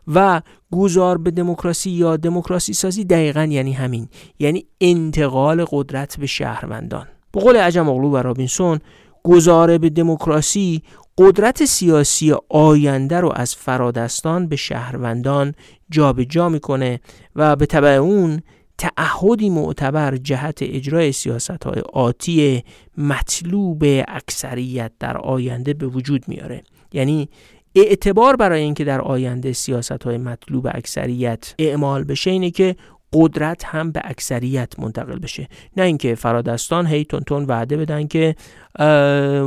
و 0.08 0.42
گذار 0.72 1.18
به 1.18 1.32
دموکراسی 1.32 1.92
یا 1.92 2.18
دموکراسی 2.18 2.74
سازی 2.74 3.06
دقیقا 3.06 3.44
یعنی 3.44 3.74
همین 3.74 4.08
یعنی 4.40 4.66
انتقال 4.82 5.66
قدرت 5.72 6.20
به 6.20 6.28
شهروندان. 6.28 7.08
به 7.32 7.40
قول 7.40 7.58
عجم 7.58 7.90
اغلو 7.90 8.10
و 8.10 8.18
رابینسون 8.18 8.80
گذاره 9.24 9.78
به 9.78 9.90
دموکراسی 9.90 10.84
قدرت 11.18 11.66
سیاسی 11.66 12.36
آینده 12.50 13.20
رو 13.20 13.32
از 13.36 13.56
فرادستان 13.56 14.48
به 14.48 14.56
شهروندان 14.56 15.54
جابجا 15.90 16.24
جا 16.24 16.50
می‌کنه 16.50 17.00
و 17.36 17.56
به 17.56 17.66
طبع 17.66 17.90
اون 17.90 18.42
تعهدی 18.78 19.50
معتبر 19.50 20.18
جهت 20.18 20.60
اجرای 20.62 21.12
سیاست 21.12 21.64
های 21.64 21.82
آتی 21.94 22.64
مطلوب 22.98 23.84
اکثریت 24.08 24.92
در 25.00 25.18
آینده 25.18 25.74
به 25.74 25.88
وجود 25.88 26.28
میاره. 26.28 26.64
یعنی 26.94 27.30
اعتبار 27.76 28.36
برای 28.36 28.62
اینکه 28.62 28.84
در 28.84 29.02
آینده 29.02 29.54
سیاست 29.54 30.04
های 30.04 30.18
مطلوب 30.18 30.68
اکثریت 30.72 31.56
اعمال 31.60 32.04
بشه 32.04 32.32
اینه 32.32 32.52
که 32.52 32.76
قدرت 33.14 33.66
هم 33.66 33.92
به 33.92 34.02
اکثریت 34.04 34.80
منتقل 34.80 35.20
بشه. 35.20 35.48
نه 35.78 35.84
اینکه 35.84 36.16
فرادستان 36.16 36.88
هی 36.88 37.06
تون 37.06 37.46
وعده 37.46 37.78
بدن 37.78 38.08
که 38.08 38.36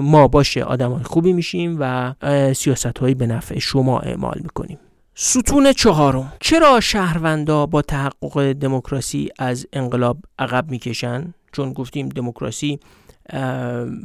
ما 0.03 0.29
باشه 0.29 0.63
آدم 0.63 0.99
خوبی 0.99 1.33
میشیم 1.33 1.77
و 1.81 2.15
سیاست 2.55 2.99
هایی 2.99 3.15
به 3.15 3.27
نفع 3.27 3.59
شما 3.59 4.01
اعمال 4.01 4.41
می‌کنیم. 4.43 4.79
ستون 5.15 5.73
چهارم. 5.73 6.33
چرا 6.41 6.81
شهروندا 6.81 7.67
با 7.67 7.83
تحقق 7.83 8.53
دموکراسی 8.53 9.29
از 9.39 9.67
انقلاب 9.73 10.19
عقب 10.39 10.71
می‌کشن؟ 10.71 11.35
چون 11.53 11.73
گفتیم 11.73 12.09
دموکراسی 12.09 12.79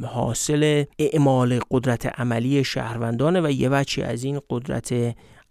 حاصل 0.06 0.84
اعمال 0.98 1.60
قدرت 1.70 2.20
عملی 2.20 2.64
شهروندانه 2.64 3.40
و 3.40 3.50
یه 3.50 3.68
بچی 3.68 4.02
از 4.02 4.24
این 4.24 4.40
قدرت 4.50 4.94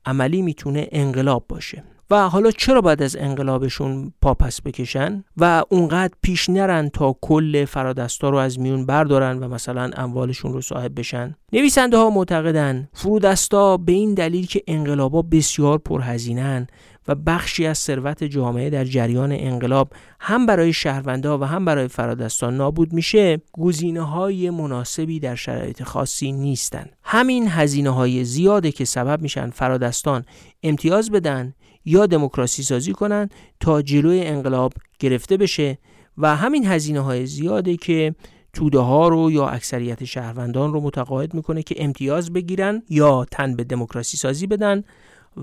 عملی 0.05 0.41
می‌تونه 0.41 0.87
انقلاب 0.91 1.45
باشه. 1.49 1.83
و 2.11 2.29
حالا 2.29 2.51
چرا 2.51 2.81
باید 2.81 3.03
از 3.03 3.15
انقلابشون 3.15 4.13
پاپس 4.21 4.61
بکشن 4.61 5.23
و 5.37 5.63
اونقدر 5.69 6.13
پیش 6.21 6.49
نرن 6.49 6.89
تا 6.89 7.15
کل 7.21 7.65
فرادستا 7.65 8.29
رو 8.29 8.37
از 8.37 8.59
میون 8.59 8.85
بردارن 8.85 9.39
و 9.39 9.47
مثلا 9.47 9.91
اموالشون 9.93 10.53
رو 10.53 10.61
صاحب 10.61 10.99
بشن؟ 10.99 11.35
نویسنده 11.53 11.97
ها 11.97 12.09
معتقدن 12.09 12.89
فرودستا 12.93 13.77
به 13.77 13.91
این 13.91 14.13
دلیل 14.13 14.47
که 14.47 14.63
انقلابا 14.67 15.21
بسیار 15.21 15.77
پرهزینن 15.77 16.67
و 17.07 17.15
بخشی 17.15 17.65
از 17.65 17.77
ثروت 17.77 18.23
جامعه 18.23 18.69
در 18.69 18.85
جریان 18.85 19.31
انقلاب 19.31 19.93
هم 20.19 20.45
برای 20.45 20.73
شهروندا 20.73 21.37
و 21.37 21.43
هم 21.43 21.65
برای 21.65 21.87
فرادستان 21.87 22.57
نابود 22.57 22.93
میشه 22.93 23.41
گزینه 23.53 24.01
های 24.01 24.49
مناسبی 24.49 25.19
در 25.19 25.35
شرایط 25.35 25.83
خاصی 25.83 26.31
نیستن. 26.31 26.85
همین 27.03 27.47
هزینه 27.47 27.89
های 27.89 28.23
زیاده 28.23 28.71
که 28.71 28.85
سبب 28.85 29.21
میشن 29.21 29.49
فرادستان 29.49 30.25
امتیاز 30.63 31.11
بدن 31.11 31.53
یا 31.89 32.05
دموکراسی 32.05 32.63
سازی 32.63 32.93
کنن 32.93 33.29
تا 33.59 33.81
جلوی 33.81 34.21
انقلاب 34.21 34.73
گرفته 34.99 35.37
بشه 35.37 35.77
و 36.17 36.35
همین 36.35 36.65
هزینه 36.65 36.99
های 36.99 37.25
زیاده 37.25 37.77
که 37.77 38.15
توده 38.53 38.79
ها 38.79 39.07
رو 39.07 39.31
یا 39.31 39.47
اکثریت 39.47 40.03
شهروندان 40.03 40.73
رو 40.73 40.81
متقاعد 40.81 41.33
می‌کنه 41.33 41.63
که 41.63 41.75
امتیاز 41.77 42.33
بگیرن 42.33 42.83
یا 42.89 43.25
تن 43.31 43.55
به 43.55 43.63
دموکراسی 43.63 44.17
سازی 44.17 44.47
بدن 44.47 44.83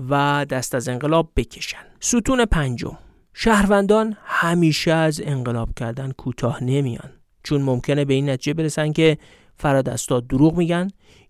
و 0.09 0.45
دست 0.49 0.75
از 0.75 0.87
انقلاب 0.89 1.31
بکشن. 1.35 1.85
ستون 1.99 2.45
پنجم. 2.45 2.97
شهروندان 3.33 4.17
همیشه 4.23 4.91
از 4.91 5.21
انقلاب 5.23 5.69
کردن 5.75 6.11
کوتاه 6.11 6.63
نمیان. 6.63 7.09
چون 7.43 7.61
ممکنه 7.61 8.05
به 8.05 8.13
این 8.13 8.29
نتیجه 8.29 8.53
برسن 8.53 8.91
که 8.91 9.17
فرادستا 9.55 10.19
دروغ 10.19 10.57
میگن 10.57 10.87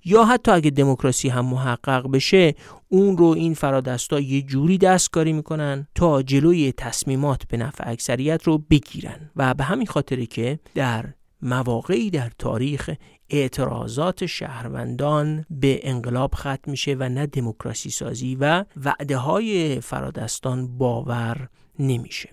یا 0.07 0.25
حتی 0.25 0.51
اگه 0.51 0.69
دموکراسی 0.69 1.29
هم 1.29 1.45
محقق 1.45 2.11
بشه 2.11 2.55
اون 2.89 3.17
رو 3.17 3.25
این 3.25 3.53
فرادستا 3.53 4.19
یه 4.19 4.41
جوری 4.41 4.77
دستکاری 4.77 5.33
می‌کنن 5.33 5.87
تا 5.95 6.21
جلوی 6.21 6.71
تصمیمات 6.71 7.47
به 7.47 7.57
نفع 7.57 7.89
اکثریت 7.89 8.43
رو 8.43 8.57
بگیرن. 8.57 9.31
و 9.35 9.53
به 9.53 9.63
همین 9.63 9.87
خاطره 9.87 10.25
که 10.25 10.59
در 10.75 11.05
مواقعی 11.41 12.09
در 12.09 12.31
تاریخ 12.39 12.91
اعتراضات 13.29 14.25
شهروندان 14.25 15.45
به 15.49 15.79
انقلاب 15.83 16.35
ختم 16.35 16.71
میشه 16.71 16.95
و 16.99 17.09
نه 17.09 17.25
دموکراسی 17.25 17.89
سازی 17.89 18.37
و 18.39 18.65
وعده 18.83 19.17
های 19.17 19.81
فرادستان 19.81 20.77
باور 20.77 21.49
نمیشه. 21.79 22.29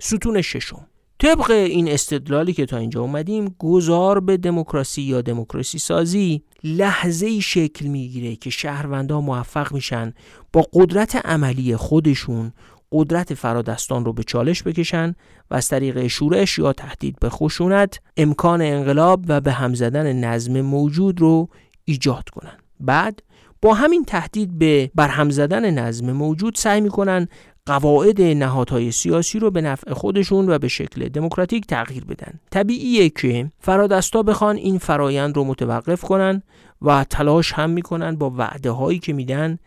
ستون 0.00 0.42
ششم. 0.42 0.86
طبق 1.24 1.50
این 1.50 1.88
استدلالی 1.88 2.52
که 2.52 2.66
تا 2.66 2.76
اینجا 2.76 3.00
اومدیم 3.00 3.56
گذار 3.58 4.20
به 4.20 4.36
دموکراسی 4.36 5.02
یا 5.02 5.22
دموکراسی 5.22 5.78
سازی 5.78 6.42
لحظه 6.64 7.40
شکل 7.40 7.86
می‌گیره 7.86 8.36
که 8.36 8.50
شهروندان 8.50 9.24
موفق 9.24 9.72
میشن 9.72 10.14
با 10.52 10.66
قدرت 10.72 11.26
عملی 11.26 11.76
خودشون 11.76 12.52
قدرت 12.92 13.34
فرادستان 13.34 14.04
رو 14.04 14.12
به 14.12 14.22
چالش 14.22 14.62
بکشن 14.62 15.14
و 15.50 15.54
از 15.54 15.68
طریق 15.68 16.06
شورش 16.06 16.58
یا 16.58 16.72
تهدید 16.72 17.16
به 17.20 17.28
خشونت 17.28 18.00
امکان 18.16 18.62
انقلاب 18.62 19.24
و 19.28 19.40
به 19.40 19.52
هم 19.52 19.74
زدن 19.74 20.12
نظم 20.12 20.60
موجود 20.60 21.20
رو 21.20 21.48
ایجاد 21.84 22.28
کنن. 22.28 22.58
بعد 22.80 23.22
با 23.62 23.74
همین 23.74 24.04
تهدید 24.04 24.58
به 24.58 24.90
برهم 24.94 25.30
زدن 25.30 25.70
نظم 25.70 26.12
موجود 26.12 26.54
سعی 26.54 26.80
می‌کنن 26.80 27.28
قواعد 27.66 28.22
نهادهای 28.22 28.90
سیاسی 28.90 29.38
رو 29.38 29.50
به 29.50 29.60
نفع 29.60 29.92
خودشون 29.92 30.50
و 30.50 30.58
به 30.58 30.68
شکل 30.68 31.08
دموکراتیک 31.08 31.66
تغییر 31.66 32.04
بدن. 32.04 32.40
طبیعیه 32.50 33.10
که 33.10 33.50
فرادستا 33.60 34.22
بخوان 34.22 34.56
این 34.56 34.78
فرایند 34.78 35.36
رو 35.36 35.44
متوقف 35.44 36.00
کنن 36.00 36.42
و 36.82 37.04
تلاش 37.04 37.52
هم 37.52 37.70
می‌کنن 37.70 38.16
با 38.16 38.30
وعده 38.30 38.70
هایی 38.70 38.98
که 38.98 39.12
میدن 39.12 39.58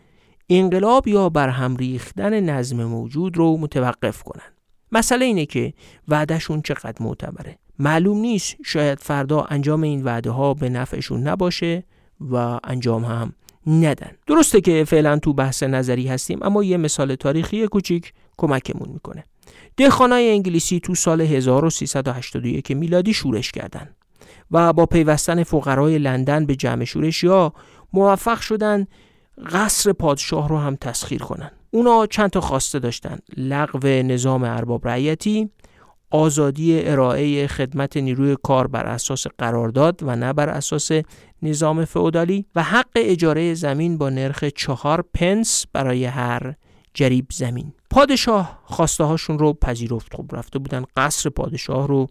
انقلاب 0.48 1.08
یا 1.08 1.28
برهم 1.28 1.76
ریختن 1.76 2.40
نظم 2.40 2.84
موجود 2.84 3.36
رو 3.36 3.56
متوقف 3.56 4.22
کنن. 4.22 4.52
مسئله 4.92 5.24
اینه 5.24 5.46
که 5.46 5.72
وعدهشون 6.08 6.62
چقدر 6.62 7.02
معتبره. 7.02 7.58
معلوم 7.78 8.18
نیست 8.18 8.56
شاید 8.64 9.00
فردا 9.00 9.42
انجام 9.42 9.82
این 9.82 10.04
وعده 10.04 10.30
ها 10.30 10.54
به 10.54 10.68
نفعشون 10.68 11.22
نباشه 11.22 11.84
و 12.20 12.58
انجام 12.64 13.04
هم 13.04 13.32
ندن. 13.66 14.10
درسته 14.26 14.60
که 14.60 14.84
فعلا 14.84 15.18
تو 15.18 15.32
بحث 15.32 15.62
نظری 15.62 16.06
هستیم 16.06 16.38
اما 16.42 16.64
یه 16.64 16.76
مثال 16.76 17.14
تاریخی 17.14 17.66
کوچیک 17.66 18.12
کمکمون 18.36 18.88
می‌کنه. 18.88 19.24
دهخانای 19.76 20.30
انگلیسی 20.30 20.80
تو 20.80 20.94
سال 20.94 21.20
1381 21.20 22.70
میلادی 22.70 23.14
شورش 23.14 23.52
کردند 23.52 23.96
و 24.50 24.72
با 24.72 24.86
پیوستن 24.86 25.42
فقرای 25.42 25.98
لندن 25.98 26.46
به 26.46 26.56
جمع 26.56 26.84
شورش 26.84 27.24
یا 27.24 27.52
موفق 27.92 28.40
شدن 28.40 28.86
قصر 29.52 29.92
پادشاه 29.92 30.48
رو 30.48 30.58
هم 30.58 30.76
تسخیر 30.76 31.22
کنن. 31.22 31.50
اونا 31.70 32.06
چند 32.06 32.30
تا 32.30 32.40
خواسته 32.40 32.78
داشتن. 32.78 33.18
لغو 33.36 33.88
نظام 33.88 34.42
ارباب 34.44 34.88
رعیتی 34.88 35.50
آزادی 36.10 36.88
ارائه 36.88 37.46
خدمت 37.46 37.96
نیروی 37.96 38.36
کار 38.42 38.66
بر 38.66 38.86
اساس 38.86 39.26
قرارداد 39.38 40.00
و 40.02 40.16
نه 40.16 40.32
بر 40.32 40.48
اساس 40.48 40.90
نظام 41.42 41.84
فئودالی 41.84 42.46
و 42.54 42.62
حق 42.62 42.90
اجاره 42.96 43.54
زمین 43.54 43.98
با 43.98 44.10
نرخ 44.10 44.44
چهار 44.44 45.04
پنس 45.14 45.66
برای 45.72 46.04
هر 46.04 46.54
جریب 46.94 47.26
زمین. 47.32 47.72
پادشاه 47.90 48.60
خواسته 48.64 49.04
هاشون 49.04 49.38
رو 49.38 49.52
پذیرفت. 49.52 50.14
خب 50.14 50.26
رفته 50.32 50.58
بودن 50.58 50.84
قصر 50.96 51.30
پادشاه 51.30 51.88
رو 51.88 52.06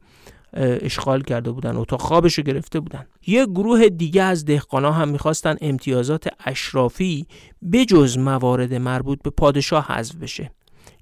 اشغال 0.53 1.21
کرده 1.21 1.51
بودن 1.51 1.77
اتاق 1.77 2.01
خوابش 2.01 2.33
رو 2.33 2.43
گرفته 2.43 2.79
بودن. 2.79 3.05
یه 3.27 3.45
گروه 3.45 3.89
دیگه 3.89 4.23
از 4.23 4.45
دهقانا 4.45 4.91
هم 4.91 5.09
می‌خواستن 5.09 5.55
امتیازات 5.61 6.27
اشرافی 6.45 7.25
بجز 7.71 8.17
موارد 8.17 8.73
مربوط 8.73 9.21
به 9.23 9.29
پادشاه 9.29 9.87
حذف 9.87 10.15
بشه. 10.15 10.51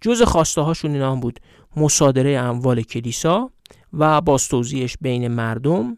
جز 0.01 0.21
خواسته 0.21 0.61
هاشون 0.61 0.91
اینا 0.91 1.11
هم 1.11 1.19
بود. 1.19 1.39
مصادره 1.75 2.37
اموال 2.37 2.81
کلیسا 2.81 3.49
و 3.93 4.21
باستوزیش 4.21 4.97
بین 5.01 5.27
مردم 5.27 5.97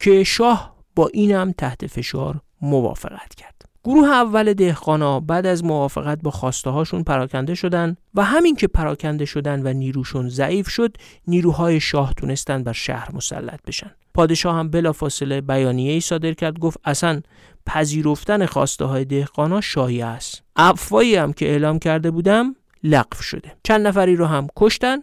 که 0.00 0.24
شاه 0.24 0.76
با 0.96 1.10
اینم 1.12 1.52
تحت 1.58 1.86
فشار 1.86 2.40
موافقت 2.60 3.34
کرد. 3.34 3.54
گروه 3.84 4.08
اول 4.08 4.52
دهقانا 4.52 5.20
بعد 5.20 5.46
از 5.46 5.64
موافقت 5.64 6.18
با 6.22 6.30
خواسته 6.30 6.70
هاشون 6.70 7.02
پراکنده 7.02 7.54
شدن 7.54 7.96
و 8.14 8.24
همین 8.24 8.56
که 8.56 8.66
پراکنده 8.66 9.24
شدن 9.24 9.66
و 9.66 9.72
نیروشون 9.72 10.28
ضعیف 10.28 10.68
شد 10.68 10.96
نیروهای 11.26 11.80
شاه 11.80 12.14
تونستن 12.14 12.62
بر 12.62 12.72
شهر 12.72 13.08
مسلط 13.14 13.60
بشن. 13.66 13.90
پادشاه 14.14 14.56
هم 14.56 14.68
بلافاصله 14.68 15.40
بیانیه 15.40 15.92
ای 15.92 16.00
صادر 16.00 16.32
کرد 16.32 16.58
گفت 16.58 16.78
اصلا 16.84 17.20
پذیرفتن 17.66 18.46
خواسته 18.46 18.84
های 18.84 19.04
دهقانا 19.04 19.60
شاهی 19.60 20.02
است. 20.02 20.42
افوایی 20.56 21.16
هم 21.16 21.32
که 21.32 21.46
اعلام 21.46 21.78
کرده 21.78 22.10
بودم 22.10 22.56
لغو 22.84 23.22
شده. 23.22 23.52
چند 23.62 23.86
نفری 23.86 24.16
رو 24.16 24.26
هم 24.26 24.46
کشتن 24.56 24.98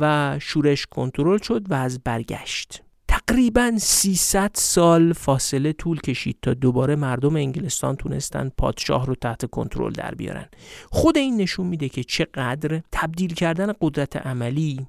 و 0.00 0.36
شورش 0.38 0.86
کنترل 0.86 1.38
شد 1.38 1.70
و 1.70 1.74
از 1.74 2.00
برگشت. 2.04 2.82
تقریبا 3.08 3.72
300 3.78 4.50
سال 4.54 5.12
فاصله 5.12 5.72
طول 5.72 6.00
کشید 6.00 6.38
تا 6.42 6.54
دوباره 6.54 6.96
مردم 6.96 7.36
انگلستان 7.36 7.96
تونستن 7.96 8.50
پادشاه 8.58 9.06
رو 9.06 9.14
تحت 9.14 9.50
کنترل 9.50 9.92
در 9.92 10.14
بیارن. 10.14 10.46
خود 10.90 11.18
این 11.18 11.36
نشون 11.36 11.66
میده 11.66 11.88
که 11.88 12.04
چقدر 12.04 12.80
تبدیل 12.92 13.34
کردن 13.34 13.72
قدرت 13.80 14.16
عملی 14.16 14.86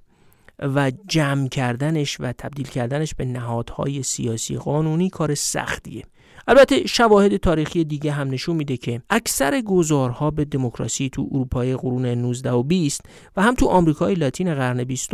و 0.59 0.91
جمع 1.07 1.47
کردنش 1.47 2.17
و 2.19 2.31
تبدیل 2.31 2.67
کردنش 2.67 3.15
به 3.15 3.25
نهادهای 3.25 4.03
سیاسی 4.03 4.57
قانونی 4.57 5.09
کار 5.09 5.35
سختیه. 5.35 6.03
البته 6.47 6.87
شواهد 6.87 7.37
تاریخی 7.37 7.83
دیگه 7.83 8.11
هم 8.11 8.29
نشون 8.29 8.55
میده 8.55 8.77
که 8.77 9.01
اکثر 9.09 9.61
گذارها 9.61 10.31
به 10.31 10.45
دموکراسی 10.45 11.09
تو 11.09 11.29
اروپای 11.31 11.75
قرون 11.75 12.05
19 12.05 12.51
و 12.51 12.63
20 12.63 13.01
و 13.37 13.41
هم 13.41 13.55
تو 13.55 13.65
آمریکای 13.65 14.15
لاتین 14.15 14.55
قرن 14.55 14.83
20 14.83 15.09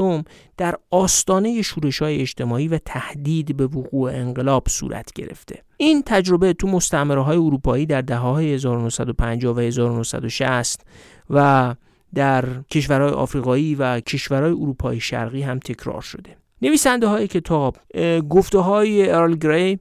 در 0.58 0.76
آستانه 0.92 1.62
شورش 1.62 2.02
های 2.02 2.22
اجتماعی 2.22 2.68
و 2.68 2.80
تهدید 2.86 3.58
به 3.58 3.68
وقوع 3.68 4.12
انقلاب 4.12 4.68
صورت 4.70 5.14
گرفته. 5.14 5.64
این 5.78 6.04
تجربه 6.06 6.54
تو 6.54 6.68
مستعمره 6.68 7.22
های 7.22 7.38
اروپایی 7.38 7.86
در 7.86 8.02
دهه 8.02 8.20
های 8.20 8.54
1950 8.54 9.56
و 9.56 9.60
1960 9.60 10.82
و 11.30 11.76
در 12.14 12.46
کشورهای 12.72 13.12
آفریقایی 13.12 13.76
و 13.76 14.00
کشورهای 14.00 14.52
اروپای 14.52 15.00
شرقی 15.00 15.42
هم 15.42 15.60
تکرار 15.60 16.02
شده. 16.02 16.38
نویسنده 16.62 17.08
های 17.08 17.28
کتاب 17.28 17.78
گفته 18.30 18.60
های 18.60 19.10
ارل 19.10 19.36
گری 19.36 19.80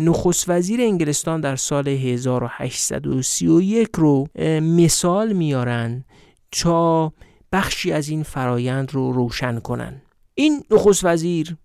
نخست 0.00 0.44
وزیر 0.48 0.80
انگلستان 0.80 1.40
در 1.40 1.56
سال 1.56 1.88
1831 1.88 3.88
رو 3.94 4.26
مثال 4.60 5.32
میارن 5.32 6.04
تا 6.52 7.12
بخشی 7.52 7.92
از 7.92 8.08
این 8.08 8.22
فرایند 8.22 8.94
رو 8.94 9.12
روشن 9.12 9.60
کنن. 9.60 10.02
این 10.34 10.62
نخست 10.70 11.04
وزیر 11.04 11.56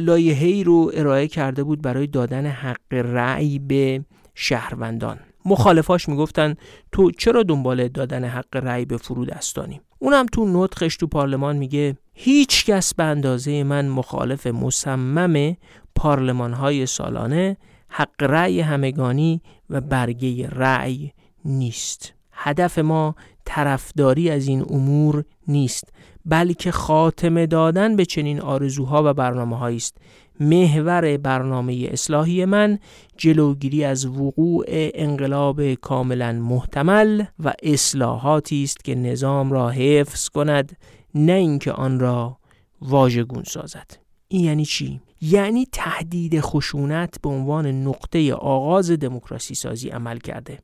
لایحه‌ای 0.00 0.64
رو 0.64 0.90
ارائه 0.94 1.28
کرده 1.28 1.64
بود 1.64 1.82
برای 1.82 2.06
دادن 2.06 2.46
حق 2.46 2.92
رأی 2.92 3.58
به 3.58 4.04
شهروندان. 4.34 5.18
مخالفاش 5.44 6.08
می‌گفتن 6.08 6.54
تو 6.92 7.10
چرا 7.10 7.42
دنبال 7.42 7.88
دادن 7.88 8.24
حق 8.24 8.56
رأی 8.56 8.84
به 8.84 8.96
فرودستانی؟ 8.96 9.80
اونم 9.98 10.26
تو 10.26 10.46
نطقش 10.46 10.96
تو 10.96 11.06
پارلمان 11.06 11.56
میگه 11.56 11.96
هیچ 12.14 12.66
کس 12.66 12.94
به 12.94 13.04
اندازه 13.04 13.62
من 13.62 13.88
مخالف 13.88 14.46
مصمم 14.46 15.56
پارلمان 15.94 16.52
های 16.52 16.86
سالانه 16.86 17.56
حق 17.88 18.22
رأی 18.22 18.60
همگانی 18.60 19.40
و 19.70 19.80
برگه 19.80 20.48
رأی 20.48 21.12
نیست. 21.44 22.12
هدف 22.32 22.78
ما 22.78 23.14
طرفداری 23.44 24.30
از 24.30 24.48
این 24.48 24.64
امور 24.70 25.24
نیست 25.48 25.92
بلکه 26.26 26.70
خاتمه 26.70 27.46
دادن 27.46 27.96
به 27.96 28.04
چنین 28.04 28.40
آرزوها 28.40 29.02
و 29.04 29.14
برنامه 29.14 29.62
است. 29.62 29.96
محور 30.40 31.16
برنامه 31.16 31.88
اصلاحی 31.92 32.44
من 32.44 32.78
جلوگیری 33.16 33.84
از 33.84 34.06
وقوع 34.06 34.64
انقلاب 34.68 35.74
کاملا 35.74 36.32
محتمل 36.32 37.24
و 37.44 37.52
اصلاحاتی 37.62 38.62
است 38.62 38.84
که 38.84 38.94
نظام 38.94 39.52
را 39.52 39.70
حفظ 39.70 40.28
کند. 40.28 40.76
نه 41.14 41.32
اینکه 41.32 41.72
آن 41.72 42.00
را 42.00 42.38
واژگون 42.80 43.42
سازد. 43.42 43.86
این 44.28 44.44
یعنی 44.44 44.64
چی؟ 44.64 45.00
یعنی 45.20 45.66
تهدید 45.72 46.40
خشونت 46.40 47.20
به 47.22 47.28
عنوان 47.28 47.66
نقطه 47.66 48.34
آغاز 48.34 48.90
دموکراسی 48.90 49.54
سازی 49.54 49.88
عمل 49.88 50.18
کرده. 50.18 50.58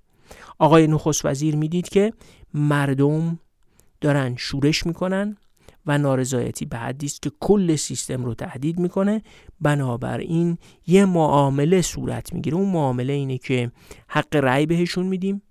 آقای 0.58 0.86
نخست 0.86 1.24
وزیر 1.24 1.56
می‌دید 1.56 1.88
که 1.88 2.12
مردم 2.54 3.38
دارن 4.00 4.36
شورش 4.36 4.86
می‌کنن 4.86 5.36
و 5.86 5.98
نارضایتی 5.98 6.64
به 6.64 6.78
حدی 6.78 7.06
است 7.06 7.22
که 7.22 7.30
کل 7.40 7.76
سیستم 7.76 8.24
رو 8.24 8.34
تهدید 8.34 8.78
می‌کنه. 8.78 9.22
بنابراین 9.60 10.58
یه 10.86 11.04
معامله 11.04 11.82
صورت 11.82 12.32
می‌گیره. 12.32 12.56
اون 12.56 12.68
معامله 12.72 13.12
اینه 13.12 13.38
که 13.38 13.72
حق 14.08 14.36
رأی 14.36 14.66
بهشون 14.66 15.06
میدیم. 15.06 15.42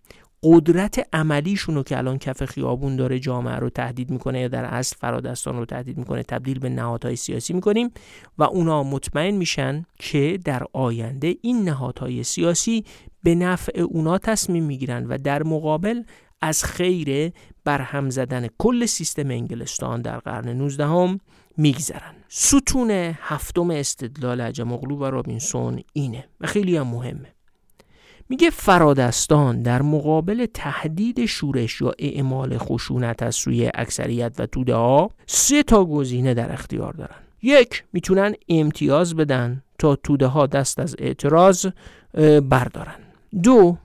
قدرت 0.44 1.08
عملیشون 1.14 1.76
رو 1.76 1.84
که 1.84 1.98
الان 1.98 2.18
کف 2.18 2.46
خیابون 2.46 2.96
داره 2.96 3.20
جامعه 3.20 3.56
رو 3.56 3.70
تهدید 3.70 4.10
می‌کنه 4.10 4.42
یا 4.42 4.48
در 4.48 4.66
اصل 4.66 4.96
فرادستان 5.00 5.58
رو 5.58 5.66
تهدید 5.66 5.98
می‌کنه 5.98 6.24
تبدیل 6.24 6.60
به 6.60 6.70
نهادهای 6.70 7.16
سیاسی 7.16 7.54
می‌کنیم 7.54 7.92
و 8.38 8.44
اونا 8.44 8.84
مطمئن 8.84 9.36
میشن 9.36 9.86
که 10.00 10.40
در 10.46 10.64
آینده 10.74 11.36
این 11.42 11.64
نهادهای 11.64 12.24
سیاسی 12.24 12.86
به 13.24 13.36
نفع 13.36 13.82
اونا 13.82 14.18
تصمیم 14.18 14.64
می‌گیرن 14.64 15.06
و 15.06 15.18
در 15.18 15.44
مقابل 15.44 16.04
از 16.42 16.64
خیر 16.64 17.32
برهم 17.64 18.10
زدن 18.10 18.48
کل 18.58 18.86
سیستم 18.86 19.32
انگلستان 19.32 20.02
در 20.02 20.20
قرن 20.20 20.50
19 20.50 20.86
هم 20.86 21.20
میگذرن. 21.58 22.16
ستون 22.28 22.92
هفتم 23.22 23.70
استدلال 23.70 24.42
عجم 24.42 24.72
و 24.72 25.06
رابینسون 25.10 25.82
اینه 25.94 26.26
و 26.42 26.48
خیلی 26.48 26.78
هم 26.78 26.88
مهمه. 26.88 27.34
میگه 28.30 28.50
فرادستان 28.50 29.62
در 29.62 29.82
مقابل 29.82 30.46
تهدید 30.54 31.26
شورش 31.26 31.82
یا 31.82 31.94
اعمال 32.00 32.58
خشونت 32.58 33.24
از 33.24 33.36
سوی 33.36 33.72
اکثریت 33.74 34.36
و 34.40 34.46
توده 34.46 34.76
ها 34.76 35.12
سه 35.28 35.64
تا 35.64 35.86
گزینه 35.86 36.34
در 36.34 36.52
اختیار 36.52 36.94
دارن. 36.94 37.16
یک 37.42 37.84
می‌تونن 37.94 38.36
امتیاز 38.50 39.16
بدن 39.16 39.64
تا 39.80 39.96
توده 39.96 40.28
ها 40.28 40.48
دست 40.48 40.80
از 40.80 40.96
اعتراض 41.00 41.66
بردارن. 42.50 43.00
دو 43.44 43.78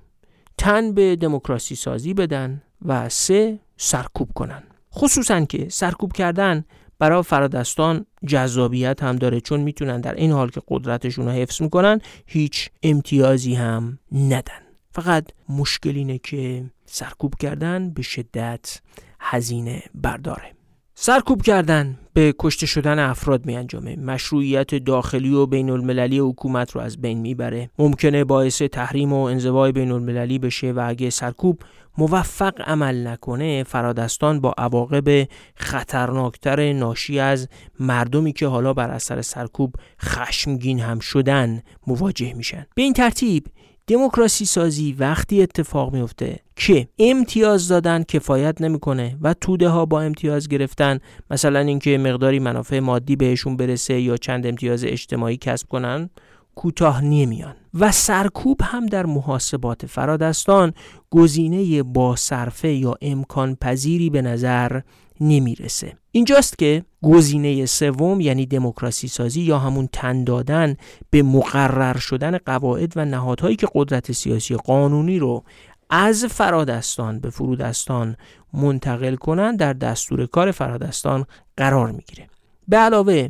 تن 0.58 0.94
به 0.94 1.16
دموکراسی 1.16 1.74
سازی 1.74 2.14
بدن 2.14 2.62
و 2.84 3.08
سه 3.08 3.58
سرکوب 3.76 4.28
کنن. 4.34 4.62
خصوصا 4.94 5.44
که 5.44 5.68
سرکوب 5.68 6.12
کردن 6.12 6.64
برای 6.98 7.22
فرادستان 7.22 8.06
جذابیت 8.26 9.02
هم 9.02 9.16
داره 9.16 9.40
چون 9.40 9.60
می‌تونن 9.60 10.00
در 10.00 10.14
این 10.14 10.32
حال 10.32 10.50
که 10.50 10.62
قدرتشون 10.68 11.24
رو 11.24 11.30
حفظ 11.30 11.62
می‌کنن 11.62 12.00
هیچ 12.26 12.70
امتیازی 12.82 13.54
هم 13.54 13.98
ندن. 14.12 14.64
فقط 14.92 15.24
مشکل 15.48 15.96
اینه 15.96 16.18
که 16.18 16.64
سرکوب 16.86 17.34
کردن 17.34 17.90
به 17.90 18.02
شدت 18.02 18.80
هزینه 19.20 19.82
برداره. 19.94 20.52
سرکوب 20.94 21.42
کردن 21.42 21.98
به 22.12 22.34
کشته 22.38 22.66
شدن 22.66 22.98
افراد 22.98 23.46
می 23.46 23.56
انجامه 23.56 23.96
مشروعیت 23.96 24.74
داخلی 24.74 25.34
و 25.34 25.46
بین 25.46 25.70
المللی 25.70 26.18
حکومت 26.18 26.72
رو 26.72 26.80
از 26.80 27.00
بین 27.00 27.18
می‌بره. 27.18 27.70
ممکنه 27.78 28.24
باعث 28.24 28.62
تحریم 28.62 29.12
و 29.12 29.22
انزوای 29.22 29.72
بین 29.72 29.90
المللی 29.90 30.38
بشه 30.38 30.72
و 30.72 30.84
اگه 30.88 31.10
سرکوب 31.10 31.60
موفق 31.98 32.60
عمل 32.60 33.06
نکنه 33.06 33.62
فرادستان 33.62 34.40
با 34.40 34.54
عواقب 34.58 35.28
خطرناکتر 35.56 36.72
ناشی 36.72 37.18
از 37.18 37.48
مردمی 37.80 38.32
که 38.32 38.46
حالا 38.46 38.72
بر 38.72 38.90
اثر 38.90 39.22
سرکوب 39.22 39.74
خشمگین 40.02 40.80
هم 40.80 40.98
شدن 40.98 41.62
مواجه 41.86 42.34
میشن. 42.34 42.66
به 42.74 42.82
این 42.82 42.92
ترتیب 42.92 43.46
دموکراسی 43.86 44.44
سازی 44.44 44.92
وقتی 44.92 45.42
اتفاق 45.42 45.92
میفته 45.92 46.38
که 46.56 46.88
امتیاز 46.98 47.68
دادن 47.68 48.02
کفایت 48.02 48.60
نمی‌کنه 48.60 49.16
و 49.20 49.34
توده 49.34 49.68
ها 49.68 49.86
با 49.86 50.00
امتیاز 50.00 50.48
گرفتن 50.48 50.98
مثلا 51.30 51.58
اینکه 51.58 51.98
مقداری 51.98 52.38
منافع 52.38 52.78
مادی 52.78 53.16
بهشون 53.16 53.56
برسه 53.56 54.00
یا 54.00 54.16
چند 54.16 54.46
امتیاز 54.46 54.84
اجتماعی 54.84 55.36
کسب 55.36 55.68
کنن 55.68 56.10
کوتاه 56.56 57.04
نمیان 57.04 57.54
و 57.74 57.92
سرکوب 57.92 58.60
هم 58.62 58.86
در 58.86 59.06
محاسبات 59.06 59.86
فرادستان 59.86 60.72
گزینه 61.10 61.82
با 61.82 62.16
صرفه 62.16 62.72
یا 62.72 62.94
امکان 63.02 63.54
پذیری 63.54 64.10
به 64.10 64.22
نظر 64.22 64.80
نمی‌رسه. 65.20 65.92
اینجاست 66.10 66.58
که 66.58 66.84
گزینه 67.02 67.66
سوم 67.66 68.20
یعنی 68.20 68.46
دموکراسی 68.46 69.08
سازی 69.08 69.40
یا 69.40 69.58
همون 69.58 69.88
تن 69.92 70.24
دادن 70.24 70.76
به 71.10 71.22
مقرر 71.22 71.98
شدن 71.98 72.38
قواعد 72.38 72.92
و 72.96 73.04
نهادهایی 73.04 73.56
که 73.56 73.68
قدرت 73.74 74.12
سیاسی 74.12 74.56
قانونی 74.56 75.18
رو 75.18 75.44
از 75.90 76.24
فرادستان 76.24 77.20
به 77.20 77.30
فرودستان 77.30 78.16
منتقل 78.52 79.14
کنند 79.14 79.58
در 79.58 79.72
دستور 79.72 80.26
کار 80.26 80.50
فرادستان 80.50 81.24
قرار 81.56 81.90
می‌گیره. 81.90 82.28
به 82.68 82.76
علاوه 82.76 83.28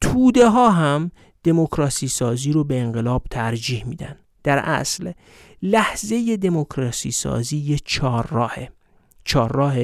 توده 0.00 0.48
ها 0.48 0.70
هم 0.70 1.10
دموکراسی 1.44 2.08
سازی 2.08 2.52
رو 2.52 2.64
به 2.64 2.80
انقلاب 2.80 3.22
ترجیح 3.30 3.86
میدن. 3.86 4.16
در 4.42 4.58
اصل 4.58 5.12
لحظه 5.62 6.36
دموکراسی 6.36 7.10
سازی 7.10 7.56
یه 7.56 7.78
چهار 7.84 8.26
راهه. 8.30 8.68
چهار 9.24 9.52
راه 9.52 9.74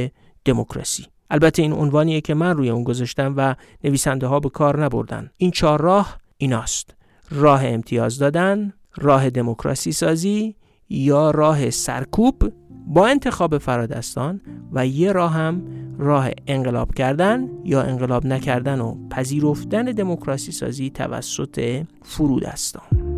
دموکراسی. 0.45 1.07
البته 1.31 1.63
این 1.63 1.73
عنوانیه 1.73 2.21
که 2.21 2.35
من 2.35 2.57
روی 2.57 2.71
اون 2.71 2.85
گذاشتم 2.85 3.35
و 3.37 3.55
نویسنده 3.85 4.27
ها 4.27 4.41
به 4.41 4.49
کار 4.49 4.85
نبردن. 4.85 5.31
این 5.37 5.51
چهار 5.51 5.81
راه 5.81 6.19
ایناست. 6.37 6.95
راه 7.31 7.67
امتیاز 7.67 8.19
دادن 8.19 8.73
راه 8.97 9.31
دموکراسی 9.31 9.93
سازی 9.93 10.57
یا 10.89 11.31
راه 11.31 11.71
سرکوب 11.71 12.53
با 12.87 13.07
انتخاب 13.07 13.59
فرادستان 13.59 14.41
و 14.73 14.87
یه 14.87 15.13
راه 15.13 15.33
هم 15.33 15.63
راه 15.99 16.31
انقلاب 16.47 16.95
کردن 16.95 17.49
یا 17.65 17.83
انقلاب 17.83 18.27
نکردن 18.27 18.81
و 18.81 19.09
پذیرفتن 19.09 19.85
دموکراسی 19.85 20.53
سازی 20.53 20.91
توسط 20.91 21.85
فرودستان. 22.03 23.16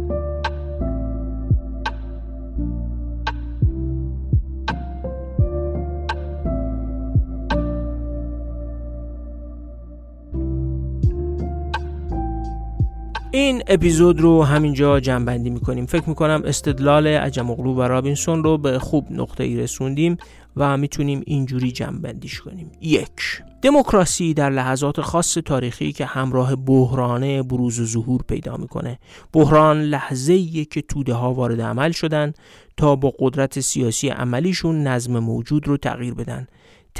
این 13.30 13.62
اپیزود 13.66 14.20
رو 14.20 14.44
همینجا 14.44 15.00
جنبندی 15.00 15.50
می‌کنیم. 15.50 15.86
فکر 15.86 16.08
می‌کنم 16.08 16.42
استدلال 16.44 17.06
عجم 17.06 17.50
و 17.50 17.82
رابینسون 17.82 18.44
رو 18.44 18.58
به 18.58 18.78
خوب 18.78 19.06
نقطه 19.10 19.44
ای 19.44 19.56
رسوندیم 19.56 20.16
و 20.56 20.76
می‌تونیم 20.76 21.22
اینجوری 21.26 21.72
جنبندیش 21.72 22.40
کنیم. 22.40 22.70
یک 22.80 23.42
دموکراسی 23.62 24.34
در 24.34 24.50
لحظات 24.50 25.00
خاص 25.00 25.38
تاریخی 25.44 25.92
که 25.92 26.04
همراه 26.04 26.56
بحرانه 26.56 27.42
بروز 27.42 27.80
و 27.80 27.84
ظهور 27.84 28.22
پیدا 28.28 28.56
می‌کنه. 28.56 28.98
بحران 29.32 29.82
لحظه 29.82 30.64
که 30.64 30.82
توده 30.82 31.14
ها 31.14 31.34
وارد 31.34 31.60
عمل 31.60 31.90
شدن 31.92 32.32
تا 32.76 32.96
با 32.96 33.12
قدرت 33.18 33.60
سیاسی 33.60 34.08
عملیشون 34.08 34.82
نظم 34.86 35.18
موجود 35.18 35.68
رو 35.68 35.76
تغییر 35.76 36.14
بدن. 36.14 36.46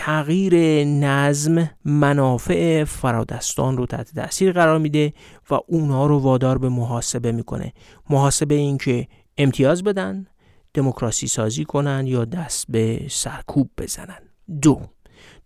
تغییر 0.01 0.85
نظم 0.85 1.71
منافع 1.85 2.85
فرادستان 2.85 3.77
رو 3.77 3.87
تحت 3.87 4.15
تاثیر 4.15 4.53
قرار 4.53 4.79
میده 4.79 5.13
و 5.51 5.59
اونها 5.67 6.07
رو 6.07 6.19
وادار 6.19 6.59
به 6.59 6.69
محاسبه 6.69 7.33
می‌کنه. 7.33 7.73
محاسبه 8.11 8.55
این 8.55 8.79
که 8.79 9.09
امتیاز 9.39 9.83
بدن 9.83 10.27
دموکراسی 10.75 11.27
سازی 11.27 11.65
کنن 11.65 12.07
یا 12.07 12.25
دست 12.25 12.67
به 12.69 13.01
سرکوب 13.11 13.71
بزنن. 13.79 14.19
دو 14.63 14.81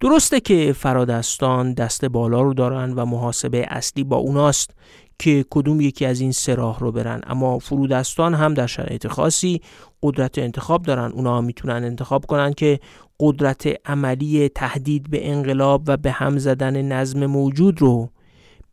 درسته 0.01 0.41
که 0.41 0.73
فرادستان 0.73 1.75
دست 1.75 2.05
بالا 2.05 2.41
رو 2.41 2.55
دارن 2.55 2.93
و 2.93 3.05
محاسبه 3.05 3.67
اصلی 3.69 4.05
با 4.05 4.17
اوناست 4.17 4.71
که 5.19 5.45
کدوم 5.51 5.81
یکی 5.81 6.07
از 6.07 6.21
این 6.21 6.33
سه 6.33 6.55
راه 6.55 6.81
رو 6.81 6.93
برن 6.93 7.21
اما 7.27 7.59
فرودستان 7.59 8.35
هم 8.35 8.55
در 8.55 8.67
شرایط 8.67 9.07
خاصی 9.07 9.61
قدرت 10.03 10.39
انتخاب 10.39 10.83
دارن. 10.83 11.13
اونا 11.13 11.41
می‌تونن 11.41 11.85
انتخاب 11.85 12.27
کنن 12.27 12.53
که 12.53 12.81
قدرت 13.25 13.89
عملی 13.89 14.49
تهدید 14.49 15.11
به 15.11 15.31
انقلاب 15.31 15.83
و 15.87 15.97
به 15.97 16.11
هم 16.11 16.39
زدن 16.39 16.83
نظم 16.83 17.27
موجود 17.27 17.81
رو 17.81 18.11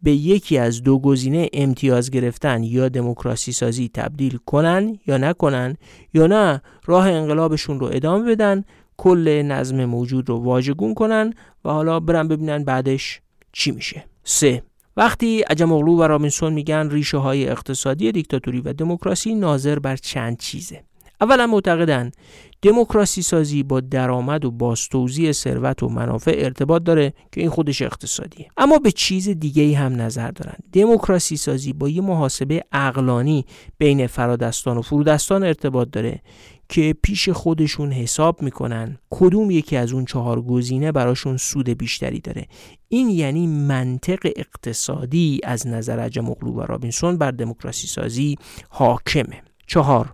به 0.02 0.12
یکی 0.12 0.58
از 0.58 0.84
دو 0.84 1.00
گزینه 1.00 1.50
امتیاز 1.54 2.12
گرفتن 2.12 2.64
یا 2.64 2.90
دموکراسی 2.90 3.52
سازی 3.52 3.90
تبدیل 3.94 4.38
کنن 4.46 4.98
یا 5.08 5.18
نکنن 5.18 5.78
یا 6.14 6.28
نه 6.28 6.62
راه 6.86 7.10
انقلابشون 7.10 7.80
رو 7.80 7.90
ادامه 7.94 8.32
بدن 8.32 8.64
کل 8.98 9.42
نظم 9.42 9.86
موجود 9.86 10.30
رو 10.30 10.38
واژگون 10.38 10.94
کنن 10.94 11.34
و 11.66 11.70
حالا 11.70 12.00
برن 12.00 12.28
ببینن 12.28 12.64
بعدش 12.64 13.22
چی 13.52 13.72
میشه. 13.72 14.06
سه 14.24 14.64
وقتی 14.98 15.42
عجم 15.42 15.72
اغلو 15.72 15.98
و 15.98 16.04
رامینسون 16.04 16.54
میگن 16.54 16.90
ریشه 16.90 17.18
های 17.18 17.50
اقتصادی 17.50 18.12
دیکتاتوری 18.12 18.62
و 18.62 18.74
دموکراسی 18.74 19.36
ناظر 19.36 19.80
بر 19.80 19.96
چند 19.96 20.38
چیزه. 20.38 20.84
اولا 21.22 21.48
معتقدند 21.48 22.16
دموکراسی 22.62 23.22
سازی 23.22 23.64
با 23.64 23.80
درآمد 23.80 24.46
و 24.46 24.52
بازتوزیع 24.52 25.32
ثروت 25.32 25.84
و 25.84 25.90
منافع 25.90 26.36
ارتباط 26.38 26.84
داره 26.84 27.14
که 27.32 27.42
این 27.42 27.50
خودش 27.50 27.82
اقتصادیه. 27.82 28.48
اما 28.58 28.78
به 28.78 28.92
چیز 28.92 29.30
دیگه 29.30 29.64
ای 29.64 29.74
هم 29.74 30.02
نظر 30.02 30.32
دارن. 30.32 30.56
دموکراسی 30.74 31.38
سازی 31.38 31.74
با 31.74 31.90
یه 31.90 32.02
محاسبه 32.02 32.64
اقلانی 32.72 33.46
بین 33.78 34.08
فرادستان 34.08 34.78
و 34.78 34.82
فرودستان 34.82 35.44
ارتباط 35.44 35.90
داره 35.92 36.22
که 36.70 36.96
پیش 37.04 37.30
خودشون 37.30 37.92
حساب 37.92 38.42
می‌کنن 38.42 38.98
کدوم 39.10 39.52
یکی 39.52 39.78
از 39.78 39.94
اون 39.94 40.06
چهار 40.06 40.42
گزینه 40.42 40.92
براشون 40.92 41.38
سود 41.38 41.70
بیشتری 41.70 42.20
داره. 42.20 42.46
این 42.88 43.10
یعنی 43.10 43.48
منطق 43.48 44.20
اقتصادی 44.36 45.40
از 45.44 45.68
نظر 45.68 46.00
عجم 46.00 46.30
و 46.30 46.36
رابینسون 46.68 47.18
بر 47.18 47.32
دموکراسی 47.32 47.88
سازی 47.88 48.36
حاکمه. 48.70 49.42
چهار 49.68 50.14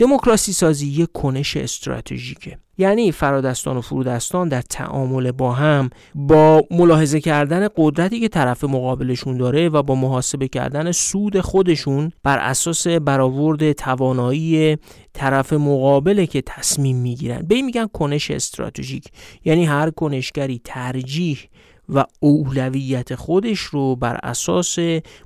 دموکراسی 0.00 0.52
سازی 0.52 0.86
یک 0.86 1.12
کنش 1.12 1.56
استراتژیکه. 1.56 2.58
یعنی 2.78 3.12
فرادستان 3.12 3.76
و 3.76 3.80
فرودستان 3.80 4.48
در 4.48 4.62
تعامل 4.62 5.32
با 5.32 5.52
هم 5.52 5.90
با 6.14 6.62
ملاحظه 6.70 7.20
کردن 7.20 7.68
قدرتی 7.76 8.20
که 8.20 8.28
طرف 8.28 8.64
مقابلشون 8.64 9.36
داره 9.36 9.68
و 9.68 9.82
با 9.82 9.94
محاسبه 9.94 10.48
کردن 10.48 10.92
سود 10.92 11.40
خودشون 11.40 12.12
بر 12.22 12.38
اساس 12.38 12.86
برآورد 12.86 13.72
توانایی 13.72 14.76
طرف 15.12 15.52
مقابله 15.52 16.26
که 16.26 16.42
تصمیم 16.42 16.96
می‌گیرن. 16.96 17.42
به 17.48 17.62
میگن 17.62 17.86
کنش 17.86 18.30
استراتژیک. 18.30 19.04
یعنی 19.44 19.64
هر 19.64 19.90
کنشگری 19.90 20.60
ترجیح 20.64 21.38
و 21.94 22.04
اولویت 22.20 23.14
خودش 23.14 23.60
رو 23.60 23.96
بر 23.96 24.18
اساس 24.22 24.78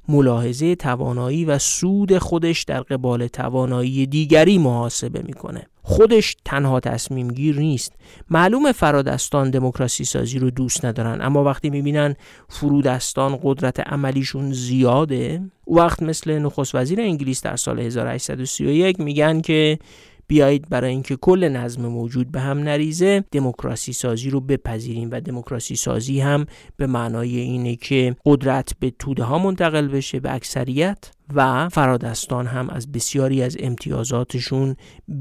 ملاحظه 0.08 0.74
توانایی 0.74 1.44
و 1.44 1.58
سود 1.58 2.18
خودش 2.18 2.62
در 2.62 2.80
قبال 2.80 3.26
توانایی 3.26 4.06
دیگری 4.06 4.58
محاسبه 4.58 5.22
می‌کنه. 5.22 5.66
خودش 5.82 6.36
تنها 6.44 6.80
تصمیم 6.80 7.28
گیر 7.28 7.58
نیست. 7.58 7.92
معلوم 8.30 8.72
فرادستان 8.72 9.50
دموکراسی 9.50 10.04
سازی 10.04 10.38
رو 10.38 10.50
دوست 10.50 10.84
ندارن 10.84 11.20
اما 11.20 11.44
وقتی 11.44 11.70
می‌بینن 11.70 12.16
فرودستان 12.48 13.38
قدرت 13.42 13.80
عملیشون 13.80 14.52
زیاده 14.52 15.42
وقت 15.66 16.02
مثل 16.02 16.38
نخست 16.38 16.74
وزیر 16.74 17.00
انگلیس 17.00 17.42
در 17.42 17.56
سال 17.56 17.80
1831 17.80 19.00
میگن 19.00 19.40
که 19.40 19.78
بیایید 20.26 20.68
برای 20.68 20.90
اینکه 20.90 21.16
کل 21.16 21.48
نظم 21.48 21.86
موجود 21.86 22.32
به 22.32 22.40
هم 22.40 22.58
نریزه 22.58 23.24
دموکراسی 23.32 23.92
سازی 23.92 24.30
رو 24.30 24.40
بپذیریم 24.40 25.08
و 25.12 25.20
دموکراسی 25.20 25.76
سازی 25.76 26.20
هم 26.20 26.46
به 26.76 26.86
معنای 26.86 27.36
اینه 27.38 27.76
که 27.76 28.16
قدرت 28.26 28.72
به 28.80 28.92
توده 28.98 29.24
ها 29.24 29.38
منتقل 29.38 29.88
بشه 29.88 30.20
به 30.20 30.34
اکثریت 30.34 31.10
و 31.34 31.68
فرادستان 31.68 32.46
هم 32.46 32.70
از 32.70 32.92
بسیاری 32.92 33.42
از 33.42 33.56
امتیازاتشون 33.60 34.76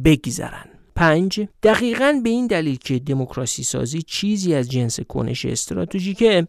بگذرن. 0.06 0.66
پنج 0.96 1.48
دقیقا 1.64 2.20
به 2.24 2.30
این 2.30 2.48
دلیل 2.48 2.78
که 2.78 3.00
دموکراسی 3.00 3.64
سازی 3.64 4.02
چیزی 4.02 4.56
از 4.56 4.72
جنس 4.72 5.00
کنش 5.00 5.46
استراتژیکه 5.46 6.48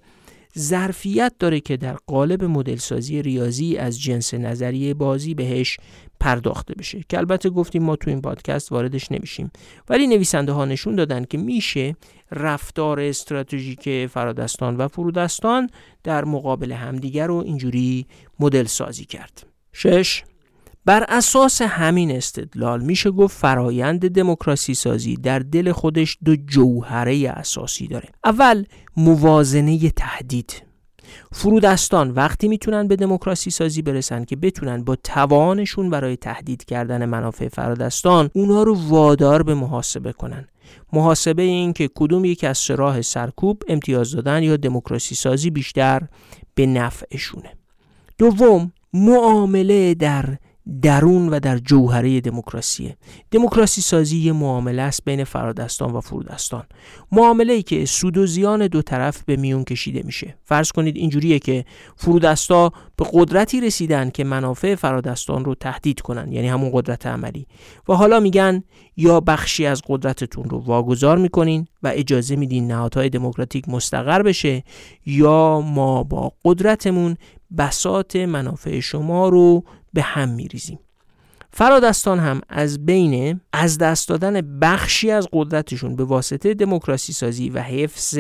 ظرفیت 0.59 1.33
داره 1.39 1.61
که 1.61 1.77
در 1.77 1.97
قالب 2.07 2.45
مدل 2.45 2.77
سازی 2.77 3.23
ریاضی 3.23 3.77
از 3.77 4.01
جنس 4.01 4.35
نظریه 4.35 4.95
بازی 4.95 5.35
بهش 5.35 5.77
پرداخته 6.21 6.75
بشه. 6.75 7.05
که 7.09 7.19
البته 7.19 7.51
گفتیم 7.51 7.83
ما 7.83 7.97
تو 7.97 8.11
این 8.11 8.21
پادکست 8.21 8.73
واردش 8.73 9.13
نمیشیم. 9.13 9.51
ولی 9.89 10.07
نویسنده 10.07 10.53
ها 10.53 10.65
نشون 10.65 10.95
دادن 10.95 11.25
که 11.25 11.39
میشه 11.39 11.97
رفتار 12.31 13.01
استراتژیک 13.01 14.07
فرادستان 14.07 14.77
و 14.77 14.89
فرودستان 14.89 15.71
در 16.03 16.25
مقابل 16.25 16.73
همدیگر 16.73 17.27
رو 17.27 17.35
اینجوری 17.35 18.07
مدل 18.41 18.65
سازی 18.65 19.05
کرد. 19.05 19.47
شش 19.73 20.25
بر 20.87 21.05
اساس 21.09 21.63
همین 21.63 22.11
استدلال 22.11 22.83
میشه 22.83 23.11
گفت 23.11 23.39
فرایند 23.39 24.09
دموکراسی 24.09 24.75
سازی 24.75 25.17
در 25.17 25.39
دل 25.39 25.73
خودش 25.73 26.19
دو 26.25 26.37
جوهره 26.37 27.29
اساسی 27.37 27.87
داره. 27.87 28.09
اول 28.25 28.65
موازنه 28.97 29.91
تهدید. 29.91 30.63
فرودستان 31.33 32.11
وقتی 32.11 32.49
می‌تونن 32.49 32.89
به 32.89 32.97
دموکراسی 32.97 33.51
سازی 33.51 33.83
برسن 33.83 34.25
که 34.25 34.37
بتونن 34.37 34.85
با 34.85 34.97
توانشون 34.97 35.91
برای 35.91 36.17
تهدید 36.17 36.65
کردن 36.65 37.05
منافع 37.05 37.49
فرادستان 37.49 38.31
اونا 38.33 38.63
رو 38.63 38.75
وادار 38.89 39.43
به 39.43 39.55
محاسبه 39.55 40.13
کنن. 40.13 40.49
محاسبه 40.93 41.43
این 41.43 41.73
که 41.73 41.91
کدوم 41.95 42.25
یک 42.25 42.45
از 42.45 42.71
راه 42.71 43.03
سرکوب 43.03 43.63
امتیاز 43.69 44.13
دادن 44.13 44.43
یا 44.43 44.57
دموکراسی 44.57 45.15
سازی 45.15 45.51
بیشتر 45.51 46.03
به 46.55 46.67
نفعشونه. 46.67 47.53
دوم 48.19 48.73
معامله 48.93 49.95
در 49.95 50.37
درون 50.83 51.29
و 51.29 51.41
در 51.41 51.59
جوهره 51.59 52.21
دموکراسی 52.21 52.95
دموکراسی 53.31 53.81
سازی 53.81 54.19
یه 54.19 54.33
معامله 54.33 54.83
است 54.83 55.05
بین 55.05 55.25
فرادستان 55.25 55.93
و 55.93 56.01
فرودستان. 56.01 56.65
معامله 57.13 57.53
ای 57.53 57.63
که 57.63 57.85
سود 57.85 58.19
و 58.19 58.27
زیان 58.27 58.67
دو 58.67 58.83
طرف 58.83 59.23
به 59.25 59.37
میون 59.37 59.65
کشیده 59.65 60.03
میشه. 60.05 60.39
فرض 60.45 60.73
کنید 60.73 60.97
اینجوریه 60.97 61.39
که 61.39 61.65
فرودستا 61.97 62.73
به 62.97 63.07
قدرتی 63.13 63.61
رسیدن 63.61 64.11
که 64.11 64.25
منافع 64.25 64.75
فرادستان 64.75 65.45
رو 65.45 65.55
تهدید 65.55 66.01
کنن 66.01 66.33
یعنی 66.33 66.49
همون 66.49 66.71
قدرت 66.73 67.07
عملی. 67.07 67.47
و 67.89 67.95
حالا 67.95 68.21
میگن 68.21 68.63
یا 68.97 69.21
بخشی 69.21 69.67
از 69.67 69.83
قدرتتون 69.87 70.45
رو 70.45 70.59
واگذار 70.59 71.19
می‌کنین 71.19 71.67
و 71.83 71.93
اجازه 71.95 72.37
میدین 72.37 72.67
نهادهای 72.67 73.09
دموکراتیک 73.09 73.69
مستقر 73.69 74.23
بشه 74.23 74.65
یا 75.07 75.61
ما 75.61 76.03
با 76.03 76.33
قدرتمون 76.45 77.17
بسات 77.59 78.17
منافع 78.17 78.81
شما 78.81 79.29
رو 79.29 79.65
به 79.95 80.03
هم 80.03 80.29
میریزیم. 80.29 80.79
فرادستان 81.51 82.19
هم 82.19 82.41
از 82.49 82.87
بین 82.87 83.41
از 83.53 83.79
دست 83.79 84.09
دادن 84.09 84.59
بخشی 84.61 85.11
از 85.11 85.29
قدرتشون 85.33 85.97
به 85.97 86.05
واسطه 86.05 86.55
دموکراسی 86.55 87.13
سازی 87.13 87.51
و 87.51 87.61
حفظ 87.61 88.19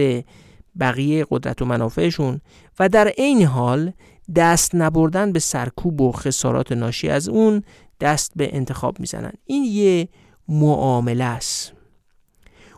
بقیه 0.80 1.26
قدرت 1.30 1.62
و 1.62 1.64
منافعشون 1.64 2.40
و 2.78 2.88
در 2.88 3.08
عین 3.08 3.42
حال 3.42 3.92
دست 4.36 4.74
نبردن 4.74 5.32
به 5.32 5.38
سرکوب 5.38 6.00
و 6.00 6.12
خسارات 6.12 6.72
ناشی 6.72 7.08
از 7.08 7.28
اون 7.28 7.62
دست 8.00 8.32
به 8.36 8.56
انتخاب 8.56 9.00
می‌زنن. 9.00 9.32
این 9.44 9.64
یه 9.64 10.08
معامله 10.48 11.24
است. 11.24 11.73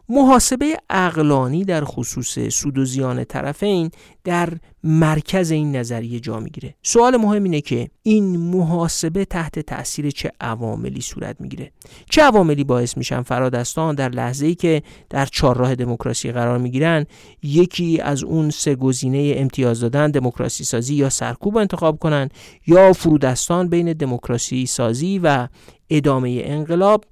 محاسبه 0.09 0.76
اقلانی 0.90 1.64
در 1.64 1.84
خصوص 1.84 2.38
سود 2.38 2.78
و 2.78 2.84
زیان 2.84 3.24
طرفین 3.24 3.90
در 4.24 4.48
مرکز 4.84 5.50
این 5.50 5.76
نظریه 5.76 6.20
جا 6.20 6.40
می‌گیره. 6.40 6.74
سوال 6.82 7.16
مهم 7.16 7.44
اینه 7.44 7.61
که 7.61 7.88
این 8.02 8.36
محاسبه 8.36 9.24
تحت 9.24 9.59
تاثیر 9.59 10.11
چه 10.11 10.32
عواملی 10.40 11.00
صورت 11.00 11.36
می‌گیره؟ 11.40 11.72
چه 12.11 12.22
عواملی 12.22 12.64
باعث 12.64 12.96
میشن 12.96 13.22
فرادستان 13.22 13.94
در 13.94 14.09
لحظه 14.09 14.46
ای 14.46 14.54
که 14.54 14.82
در 15.11 15.26
چهارراه 15.26 15.74
دموکراسی 15.74 16.32
قرار 16.32 16.59
می‌گیرن 16.59 17.07
یکی 17.42 18.00
از 18.00 18.24
اون 18.24 18.50
سه 18.50 18.74
گزینه 18.74 19.34
امتیاز 19.36 19.80
دادن 19.80 20.11
دموکراسی 20.11 20.64
سازی 20.64 20.94
یا 20.94 21.09
سرکوب 21.09 21.57
انتخاب 21.57 21.98
کنن 21.98 22.28
یا 22.66 22.92
فرودستان 22.92 23.68
بین 23.68 23.92
دموکراسی 23.92 24.66
سازی 24.66 25.18
و 25.18 25.48
ادامه 25.90 26.42
انقلاب 26.44 27.04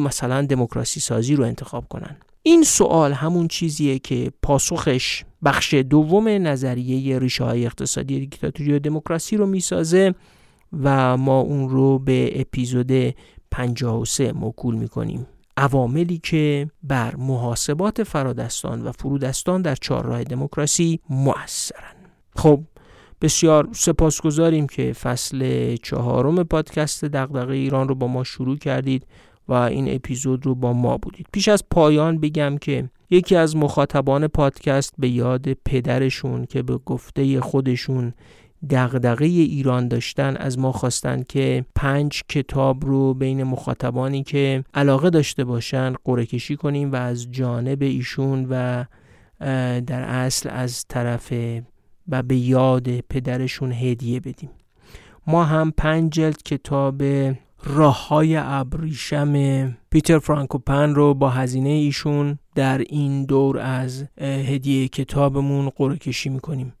مثلا 0.00 0.42
دموکراسی 0.42 1.00
سازی 1.00 1.36
رو 1.36 1.44
انتخاب 1.44 1.88
کنن. 1.88 2.16
این 2.42 2.62
سوال 2.62 3.12
همون 3.12 3.48
چیزیه 3.48 3.98
که 3.98 4.32
پاسخش 4.42 5.24
بخش 5.44 5.74
دوم 5.74 6.28
نظریه 6.28 7.18
ریشه 7.18 7.44
های 7.44 7.66
اقتصادی 7.66 8.20
دیکتاتوری 8.20 8.72
و 8.72 8.78
دموکراسی 8.78 9.36
رو 9.36 9.46
می‌سازه 9.46 10.14
و 10.82 11.16
ما 11.16 11.40
اون 11.40 11.68
رو 11.68 11.98
به 11.98 12.40
اپیزود 12.40 13.14
53 13.50 14.32
موکول 14.32 14.74
می‌کنیم. 14.74 15.26
عواملی 15.56 16.18
که 16.18 16.70
بر 16.82 17.16
محاسبات 17.16 18.02
فرادستان 18.02 18.82
و 18.82 18.92
فرودستان 18.92 19.62
در 19.62 19.74
چهارراه 19.74 20.24
دموکراسی 20.24 21.00
مؤثرن 21.10 21.94
خب 22.36 22.60
بسیار 23.22 23.68
سپاسگزاریم 23.72 24.66
که 24.66 24.92
فصل 24.92 25.76
چهارم 25.76 26.44
پادکست 26.44 27.04
دغدغه 27.04 27.54
ایران 27.54 27.88
رو 27.88 27.94
با 27.94 28.06
ما 28.06 28.24
شروع 28.24 28.56
کردید. 28.56 29.06
و 29.50 29.52
این 29.52 29.94
اپیزود 29.94 30.46
رو 30.46 30.54
با 30.54 30.72
ما 30.72 30.98
بودید. 30.98 31.26
پیش 31.32 31.48
از 31.48 31.64
پایان 31.70 32.20
بگم 32.20 32.58
که 32.58 32.90
یکی 33.10 33.36
از 33.36 33.56
مخاطبان 33.56 34.26
پادکست 34.26 34.94
به 34.98 35.08
یاد 35.08 35.52
پدرشون 35.52 36.44
که 36.44 36.62
به 36.62 36.76
گفته 36.76 37.40
خودشون 37.40 38.12
دغدغه 38.70 39.24
ایران 39.24 39.88
داشتن 39.88 40.36
از 40.36 40.58
ما 40.58 40.72
خواستن 40.72 41.22
که 41.28 41.64
پنج 41.74 42.22
کتاب 42.28 42.86
رو 42.86 43.14
بین 43.14 43.42
مخاطبانی 43.42 44.22
که 44.22 44.64
علاقه 44.74 45.10
داشته 45.10 45.44
باشن 45.44 45.94
قرعه 46.04 46.26
کشی 46.26 46.56
کنیم 46.56 46.92
و 46.92 46.96
از 46.96 47.30
جانب 47.30 47.82
ایشون 47.82 48.46
و 48.50 48.84
در 49.80 50.02
اصل 50.02 50.48
از 50.52 50.84
طرف 50.88 51.32
و 52.08 52.22
به 52.22 52.36
یاد 52.36 53.00
پدرشون 53.00 53.72
هدیه 53.72 54.20
بدیم. 54.20 54.50
ما 55.26 55.44
هم 55.44 55.72
پنج 55.76 56.12
جلد 56.12 56.42
کتاب 56.42 57.02
راه 57.64 58.08
های 58.08 58.36
ابریشم 58.36 59.32
پیتر 59.90 60.18
فرانکوپن 60.18 60.94
رو 60.94 61.14
با 61.14 61.30
هزینه 61.30 61.68
ایشون 61.68 62.38
در 62.54 62.78
این 62.78 63.24
دور 63.24 63.58
از 63.58 64.04
هدیه 64.20 64.88
کتابمون 64.88 65.68
قرعه 65.68 65.96
کشی 65.96 66.28
می‌کنیم. 66.28 66.72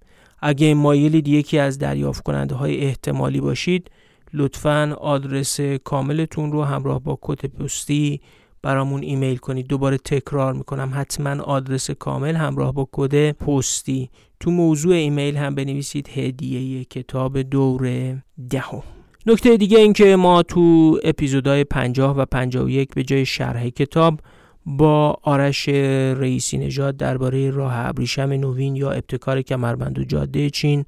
اگه 0.42 0.74
مایلید 0.74 1.28
یکی 1.28 1.58
از 1.58 1.78
دریافت 1.78 2.22
کننده 2.22 2.54
های 2.54 2.80
احتمالی 2.80 3.40
باشید 3.40 3.90
لطفا 4.34 4.96
آدرس 5.00 5.60
کاملتون 5.60 6.52
رو 6.52 6.64
همراه 6.64 6.98
با 6.98 7.18
کد 7.22 7.46
پستی 7.46 8.20
برامون 8.62 9.02
ایمیل 9.02 9.36
کنید. 9.36 9.66
دوباره 9.66 9.98
تکرار 9.98 10.52
می‌کنم. 10.52 10.90
حتما 10.94 11.42
آدرس 11.42 11.90
کامل 11.90 12.36
همراه 12.36 12.72
با 12.72 12.88
کد 12.92 13.30
پستی. 13.30 14.10
تو 14.40 14.50
موضوع 14.50 14.94
ایمیل 14.94 15.36
هم 15.36 15.54
بنویسید 15.54 16.08
هدیه 16.08 16.84
کتاب 16.84 17.42
دور 17.42 18.14
دهم. 18.50 18.82
نکته 19.26 19.56
دیگه 19.56 19.78
این 19.78 19.92
که 19.92 20.16
ما 20.16 20.42
تو 20.42 20.98
اپیزودهای 21.04 21.64
50 21.64 22.16
و 22.16 22.24
51 22.24 22.94
به 22.94 23.02
جای 23.02 23.26
شرح 23.26 23.68
کتاب 23.68 24.20
با 24.66 25.18
آرش 25.22 25.68
رئیسی 25.68 26.58
نژاد 26.58 26.96
درباره 26.96 27.50
راه 27.50 27.72
ابریشم 27.76 28.32
نوین 28.32 28.76
یا 28.76 28.90
ابتکار 28.90 29.42
کمربند 29.42 29.98
و 29.98 30.04
جاده 30.04 30.50
چین 30.50 30.84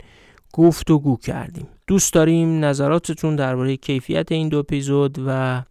گفت 0.53 0.91
و 0.91 0.99
گو 0.99 1.17
کردیم. 1.17 1.67
دوست 1.87 2.13
داریم 2.13 2.65
نظراتتون 2.65 3.37
درباره 3.37 3.77
کیفیت 3.77 4.33
این 4.33 4.49
دو 4.49 4.59
اپیزود 4.59 5.19
و 5.27 5.63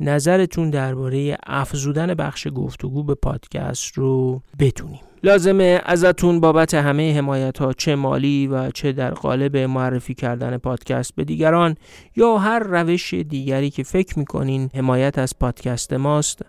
نظرتون 0.00 0.70
درباره 0.70 1.36
افزودن 1.46 2.14
بخش 2.14 2.48
گفتگو 2.54 3.02
به 3.02 3.14
پادکست 3.14 3.92
رو 3.92 4.42
بتونیم. 4.58 5.05
لازمه 5.22 5.80
ازتون 5.84 6.40
بابت 6.40 6.74
همه 6.74 7.16
حمایت 7.16 7.58
ها 7.58 7.72
چه 7.72 7.94
مالی 7.94 8.46
و 8.46 8.70
چه 8.70 8.92
در 8.92 9.10
قالب 9.10 9.56
معرفی 9.56 10.14
کردن 10.14 10.56
پادکست 10.56 11.14
به 11.14 11.24
دیگران 11.24 11.76
یا 12.16 12.38
هر 12.38 12.58
روش 12.58 13.14
دیگری 13.14 13.70
که 13.70 13.82
فکر 13.82 14.18
می‌کنین 14.18 14.70
حمایت 14.74 15.18
از 15.18 15.38
پادکست 15.38 15.92
ماست 15.92 16.42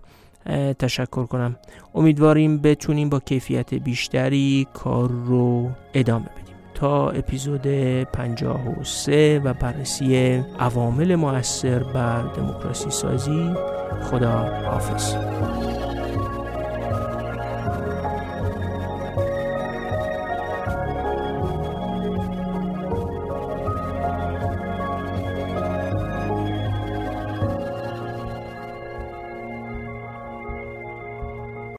تشکر 0.79 1.25
کنم. 1.25 1.55
امیدواریم 1.95 2.57
بتونیم 2.57 3.09
با 3.09 3.19
کیفیت 3.19 3.73
بیشتری 3.73 4.67
کار 4.73 5.09
رو 5.09 5.69
ادامه 5.93 6.25
بدیم. 6.25 6.55
تا 6.73 7.09
اپیزود 7.09 7.67
53 8.03 9.41
و 9.43 9.53
بررسی 9.53 10.43
عوامل 10.59 11.15
مؤثر 11.15 11.83
بر 11.83 12.21
دموکراسی 12.21 12.89
سازی 12.89 13.49
خدا 14.01 14.45
حافظ. 14.65 15.15